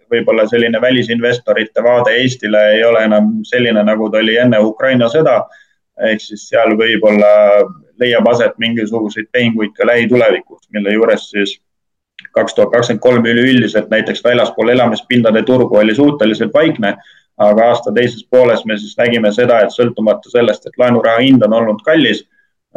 võib-olla 0.09 0.47
selline 0.49 0.81
välisinvestorite 0.81 1.83
vaade 1.83 2.15
Eestile 2.17 2.61
ei 2.73 2.83
ole 2.83 3.03
enam 3.05 3.27
selline, 3.45 3.83
nagu 3.83 4.09
ta 4.09 4.17
oli 4.17 4.37
enne 4.41 4.57
Ukraina 4.57 5.05
sõda. 5.05 5.43
Ehk 6.09 6.21
siis 6.21 6.47
seal 6.49 6.75
võib-olla 6.77 7.29
leiab 7.99 8.27
aset 8.29 8.57
mingisuguseid 8.61 9.31
tehinguid 9.31 9.73
ka 9.77 9.87
lähitulevikus, 9.89 10.67
mille 10.73 10.93
juures 10.93 11.29
siis 11.31 11.57
kaks 12.33 12.53
tuhat 12.53 12.73
kakskümmend 12.73 13.01
kolm 13.01 13.25
üleüldiselt 13.25 13.89
näiteks 13.89 14.23
väljaspool 14.23 14.69
elamispindade 14.69 15.43
turgu 15.45 15.77
oli 15.77 15.95
suhteliselt 15.95 16.53
vaikne 16.53 16.95
aga 17.37 17.69
aasta 17.71 17.93
teises 17.93 18.25
pooles 18.31 18.63
me 18.65 18.77
siis 18.77 18.97
nägime 18.97 19.31
seda, 19.33 19.61
et 19.61 19.73
sõltumata 19.73 20.31
sellest, 20.31 20.65
et 20.65 20.81
laenuraha 20.81 21.21
hind 21.21 21.45
on 21.45 21.53
olnud 21.59 21.83
kallis, 21.85 22.23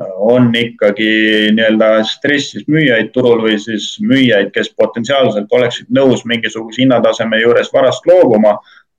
on 0.00 0.48
ikkagi 0.56 1.08
nii-öelda 1.56 1.88
stressis 2.08 2.64
müüjaid 2.70 3.10
turul 3.12 3.42
või 3.44 3.56
siis 3.60 3.92
müüjaid, 4.04 4.52
kes 4.54 4.70
potentsiaalselt 4.76 5.50
oleksid 5.52 5.90
nõus 5.92 6.22
mingisuguse 6.28 6.84
hinnataseme 6.84 7.40
juures 7.42 7.72
varast 7.72 8.06
loobuma. 8.08 8.54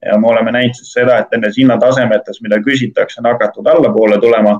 Ja 0.06 0.18
me 0.18 0.28
oleme 0.28 0.52
näinud 0.52 0.74
siis 0.74 0.92
seda, 0.92 1.18
et 1.18 1.32
nendes 1.32 1.56
hinnatasemetes, 1.58 2.40
mida 2.42 2.58
küsitakse, 2.62 3.20
on 3.20 3.30
hakatud 3.30 3.66
allapoole 3.66 4.18
tulema. 4.20 4.58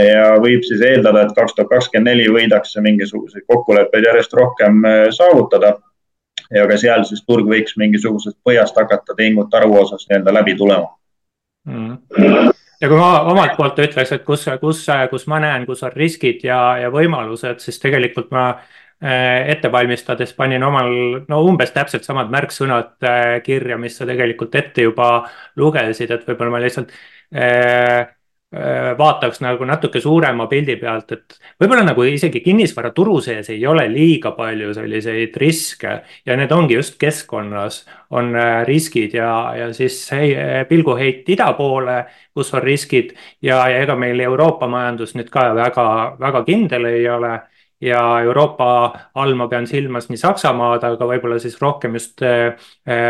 Ja 0.00 0.38
võib 0.40 0.62
siis 0.64 0.80
eeldada, 0.80 1.26
et 1.26 1.34
kaks 1.36 1.52
tuhat 1.54 1.68
kakskümmend 1.68 2.08
neli 2.08 2.24
võidakse 2.32 2.80
mingisuguseid 2.80 3.44
kokkuleppeid 3.52 4.06
järjest 4.08 4.32
rohkem 4.32 4.78
äh, 4.88 5.00
saavutada. 5.12 5.74
Ja 6.54 6.64
ka 6.68 6.76
seal 6.80 7.04
siis 7.04 7.20
turg 7.28 7.48
võiks 7.48 7.76
mingisugusest 7.80 8.38
põhjast 8.44 8.76
hakata 8.80 9.16
tehingute 9.16 9.56
arvu 9.56 9.78
osas 9.82 10.06
nii-öelda 10.08 10.32
läbi 10.34 10.54
tulema. 10.56 10.88
Mm. 11.68 11.96
ja 12.80 12.88
kui 12.88 12.98
ma 12.98 13.22
omalt 13.32 13.54
poolt 13.56 13.78
ütleks, 13.80 14.12
et 14.12 14.24
kus, 14.24 14.44
kus, 14.60 14.82
kus 15.10 15.26
ma 15.32 15.38
näen, 15.40 15.64
kus 15.68 15.82
on 15.86 15.92
riskid 15.96 16.44
ja, 16.44 16.58
ja 16.82 16.90
võimalused, 16.92 17.62
siis 17.64 17.80
tegelikult 17.80 18.28
ma 18.34 18.50
ette 19.04 19.70
valmistades 19.72 20.32
panin 20.36 20.62
omal, 20.64 20.90
no 21.28 21.40
umbes 21.44 21.74
täpselt 21.74 22.06
samad 22.06 22.32
märksõnad 22.32 23.04
äh, 23.04 23.38
kirja, 23.44 23.78
mis 23.80 23.98
sa 23.98 24.08
tegelikult 24.08 24.54
ette 24.60 24.86
juba 24.86 25.08
lugesid, 25.60 26.10
et 26.10 26.28
võib-olla 26.28 26.56
ma 26.56 26.62
lihtsalt 26.64 26.94
äh, 27.34 28.14
Äh, 28.54 28.92
vaataks 28.98 29.40
nagu 29.42 29.66
natuke 29.66 29.98
suurema 30.00 30.44
pildi 30.46 30.76
pealt, 30.78 31.10
et 31.16 31.36
võib-olla 31.58 31.82
nagu 31.88 32.04
isegi 32.06 32.38
kinnisvaraturu 32.44 33.16
sees 33.24 33.48
ei 33.50 33.64
ole 33.66 33.88
liiga 33.90 34.30
palju 34.36 34.68
selliseid 34.76 35.34
riske. 35.42 35.94
Ja 36.26 36.36
need 36.38 36.52
ongi 36.54 36.76
just 36.76 36.94
keskkonnas 37.00 37.80
on 38.14 38.30
äh, 38.38 38.60
riskid 38.68 39.16
ja, 39.18 39.30
ja 39.58 39.72
siis 39.74 39.96
hei, 40.14 40.28
pilguheit 40.68 41.26
ida 41.34 41.48
poole, 41.58 42.04
kus 42.36 42.52
on 42.54 42.62
riskid. 42.62 43.16
Ja, 43.42 43.64
ja 43.72 43.82
ega 43.82 43.96
meil 43.98 44.22
Euroopa 44.22 44.68
majandus 44.70 45.16
nüüd 45.18 45.32
ka 45.34 45.48
väga, 45.56 45.88
väga 46.22 46.44
kindel 46.46 46.86
ei 46.92 47.08
ole 47.10 47.34
ja 47.84 48.00
Euroopa 48.24 48.68
all 49.20 49.36
ma 49.36 49.48
pean 49.48 49.68
silmas 49.68 50.08
nii 50.08 50.20
Saksamaad, 50.20 50.84
aga 50.88 51.08
võib-olla 51.12 51.38
siis 51.42 51.60
rohkem 51.60 51.98
just 52.00 52.24
äh, 52.24 52.56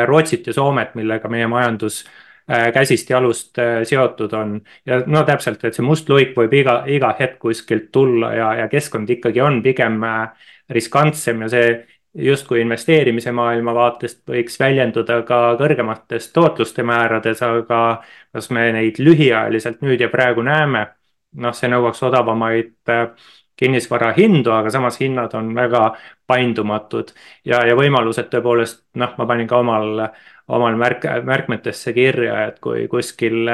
Rootsit 0.06 0.50
ja 0.50 0.56
Soomet, 0.56 0.96
millega 0.98 1.30
meie 1.30 1.46
majandus 1.50 2.02
äh, 2.02 2.12
Äh, 2.50 2.72
käsist 2.72 3.10
jalust 3.10 3.58
äh, 3.58 3.84
seotud 3.84 4.32
on. 4.32 4.60
ja 4.86 4.98
no 5.06 5.22
täpselt, 5.24 5.62
et 5.64 5.72
see 5.72 5.84
must 5.84 6.10
luik 6.12 6.34
võib 6.36 6.52
iga, 6.52 6.74
iga 6.92 7.14
hetk 7.16 7.38
kuskilt 7.40 7.86
tulla 7.92 8.34
ja, 8.36 8.48
ja 8.58 8.66
keskkond 8.68 9.08
ikkagi 9.08 9.40
on 9.40 9.62
pigem 9.64 9.96
äh, 10.04 10.50
riskantsem 10.68 11.40
ja 11.40 11.48
see 11.48 11.70
justkui 12.28 12.60
investeerimise 12.60 13.32
maailma 13.32 13.72
vaatest 13.72 14.20
võiks 14.28 14.60
väljenduda 14.60 15.22
ka 15.24 15.38
kõrgemates 15.56 16.28
tootluste 16.36 16.84
määrades, 16.84 17.40
aga 17.40 17.80
kas 18.36 18.50
me 18.52 18.66
neid 18.76 19.00
lühiajaliselt 19.00 19.80
nüüd 19.80 20.04
ja 20.04 20.12
praegu 20.12 20.44
näeme? 20.44 20.84
noh, 21.40 21.56
see 21.56 21.72
nõuaks 21.72 22.04
odavamaid 22.04 22.76
kinnisvara 23.56 24.12
hindu, 24.16 24.50
aga 24.54 24.70
samas 24.70 24.98
hinnad 25.00 25.34
on 25.38 25.52
väga 25.54 25.84
paindumatud 26.26 27.12
ja, 27.44 27.62
ja 27.66 27.76
võimalused 27.78 28.30
tõepoolest, 28.32 28.82
noh, 29.00 29.14
ma 29.18 29.28
panin 29.30 29.48
ka 29.50 29.60
omal 29.62 30.08
omal 30.54 30.76
märk, 30.76 31.06
märkmetesse 31.24 31.94
kirja, 31.96 32.48
et 32.48 32.58
kui 32.60 32.88
kuskil 32.88 33.48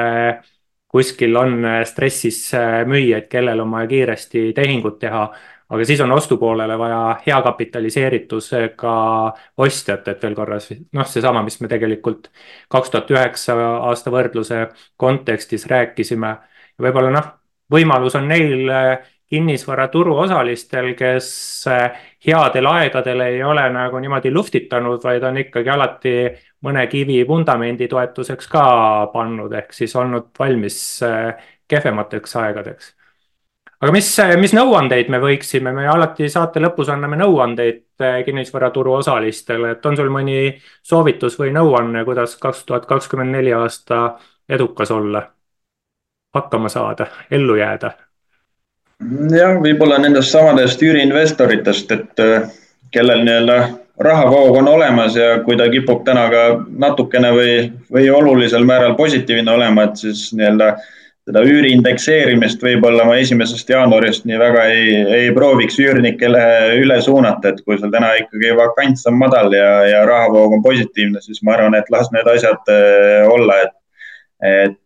kuskil 0.91 1.37
on 1.39 1.63
stressis 1.87 2.49
müüjaid, 2.87 3.29
kellel 3.31 3.61
on 3.63 3.71
vaja 3.71 3.87
kiiresti 3.93 4.49
tehingut 4.57 4.99
teha 4.99 5.29
aga 5.71 5.85
siis 5.85 6.01
on 6.03 6.11
ostupoolele 6.11 6.77
vaja 6.79 7.01
hea 7.25 7.41
kapitaliseeritusega 7.41 8.95
ostjat, 9.63 10.07
et 10.11 10.23
veel 10.23 10.35
korra 10.35 10.57
noh, 10.97 11.07
seesama, 11.07 11.43
mis 11.47 11.59
me 11.63 11.69
tegelikult 11.71 12.27
kaks 12.71 12.91
tuhat 12.91 13.13
üheksa 13.15 13.55
aasta 13.87 14.11
võrdluse 14.13 14.65
kontekstis 14.99 15.65
rääkisime. 15.71 16.35
võib-olla 16.81 17.13
noh, 17.15 17.31
võimalus 17.71 18.15
on 18.19 18.27
neil 18.27 18.71
kinnisvaraturu 19.31 20.17
osalistel, 20.25 20.91
kes 20.99 21.27
headel 22.27 22.67
aegadel 22.67 23.25
ei 23.25 23.43
ole 23.43 23.63
nagu 23.71 23.99
niimoodi 24.03 24.31
luhtitanud, 24.33 24.99
vaid 25.03 25.23
on 25.23 25.39
ikkagi 25.39 25.71
alati 25.71 26.15
mõne 26.67 26.83
kivi 26.91 27.21
vundamendi 27.27 27.87
toetuseks 27.87 28.49
ka 28.51 28.65
pannud, 29.13 29.53
ehk 29.55 29.71
siis 29.73 29.95
olnud 29.95 30.33
valmis 30.39 30.81
kehvemateks 31.71 32.35
aegadeks. 32.43 32.95
Aga 33.81 33.95
mis, 33.95 34.07
mis 34.37 34.51
nõuandeid 34.53 35.07
me 35.09 35.17
võiksime, 35.23 35.71
me 35.73 35.87
alati 35.89 36.27
saate 36.29 36.61
lõpus 36.61 36.91
anname 36.93 37.17
nõuandeid 37.17 38.03
eh, 38.05 38.19
kinnisvaraturu 38.27 38.93
osalistele, 38.99 39.71
et 39.73 39.87
on 39.89 39.97
sul 39.97 40.11
mõni 40.13 40.51
soovitus 40.85 41.39
või 41.39 41.49
nõuanne, 41.55 42.03
kuidas 42.05 42.35
kaks 42.43 42.61
tuhat 42.67 42.85
kakskümmend 42.85 43.33
neli 43.39 43.55
aasta 43.57 44.03
edukas 44.49 44.93
olla, 44.93 45.23
hakkama 46.37 46.69
saada, 46.69 47.09
ellu 47.33 47.57
jääda? 47.57 47.95
Jah, 49.35 49.59
võib-olla 49.63 49.99
nendest 50.01 50.33
samadest 50.33 50.81
üüriinvestoritest, 50.83 51.91
et 51.91 52.23
eh, 52.25 52.49
kellel 52.91 53.25
nii-öelda 53.25 53.59
rahavoog 54.01 54.57
on 54.61 54.67
olemas 54.71 55.15
ja 55.15 55.35
kui 55.45 55.57
ta 55.57 55.67
kipub 55.69 56.01
täna 56.05 56.25
ka 56.31 56.45
natukene 56.83 57.29
või, 57.35 57.53
või 57.93 58.09
olulisel 58.09 58.65
määral 58.65 58.95
positiivne 58.97 59.51
olema, 59.51 59.85
et 59.89 60.01
siis 60.01 60.29
nii-öelda 60.33 60.73
äh, 60.73 60.89
seda 61.27 61.43
üüri 61.45 61.71
indekseerimist 61.75 62.63
võib-olla 62.65 63.05
ma 63.05 63.15
esimesest 63.21 63.69
jaanuarist 63.69 64.25
nii 64.25 64.39
väga 64.41 64.63
ei, 64.73 64.95
ei 65.19 65.29
prooviks 65.35 65.77
üürnikele 65.81 66.41
üle 66.81 66.97
suunata, 67.05 67.51
et 67.51 67.61
kui 67.65 67.77
sul 67.77 67.93
täna 67.93 68.09
ikkagi 68.23 68.55
vakants 68.57 69.05
on 69.09 69.19
madal 69.19 69.53
ja, 69.53 69.69
ja 69.85 70.01
rahavoog 70.09 70.57
on 70.57 70.63
positiivne, 70.65 71.21
siis 71.21 71.43
ma 71.45 71.55
arvan, 71.55 71.77
et 71.77 71.91
las 71.93 72.09
need 72.15 72.27
asjad 72.31 72.73
äh, 72.73 73.29
olla, 73.29 73.59
et, 73.67 73.75
et 74.41 74.73
äh, 74.73 74.80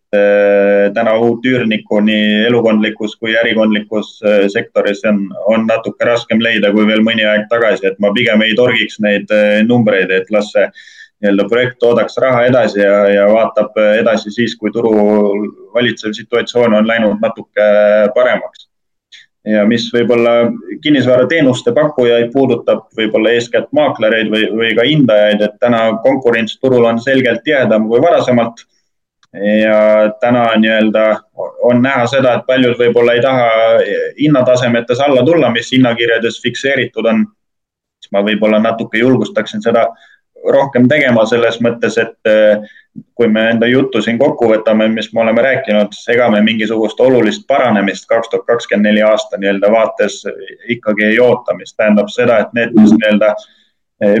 täna 0.94 1.14
uut 1.22 1.46
üürnikku 1.46 2.00
nii 2.04 2.46
elukondlikus 2.48 3.16
kui 3.20 3.36
ärikondlikus 3.38 4.16
äh, 4.24 4.44
sektoris 4.52 5.04
on, 5.08 5.24
on 5.46 5.66
natuke 5.68 6.04
raskem 6.08 6.42
leida 6.42 6.72
kui 6.74 6.86
veel 6.88 7.04
mõni 7.06 7.24
aeg 7.26 7.48
tagasi, 7.52 7.86
et 7.88 7.98
ma 8.02 8.12
pigem 8.16 8.44
ei 8.46 8.54
torgiks 8.58 9.00
neid 9.04 9.32
numbreid, 9.68 10.10
et 10.10 10.30
las 10.34 10.52
see 10.54 10.68
nii-öelda 11.22 11.48
projekt 11.48 11.78
toodaks 11.80 12.18
raha 12.20 12.44
edasi 12.50 12.80
ja, 12.80 12.96
ja 13.08 13.26
vaatab 13.32 13.76
edasi 13.98 14.30
siis, 14.30 14.56
kui 14.60 14.72
turul 14.72 15.48
valitsev 15.74 16.12
situatsioon 16.16 16.74
on 16.76 16.88
läinud 16.88 17.22
natuke 17.22 17.68
paremaks. 18.14 18.68
ja 19.46 19.62
mis 19.66 19.84
võib-olla 19.94 20.50
kinnisvarateenuste 20.82 21.70
pakkujaid 21.72 22.32
puudutab, 22.32 22.88
võib-olla 22.98 23.30
eeskätt 23.36 23.68
maaklereid 23.72 24.32
või, 24.32 24.48
või 24.50 24.72
ka 24.74 24.86
hindajaid, 24.88 25.42
et 25.42 25.54
täna 25.62 25.82
konkurents 26.02 26.58
turul 26.58 26.84
on 26.84 26.98
selgelt 27.00 27.44
tihedam 27.46 27.86
kui 27.88 28.02
varasemalt. 28.02 28.66
Ja 29.36 29.78
täna 30.20 30.46
nii-öelda 30.56 31.06
on 31.68 31.82
näha 31.82 32.06
seda, 32.06 32.34
et 32.34 32.46
paljud 32.46 32.78
võib-olla 32.78 33.16
ei 33.16 33.22
taha 33.24 33.48
hinnatasemetes 34.20 35.00
alla 35.04 35.24
tulla, 35.26 35.50
mis 35.52 35.72
hinnakirjades 35.72 36.40
fikseeritud 36.42 37.06
on. 37.06 37.26
siis 38.00 38.12
ma 38.12 38.22
võib-olla 38.22 38.58
natuke 38.62 38.98
julgustaksin 38.98 39.62
seda 39.62 39.86
rohkem 40.52 40.88
tegema 40.88 41.24
selles 41.26 41.58
mõttes, 41.64 41.96
et 41.98 42.30
eh, 42.30 42.62
kui 43.14 43.28
me 43.28 43.48
enda 43.50 43.66
juttu 43.66 44.00
siin 44.02 44.18
kokku 44.18 44.48
võtame, 44.50 44.88
mis 44.92 45.08
me 45.12 45.20
oleme 45.24 45.42
rääkinud, 45.42 45.96
ega 46.12 46.28
me 46.32 46.40
mingisugust 46.44 47.00
olulist 47.00 47.46
paranemist 47.48 48.06
kaks 48.08 48.30
tuhat 48.32 48.46
kakskümmend 48.46 48.88
neli 48.88 49.02
aasta 49.04 49.40
nii-öelda 49.40 49.72
vaates 49.72 50.22
ikkagi 50.68 51.04
ei 51.10 51.20
oota, 51.20 51.56
mis 51.58 51.74
tähendab 51.74 52.12
seda, 52.12 52.38
et 52.44 52.56
need, 52.56 52.74
kes 52.76 52.94
nii-öelda 52.96 53.32
eh, 53.34 53.46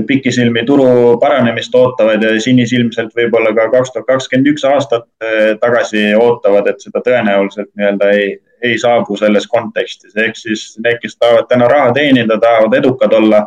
pikisilmi 0.08 0.62
turu 0.64 1.18
paranemist 1.20 1.74
ootavad 1.76 2.22
ja 2.24 2.30
sinisilmselt 2.40 3.10
võib-olla 3.16 3.50
ka 3.52 3.66
kaks 3.74 3.92
tuhat 3.92 4.06
kakskümmend 4.08 4.48
üks 4.54 4.64
aastat 4.64 5.04
eh, 5.20 5.52
tagasi 5.60 6.14
ootavad, 6.16 6.70
et 6.70 6.80
seda 6.80 7.02
tõenäoliselt 7.04 7.68
nii-öelda 7.76 8.08
ei, 8.16 8.30
ei 8.64 8.78
saabu 8.80 9.18
selles 9.20 9.44
kontekstis, 9.52 10.16
ehk 10.16 10.40
siis 10.40 10.70
need, 10.80 10.96
kes 11.02 11.18
tahavad 11.20 11.50
täna 11.50 11.68
raha 11.68 11.92
teenida, 11.98 12.40
tahavad 12.40 12.78
edukad 12.80 13.12
olla 13.20 13.44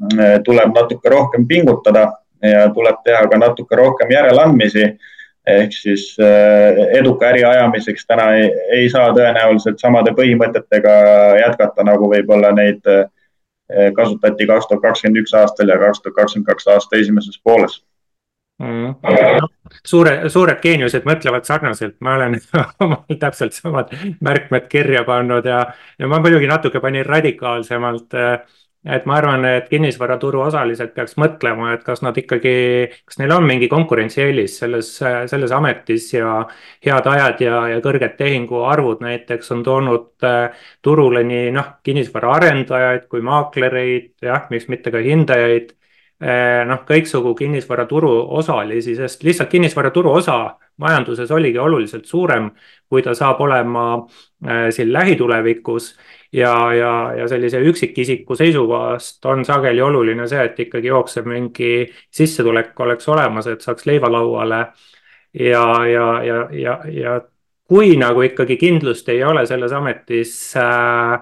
Äh, 0.00 0.38
tuleb 0.44 0.72
natuke 0.72 1.10
rohkem 1.12 1.44
pingutada 1.46 2.06
ja 2.40 2.68
tuleb 2.72 3.02
teha 3.04 3.26
ka 3.28 3.38
natuke 3.38 3.76
rohkem 3.76 4.10
järeleandmisi. 4.10 4.96
ehk 5.50 5.72
siis 5.72 6.02
eduka 6.98 7.26
äri 7.26 7.40
ajamiseks 7.44 8.04
täna 8.06 8.26
ei, 8.36 8.50
ei 8.76 8.90
saa 8.92 9.08
tõenäoliselt 9.16 9.80
samade 9.80 10.12
põhimõtetega 10.14 10.92
jätkata, 11.40 11.82
nagu 11.82 12.10
võib-olla 12.12 12.52
neid 12.54 12.84
äh, 12.86 13.08
kasutati 13.96 14.46
kaks 14.46 14.66
tuhat 14.68 14.82
kakskümmend 14.82 15.22
üks 15.22 15.34
aastal 15.38 15.68
ja 15.70 15.78
kaks 15.78 16.02
tuhat 16.02 16.16
kakskümmend 16.16 16.48
kaks 16.50 16.68
aasta 16.74 16.98
esimeses 16.98 17.40
pooles. 17.44 17.80
Mm.. 18.60 18.94
No, 19.40 19.48
suure, 19.88 20.14
suured 20.28 20.58
geeniused 20.60 21.06
mõtlevad 21.08 21.46
sarnaselt, 21.48 21.94
ma 22.04 22.18
olen 22.18 22.36
omal 22.84 23.20
täpselt 23.22 23.56
samad 23.56 23.94
märkmed 24.20 24.66
kirja 24.68 25.00
pannud 25.08 25.48
ja, 25.48 25.62
ja 25.98 26.10
ma 26.10 26.18
muidugi 26.20 26.50
natuke 26.50 26.82
panin 26.84 27.06
radikaalsemalt 27.08 28.18
äh, 28.20 28.58
et 28.84 29.04
ma 29.04 29.16
arvan, 29.20 29.44
et 29.44 29.66
kinnisvaraturu 29.68 30.40
osalised 30.46 30.94
peaks 30.96 31.18
mõtlema, 31.20 31.74
et 31.74 31.82
kas 31.84 32.00
nad 32.00 32.16
ikkagi, 32.16 32.52
kas 33.04 33.18
neil 33.20 33.34
on 33.34 33.44
mingi 33.44 33.68
konkurentsieelis 33.68 34.56
selles, 34.62 34.94
selles 35.00 35.52
ametis 35.52 36.06
ja 36.14 36.38
head 36.86 37.08
ajad 37.12 37.42
ja, 37.44 37.58
ja 37.74 37.82
kõrged 37.84 38.16
tehinguarvud. 38.16 39.02
Näiteks 39.04 39.52
on 39.56 39.64
toonud 39.66 40.24
äh, 40.24 40.64
turule 40.82 41.24
nii 41.28 41.50
noh, 41.56 41.74
kinnisvaraarendajaid 41.84 43.04
kui 43.12 43.20
maaklereid, 43.26 44.14
jah, 44.24 44.48
miks 44.52 44.70
mitte 44.72 44.92
ka 44.94 45.04
hindajaid. 45.04 45.74
Äh, 46.20 46.62
noh, 46.68 46.80
kõiksugu 46.88 47.34
kinnisvaraturu 47.36 48.14
osalisi, 48.40 48.96
sest 48.96 49.24
lihtsalt 49.24 49.52
kinnisvaraturu 49.52 50.12
osa 50.20 50.40
majanduses 50.80 51.30
oligi 51.32 51.60
oluliselt 51.60 52.08
suurem, 52.08 52.50
kui 52.88 53.04
ta 53.04 53.12
saab 53.16 53.40
olema 53.44 53.84
äh, 54.00 54.70
siin 54.72 54.92
lähitulevikus 54.92 55.92
ja, 56.32 56.54
ja, 56.74 56.92
ja 57.18 57.28
sellise 57.28 57.60
üksikisiku 57.60 58.36
seisukohast 58.36 59.26
on 59.26 59.44
sageli 59.44 59.82
oluline 59.82 60.28
see, 60.30 60.44
et 60.44 60.60
ikkagi 60.66 60.88
jooksev 60.88 61.26
mingi 61.26 61.90
sissetulek 62.10 62.80
oleks 62.80 63.08
olemas, 63.08 63.46
et 63.50 63.60
saaks 63.60 63.86
leiva 63.86 64.12
lauale. 64.12 64.66
ja, 65.34 65.64
ja, 65.86 66.06
ja, 66.24 66.48
ja, 66.52 66.78
ja 66.90 67.20
kui 67.70 67.94
nagu 67.98 68.24
ikkagi 68.26 68.56
kindlust 68.58 69.08
ei 69.12 69.22
ole 69.24 69.44
selles 69.46 69.72
ametis 69.72 70.32
äh, 70.58 71.12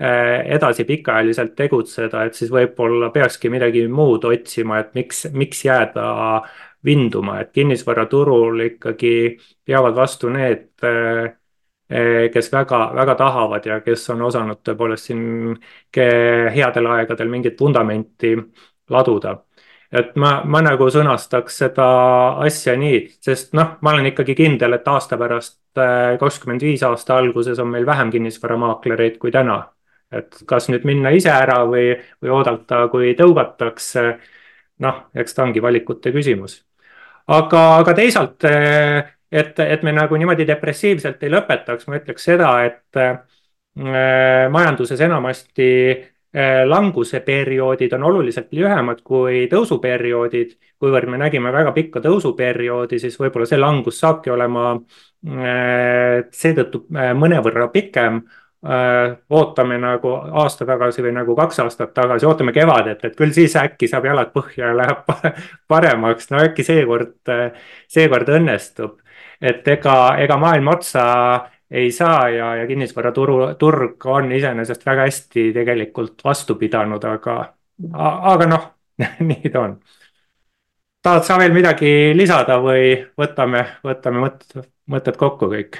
äh, 0.00 0.46
edasi 0.56 0.84
pikaajaliselt 0.88 1.52
tegutseda, 1.56 2.24
et 2.24 2.38
siis 2.38 2.52
võib-olla 2.52 3.10
peakski 3.12 3.50
midagi 3.52 3.84
muud 3.92 4.24
otsima, 4.24 4.80
et 4.80 4.94
miks, 4.96 5.26
miks 5.32 5.64
jääda 5.66 6.06
vinduma, 6.84 7.40
et 7.42 7.52
kinnisvaraturul 7.52 8.64
ikkagi 8.70 9.12
peavad 9.66 9.96
vastu 9.98 10.32
need 10.32 10.70
äh, 10.86 11.37
kes 11.88 12.50
väga, 12.52 12.78
väga 12.94 13.14
tahavad 13.16 13.64
ja 13.66 13.78
kes 13.80 14.02
on 14.12 14.22
osanud 14.22 14.58
tõepoolest 14.60 15.08
siin 15.08 15.54
headel 15.96 16.86
aegadel 16.92 17.30
mingit 17.32 17.60
vundamenti 17.60 18.34
laduda. 18.90 19.38
et 19.92 20.16
ma, 20.20 20.42
ma 20.44 20.60
nagu 20.60 20.84
sõnastaks 20.92 21.62
seda 21.62 21.84
asja 22.44 22.74
nii, 22.76 22.98
sest 23.24 23.54
noh, 23.56 23.78
ma 23.80 23.94
olen 23.94 24.10
ikkagi 24.10 24.34
kindel, 24.36 24.76
et 24.76 24.88
aasta 24.88 25.16
pärast, 25.16 25.62
eh, 25.80 26.18
kakskümmend 26.20 26.60
viis 26.60 26.82
aasta 26.84 27.16
alguses 27.16 27.58
on 27.58 27.70
meil 27.72 27.86
vähem 27.88 28.10
kinnisvaramaaklereid 28.12 29.16
kui 29.18 29.32
täna. 29.32 29.62
et 30.12 30.36
kas 30.48 30.68
nüüd 30.72 30.84
minna 30.88 31.10
ise 31.12 31.28
ära 31.28 31.58
või, 31.68 31.92
või 32.22 32.30
oodata, 32.32 32.88
kui 32.88 33.14
tõugatakse. 33.14 34.18
noh, 34.78 35.04
eks 35.14 35.34
ta 35.34 35.42
ongi 35.42 35.62
valikute 35.62 36.12
küsimus. 36.12 36.62
aga, 37.26 37.78
aga 37.78 37.94
teisalt 37.94 38.44
eh, 38.44 39.17
et, 39.32 39.58
et 39.60 39.82
me 39.82 39.92
nagu 39.92 40.16
niimoodi 40.16 40.46
depressiivselt 40.48 41.22
ei 41.22 41.32
lõpetaks, 41.32 41.88
ma 41.88 41.98
ütleks 42.00 42.28
seda, 42.30 42.52
et 42.66 43.00
äh, 43.00 43.18
majanduses 44.50 45.00
enamasti 45.04 45.68
äh, 45.92 46.64
languse 46.66 47.20
perioodid 47.26 47.92
on 47.98 48.08
oluliselt 48.10 48.52
lühemad 48.56 49.04
kui 49.04 49.46
tõusuperioodid. 49.52 50.56
kuivõrd 50.78 51.10
me 51.10 51.18
nägime 51.18 51.52
väga 51.52 51.72
pikka 51.74 52.00
tõusuperioodi, 52.00 53.00
siis 53.02 53.16
võib-olla 53.18 53.46
see 53.46 53.58
langus 53.58 54.00
saabki 54.00 54.30
olema 54.30 54.74
äh, 54.74 56.26
seetõttu 56.30 56.86
äh, 56.96 57.14
mõnevõrra 57.14 57.68
pikem. 57.72 58.22
Äh, 58.58 59.12
ootame 59.30 59.76
nagu 59.78 60.10
aasta 60.40 60.66
tagasi 60.66 61.02
või 61.04 61.12
nagu 61.14 61.36
kaks 61.38 61.60
aastat 61.62 61.92
tagasi, 61.94 62.26
ootame 62.26 62.50
kevadet, 62.52 63.04
et 63.06 63.14
küll 63.14 63.30
siis 63.30 63.54
äkki 63.54 63.86
saab 63.86 64.08
jalad 64.08 64.32
põhja 64.34 64.72
ja 64.72 64.74
läheb 64.74 65.04
paremaks, 65.70 66.32
no 66.32 66.40
äkki 66.42 66.66
seekord, 66.66 67.20
äh, 67.30 67.52
seekord 67.86 68.32
õnnestub 68.34 68.96
et 69.40 69.68
ega, 69.68 69.94
ega 70.18 70.36
maailma 70.36 70.74
otsa 70.76 71.04
ei 71.70 71.90
saa 71.92 72.28
ja, 72.32 72.54
ja 72.56 72.66
kinnisvaraturu, 72.66 73.38
turg 73.60 74.06
on 74.06 74.32
iseenesest 74.32 74.86
väga 74.86 75.04
hästi 75.08 75.50
tegelikult 75.52 76.24
vastu 76.24 76.56
pidanud, 76.60 77.04
aga, 77.04 77.36
aga 78.32 78.48
noh 78.48 78.66
nii 79.28 79.52
ta 79.52 79.60
on. 79.66 79.76
tahad 81.02 81.28
sa 81.28 81.38
veel 81.38 81.52
midagi 81.54 82.14
lisada 82.16 82.58
või 82.62 82.96
võtame, 83.18 83.64
võtame 83.84 84.24
mõtted, 84.24 84.68
mõtted 84.90 85.20
kokku 85.20 85.50
kõik? 85.52 85.78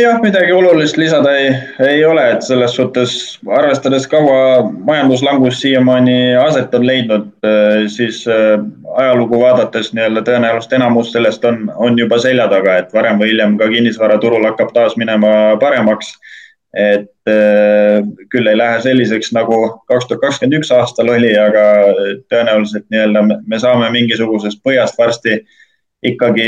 Jah, 0.00 0.20
midagi 0.22 0.52
olulist 0.52 0.96
lisada 0.96 1.34
ei, 1.36 1.50
ei 1.88 2.04
ole, 2.04 2.24
et 2.32 2.42
selles 2.42 2.72
suhtes 2.76 3.16
arvestades 3.58 4.06
kaua 4.08 4.62
majanduslangus 4.72 5.60
siiamaani 5.60 6.36
aset 6.40 6.74
on 6.74 6.86
leidnud, 6.86 7.28
äh, 7.44 7.84
siis 7.92 8.24
äh, 8.28 8.56
ajalugu 8.96 9.40
vaadates 9.40 9.92
nii-öelda 9.92 10.24
tõenäoliselt 10.28 10.76
enamus 10.78 11.12
sellest 11.12 11.44
on, 11.44 11.66
on 11.76 11.98
juba 11.98 12.18
selja 12.22 12.48
taga, 12.48 12.78
et 12.80 12.94
varem 12.96 13.20
või 13.20 13.32
hiljem 13.34 13.58
ka 13.60 13.68
kinnisvaraturul 13.74 14.48
hakkab 14.48 14.72
taas 14.72 14.96
minema 14.96 15.56
paremaks. 15.60 16.14
et 16.72 17.28
äh, 17.28 18.00
küll 18.32 18.48
ei 18.48 18.56
lähe 18.56 18.80
selliseks 18.80 19.34
nagu 19.36 19.56
kaks 19.88 20.06
tuhat 20.08 20.20
kakskümmend 20.22 20.62
üks 20.62 20.70
aastal 20.72 21.10
oli, 21.12 21.34
aga 21.36 21.64
tõenäoliselt 22.32 22.86
nii-öelda 22.88 23.26
me 23.28 23.58
saame 23.60 23.90
mingisugusest 23.92 24.62
põhjast 24.64 24.96
varsti 24.98 25.42
ikkagi 26.02 26.46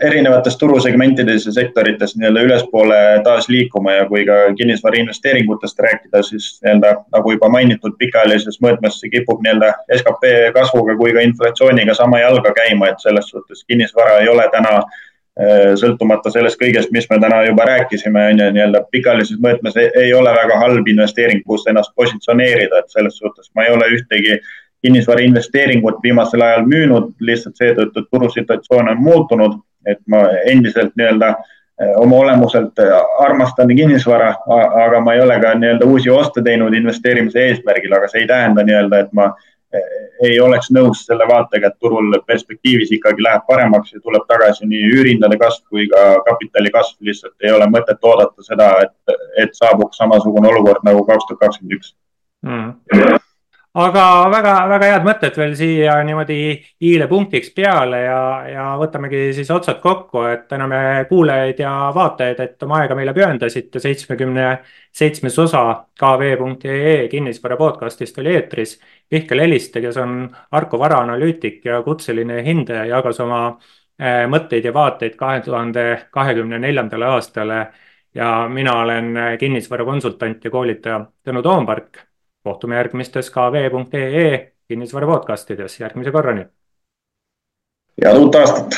erinevates 0.00 0.56
turusegmentides 0.60 1.46
ja 1.46 1.52
sektorites 1.52 2.16
nii-öelda 2.16 2.40
ülespoole 2.44 2.98
taas 3.24 3.48
liikuma 3.48 3.92
ja 3.92 4.04
kui 4.08 4.26
ka 4.28 4.36
kinnisvara 4.58 5.00
investeeringutest 5.00 5.80
rääkida, 5.80 6.22
siis 6.22 6.60
nii-öelda 6.64 6.92
nagu 7.16 7.32
juba 7.32 7.48
mainitud, 7.48 7.96
pikaajalises 7.98 8.60
mõõtmes 8.64 9.00
see 9.00 9.12
kipub 9.16 9.40
nii-öelda 9.44 9.72
skp 10.02 10.32
kasvuga 10.58 10.98
kui 11.00 11.16
ka 11.16 11.24
inflatsiooniga 11.24 11.96
sama 11.96 12.20
jalga 12.20 12.52
käima, 12.60 12.92
et 12.92 13.00
selles 13.00 13.32
suhtes 13.32 13.64
kinnisvara 13.64 14.20
ei 14.20 14.28
ole 14.28 14.44
täna 14.52 14.74
äh, 14.76 15.72
sõltumata 15.80 16.28
sellest 16.36 16.60
kõigest, 16.60 16.92
mis 16.92 17.08
me 17.08 17.22
täna 17.24 17.40
juba 17.48 17.64
rääkisime, 17.72 18.28
on 18.34 18.44
ju, 18.44 18.52
nii-öelda 18.58 18.84
pikaajalises 18.92 19.40
mõõtmes 19.48 19.80
ei 19.88 20.12
ole 20.12 20.36
väga 20.42 20.60
halb 20.60 20.92
investeering, 20.92 21.40
kus 21.48 21.64
ennast 21.72 21.96
positsioneerida, 21.96 22.84
et 22.84 22.98
selles 23.00 23.16
suhtes 23.16 23.48
ma 23.56 23.64
ei 23.64 23.72
ole 23.78 23.94
ühtegi 23.96 24.36
äh, 24.36 24.56
kinnisvara 24.82 25.20
investeeringut 25.20 26.02
viimasel 26.02 26.42
ajal 26.42 26.66
müünud 26.66 27.12
lihtsalt 27.20 27.58
seetõttu, 27.58 28.02
et 28.02 28.10
turusituatsioon 28.14 28.92
on 28.92 29.02
muutunud, 29.02 29.60
et 29.86 30.00
ma 30.06 30.24
endiselt 30.50 30.94
nii-öelda 30.96 31.32
eh, 31.34 31.94
oma 31.98 32.22
olemuselt 32.22 32.78
eh, 32.82 32.94
armastan 33.24 33.74
kinnisvara, 33.74 34.34
aga 34.86 35.00
ma 35.00 35.14
ei 35.14 35.22
ole 35.24 35.40
ka 35.42 35.54
nii-öelda 35.58 35.86
uusi 35.86 36.10
oste 36.10 36.42
teinud 36.46 36.74
investeerimise 36.74 37.46
eesmärgil, 37.48 37.94
aga 37.98 38.10
see 38.10 38.22
ei 38.22 38.30
tähenda 38.30 38.66
nii-öelda, 38.66 39.02
et 39.04 39.12
ma 39.18 39.28
eh, 39.74 39.92
ei 40.30 40.40
oleks 40.40 40.70
nõus 40.74 41.04
selle 41.06 41.26
vaatega, 41.30 41.72
et 41.72 41.78
turul 41.82 42.14
perspektiivis 42.26 42.94
ikkagi 42.94 43.22
läheb 43.26 43.46
paremaks 43.50 43.94
ja 43.94 44.02
tuleb 44.02 44.26
tagasi 44.30 44.66
nii 44.66 44.90
üürihindade 44.94 45.38
kasv 45.42 45.64
kui 45.70 45.88
ka 45.90 46.08
kapitali 46.30 46.70
kasv, 46.74 47.00
lihtsalt 47.10 47.34
ei 47.42 47.54
ole 47.54 47.66
mõtet 47.70 48.02
oodata 48.02 48.46
seda, 48.46 48.74
et, 48.86 49.18
et 49.42 49.58
saabuks 49.58 49.98
samasugune 49.98 50.54
olukord 50.54 50.86
nagu 50.86 51.02
kaks 51.06 51.26
tuhat 51.26 51.46
kakskümmend 51.46 51.80
üks. 51.80 51.96
Aga 53.76 54.02
väga-väga 54.32 54.86
head 54.88 55.04
mõtted 55.04 55.34
veel 55.36 55.50
siia 55.54 55.98
niimoodi 56.02 56.36
i-le 56.88 57.04
punktiks 57.06 57.50
peale 57.52 57.98
ja, 58.00 58.20
ja 58.48 58.62
võtamegi 58.80 59.34
siis 59.36 59.50
otsad 59.52 59.82
kokku, 59.82 60.22
et 60.24 60.46
täname 60.48 61.04
kuulajaid 61.10 61.60
ja 61.60 61.72
vaatajaid, 61.94 62.40
et 62.40 62.64
oma 62.64 62.78
aega 62.80 62.96
meile 62.96 63.12
pühendasite. 63.12 63.78
seitsmekümne 63.84 64.46
seitsmes 64.90 65.38
osa 65.38 65.84
kv.ee 66.00 67.08
kinnisvara 67.12 67.56
podcastist 67.60 68.18
oli 68.18 68.34
eetris. 68.34 68.78
Mihkel 69.10 69.44
Heliste, 69.44 69.84
kes 69.84 70.00
on 70.00 70.24
Arko 70.50 70.78
varaanalüütik 70.78 71.64
ja 71.64 71.82
kutseline 71.82 72.42
hindaja, 72.44 72.88
jagas 72.96 73.20
oma 73.20 73.42
eh, 74.00 74.24
mõtteid 74.32 74.64
ja 74.64 74.74
vaateid 74.74 75.20
kahe 75.20 75.44
tuhande 75.44 75.86
kahekümne 76.10 76.58
neljandale 76.58 77.12
aastale 77.12 77.62
ja 78.14 78.48
mina 78.48 78.80
olen 78.80 79.14
kinnisvarakonsultant 79.38 80.44
ja 80.44 80.50
koolitaja 80.50 81.04
Tõnu 81.22 81.42
Toompark 81.44 82.07
kohtume 82.44 82.76
järgmistes 82.76 83.30
kv.ee 83.30 84.52
kinnisvara 84.68 85.06
podcastides, 85.06 85.80
järgmise 85.80 86.12
korrani. 86.12 86.46
head 88.04 88.16
uut 88.16 88.34
aastat 88.34 88.74